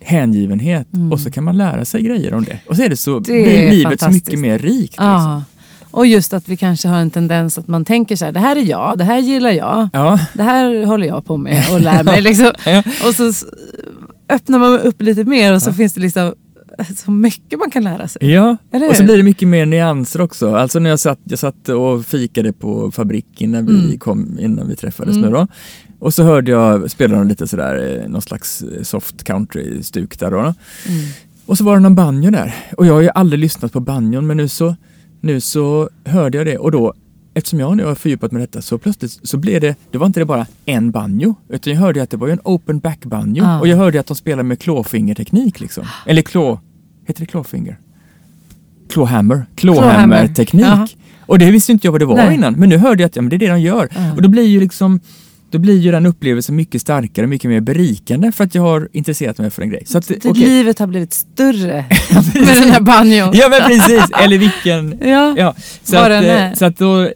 [0.00, 1.12] hängivenhet Mm.
[1.12, 2.58] och så kan man lära sig grejer om det.
[2.68, 4.82] Och så är det så, Det blir livet så mycket mer rikt.
[4.92, 5.04] Liksom.
[5.06, 5.42] Ja.
[5.90, 8.56] Och just att vi kanske har en tendens att man tänker så här, det här
[8.56, 10.18] är jag, det här gillar jag, Ja.
[10.34, 12.20] det här håller jag på med och lär mig.
[12.28, 12.50] Liksom.
[12.66, 12.82] Ja.
[13.08, 13.32] Och så
[14.28, 15.74] öppnar man upp lite mer och så Ja.
[15.74, 16.34] finns det liksom
[17.04, 18.30] så mycket man kan lära sig.
[18.32, 18.56] Ja,
[18.90, 20.54] och så blir det mycket mer nyanser också.
[20.54, 23.98] Alltså när jag satt, jag satt och fikade på fabrik innan vi, Mm.
[23.98, 25.30] kom, innan vi träffades Mm.
[25.30, 25.46] nu då.
[26.04, 30.30] Och så hörde jag, spelade de lite sådär, eh, någon slags eh, soft country-stuk där
[30.30, 30.38] då.
[30.38, 30.54] Mm.
[31.46, 32.54] Och så var det någon banjo där.
[32.76, 34.76] Och jag har ju aldrig lyssnat på banjon men nu så,
[35.20, 36.94] nu så hörde jag det och då
[37.34, 40.20] Eftersom jag nu har fördjupat mig detta så plötsligt så blev det, det var inte
[40.20, 43.60] det bara en banjo utan jag hörde att det var en open back banjo Ah.
[43.60, 45.84] och jag hörde att de spelar med klåfingerteknik liksom.
[46.06, 46.60] Eller klå,
[47.06, 47.78] heter det klåfinger?
[48.88, 50.64] Klåhammer, klåhammerteknik.
[50.64, 50.88] Jaha.
[51.20, 52.34] Och det visste inte jag vad det var Nej.
[52.34, 53.88] innan men nu hörde jag att ja, men det är det de gör.
[53.94, 54.12] Ja.
[54.12, 55.00] Och då blir ju liksom
[55.54, 59.38] då blir ju den upplevelsen mycket starkare, mycket mer berikande för att jag har intresserat
[59.38, 59.82] mig för en grej.
[59.86, 60.32] Så att, okej.
[60.32, 61.84] Livet har blivit större
[62.34, 63.30] med den här banjon.
[63.34, 64.98] Ja men precis, eller vilken...
[65.08, 65.34] Ja.
[65.38, 66.54] Ja, så, att, eh, är.
[66.54, 67.10] så att då...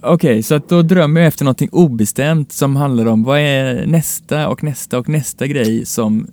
[0.00, 4.48] Okej, så att då drömmer jag efter någonting obestämt som handlar om vad är nästa
[4.48, 6.26] och nästa och nästa grej som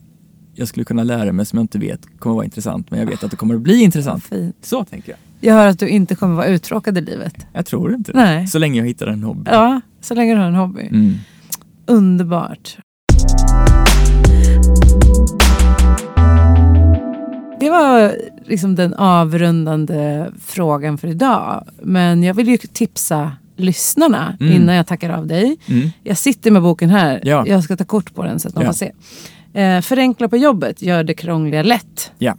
[0.56, 3.24] jag skulle kunna lära mig som jag inte vet kommer vara intressant men jag vet
[3.24, 4.24] att det kommer att bli intressant.
[4.24, 4.56] Fint.
[4.62, 5.20] Så tänker jag.
[5.50, 7.46] Jag hör att du inte kommer vara uttråkad i livet.
[7.54, 8.18] Jag tror inte det.
[8.18, 8.48] Nej.
[8.48, 9.52] Så länge jag hittar en hobby.
[9.52, 10.82] Ja, så länge du har en hobby.
[10.82, 11.14] Mm.
[11.88, 12.78] Underbart.
[17.60, 18.16] Det var
[18.46, 21.64] liksom den avrundande frågan för idag.
[21.82, 24.54] Men jag vill ju tipsa lyssnarna Mm.
[24.54, 25.58] innan jag tackar av dig.
[25.68, 25.90] Mm.
[26.04, 27.22] Jag sitter med boken här.
[27.24, 27.44] Ja.
[27.48, 28.70] Jag ska ta kort på den så att man Ja.
[28.70, 28.92] får se.
[29.62, 32.12] Eh, Förenkla på jobbet, gör det krångliga lätt.
[32.18, 32.38] Ja.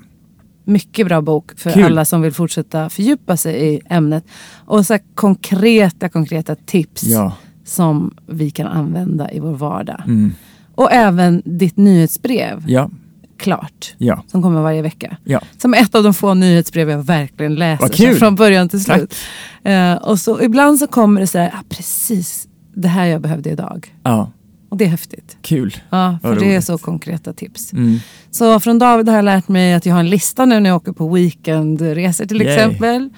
[0.65, 1.85] Mycket bra bok för Kul.
[1.85, 4.25] alla som vill fortsätta fördjupa sig i ämnet.
[4.67, 7.33] Och så konkreta, konkreta tips Ja.
[7.65, 10.03] Som vi kan använda i vår vardag.
[10.07, 10.33] Mm.
[10.75, 12.91] Och även ditt nyhetsbrev, Ja.
[13.37, 14.23] klart, Ja.
[14.27, 15.17] som kommer varje vecka.
[15.25, 15.41] Ja.
[15.59, 19.15] Som ett av de få nyhetsbrev jag verkligen läser från början till slut.
[19.63, 23.51] Eh, och så ibland så kommer det så här, ah, precis det här jag behövde
[23.51, 23.95] idag.
[24.03, 24.31] Ja.
[24.69, 25.37] Och det är häftigt.
[25.43, 25.75] Kul.
[25.91, 27.73] Ja, för Vad det är så konkreta tips.
[27.73, 27.99] Mm.
[28.31, 30.77] Så från David har jag lärt mig att jag har en lista nu när jag
[30.77, 32.53] åker på weekendresor till Yay.
[32.55, 33.11] exempel.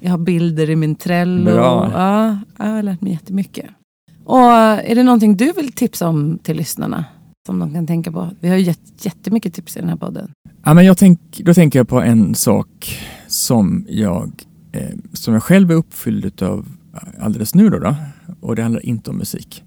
[0.00, 1.44] Jag har bilder i min Trello.
[1.52, 1.90] Bra.
[1.94, 3.66] Ja, jag har lärt mig jättemycket.
[4.24, 7.04] Och är det någonting du vill tipsa om till lyssnarna?
[7.46, 8.30] Som de kan tänka på.
[8.40, 10.30] Vi har ju gett jättemycket tips i den här podden.
[10.64, 14.32] Ja, men jag tänk, då tänker jag på en sak som jag,
[14.72, 16.68] eh, som jag själv är uppfylld av
[17.20, 17.68] alldeles nu.
[17.70, 17.94] Då, då.
[18.40, 19.64] Och det handlar inte om musik.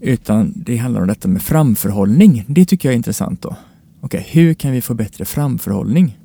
[0.00, 2.44] Utan det handlar om detta med framförhållning.
[2.48, 3.42] Det tycker jag är intressant.
[3.42, 3.56] då.
[4.00, 6.18] Okej, hur kan vi få bättre framförhållning?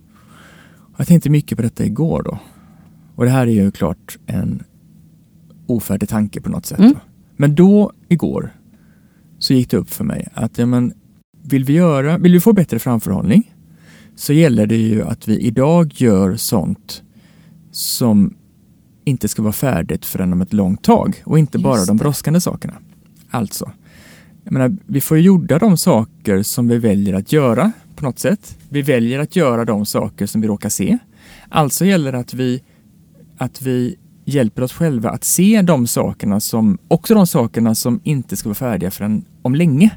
[0.98, 2.24] Jag tänkte mycket på detta igår.
[2.24, 2.40] då.
[3.16, 4.64] Och det här är ju klart en
[5.68, 6.80] ofärdig tanke på något sätt.
[6.80, 6.96] Mm.
[7.36, 8.54] Men då, igår,
[9.40, 10.94] så gick det upp för mig att ja, men,
[11.44, 13.52] vill, vi göra, vill vi få bättre framförhållning
[14.16, 17.04] så gäller det ju att vi idag gör sånt
[17.72, 18.34] som
[19.06, 22.74] inte ska vara färdigt förrän om ett långt tag och inte bara de brådskande sakerna.
[23.30, 23.72] Alltså,
[24.44, 28.20] jag menar, vi får ju gjorda de saker som vi väljer att göra på något
[28.20, 28.58] sätt.
[28.70, 30.98] Vi väljer att göra de saker som vi råkar se.
[31.50, 32.64] Alltså gäller det att vi,
[33.38, 33.96] att vi
[34.26, 38.56] hjälper oss själva att se de sakerna som, också de sakerna som inte ska vara
[38.56, 39.90] färdiga förrän om länge.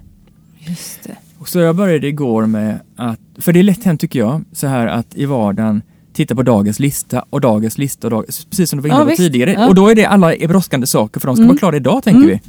[0.59, 1.17] Just det.
[1.47, 4.87] Så jag började igår med att, för det är lätt hänt tycker jag, så här
[4.87, 8.83] att i vardagen titta på dagens lista och dagens lista och dag, precis som du
[8.83, 9.19] var inne Ja, på visst.
[9.23, 9.53] tidigare.
[9.53, 9.69] Ja.
[9.69, 11.49] Och då är det alla är brådskande saker för de ska Mm.
[11.49, 12.31] vara klara idag tänker Mm.
[12.31, 12.41] vi.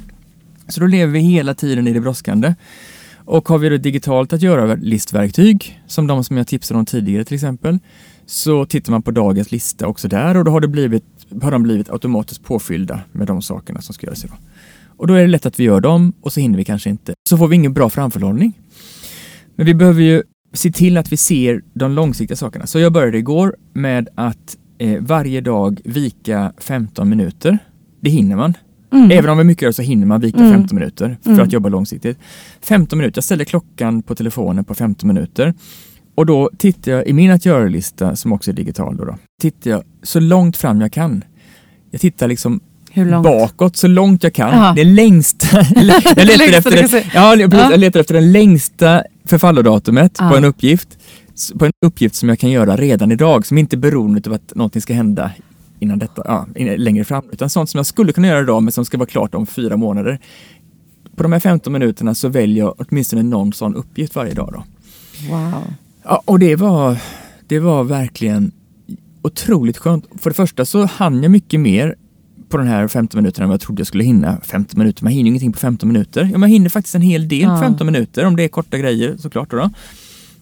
[0.72, 2.54] Så då lever vi hela tiden i det brådskande.
[3.24, 7.24] Och har vi då digitalt att göra listverktyg, som de som jag tipsade om tidigare
[7.24, 7.78] till exempel,
[8.26, 11.04] så tittar man på dagens lista också där och då har, det blivit,
[11.42, 14.36] har de blivit automatiskt påfyllda med de sakerna som ska göras idag.
[14.96, 17.14] Och då är det lätt att vi gör dem och så hinner vi kanske inte.
[17.28, 18.58] Så får vi ingen bra framförhållning.
[19.56, 20.22] Men vi behöver ju
[20.52, 22.66] se till att vi ser de långsiktiga sakerna.
[22.66, 27.58] Så jag började igår med att eh, varje dag vika 15 minuter.
[28.00, 28.54] Det hinner man.
[28.92, 29.10] Mm.
[29.10, 30.52] Även om vi mycket gör så hinner man vika Mm.
[30.52, 31.42] 15 minuter för Mm.
[31.42, 32.18] att jobba långsiktigt.
[32.60, 35.54] 15 minuter, jag ställer klockan på telefonen på 15 minuter.
[36.14, 39.70] Och då tittar jag i min att göra-lista, som också är digital, då, då, tittar
[39.70, 41.24] jag så långt fram jag kan.
[41.90, 42.60] Jag tittar liksom
[43.22, 44.48] bakåt så långt jag kan.
[44.48, 44.72] Jaha.
[44.74, 45.56] Det längsta.
[45.74, 50.88] jag, Det letar efter det, ja, jag, letar efter den längsta förfallodatumet på en uppgift.
[51.58, 54.54] På en uppgift som jag kan göra redan idag, som inte är beroende av att
[54.54, 55.30] någonting ska hända
[55.80, 56.46] innan detta, ja,
[56.76, 57.24] längre fram.
[57.32, 59.76] Utan sånt som jag skulle kunna göra idag men som ska vara klart om fyra
[59.76, 60.18] månader.
[61.16, 64.52] På de här 15 minuterna så väljer jag åtminstone någon sån uppgift varje dag.
[64.52, 64.64] Då.
[65.30, 65.62] Wow.
[66.10, 66.96] Ja, och det var,
[67.46, 68.52] det var verkligen
[69.22, 70.06] otroligt skönt.
[70.18, 71.94] För det första så hann jag mycket mer
[72.48, 74.40] på den här 15 minuterna än vad jag trodde jag skulle hinna.
[74.42, 76.28] 15 minuter, man hinner ju ingenting på 15 minuter.
[76.32, 77.54] Ja, man hinner faktiskt en hel del Ja.
[77.56, 79.50] på 15 minuter om det är korta grejer såklart.
[79.50, 79.70] Då då.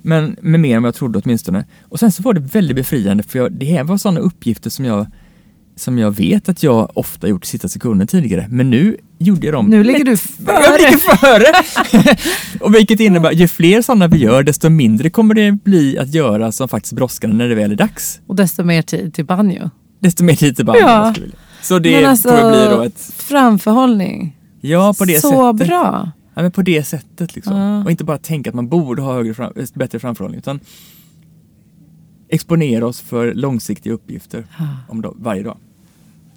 [0.03, 1.65] Men med mer än vad jag trodde åtminstone.
[1.83, 4.85] Och sen så var det väldigt befriande för jag, det här var sådana uppgifter som
[4.85, 5.07] jag
[5.81, 8.47] som jag vet att jag ofta gjort i sista sekunden tidigare.
[8.51, 10.77] Men nu gjorde jag dem Nu ligger du jag före.
[10.79, 12.17] ligger före!
[12.65, 16.53] och vilket innebär, ju fler sådana vi gör, desto mindre kommer det bli att göra
[16.53, 18.21] som faktiskt brådskande när det väl är dags.
[18.27, 19.71] Och desto mer tid till banjo.
[20.01, 20.83] Desto mer tid till bandet.
[20.87, 21.15] Ja.
[21.63, 23.13] Så det Men alltså, får bli då ett...
[23.17, 24.37] Framförhållning.
[24.61, 25.69] Ja, på det Så sättet.
[25.69, 26.11] bra.
[26.35, 27.57] Ja, men på det sättet liksom.
[27.57, 27.85] Ja.
[27.85, 30.61] Och inte bara tänka att man borde ha högre fram, bättre framförhållning, utan
[32.29, 34.45] exponera oss för långsiktiga uppgifter
[34.89, 35.57] om dag, varje dag.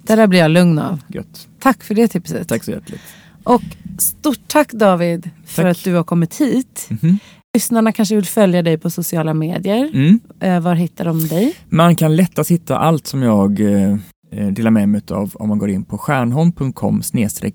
[0.06, 1.00] Det där blir jag lugn av.
[1.08, 1.48] Gött.
[1.58, 2.48] Tack för det tipset.
[2.48, 3.00] Tack så hjärtligt.
[3.44, 3.62] Och
[3.98, 5.70] stort tack David för Tack.
[5.70, 6.88] att du har kommit hit.
[6.90, 7.18] Mhm.
[7.54, 9.90] Lyssnarna kanske vill följa dig på sociala medier.
[9.94, 10.20] Mm.
[10.40, 11.54] Eh, var hittar de dig?
[11.68, 13.96] Man kan lättast hitta allt som jag eh,
[14.32, 17.02] eh, delar med mig av om man går in på stjärnholm.com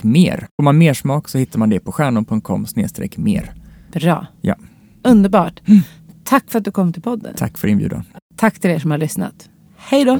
[0.02, 0.48] mer.
[0.56, 2.66] Får man mer smak så hittar man det på stjärnholm.com
[3.16, 3.54] mer.
[3.91, 4.28] Bra.
[4.41, 4.56] Ja.
[5.04, 5.62] Underbart.
[6.24, 7.34] Tack för att du kom till podden.
[7.38, 8.04] Tack för inbjudan.
[8.36, 9.50] Tack till er som har lyssnat.
[9.78, 10.20] Hej då!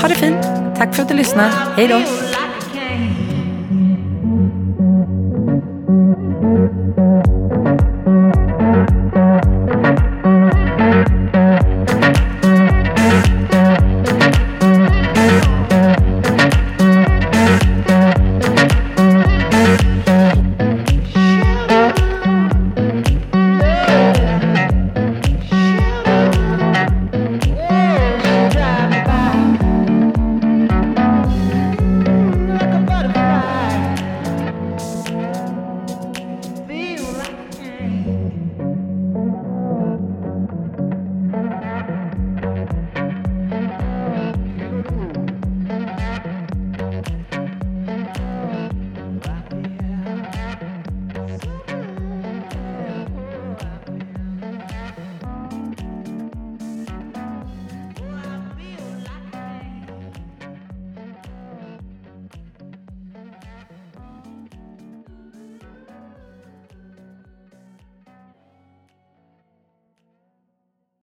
[0.00, 0.42] Ha det fint.
[0.76, 1.50] Tack för att du lyssnade.
[1.76, 2.00] Hej då.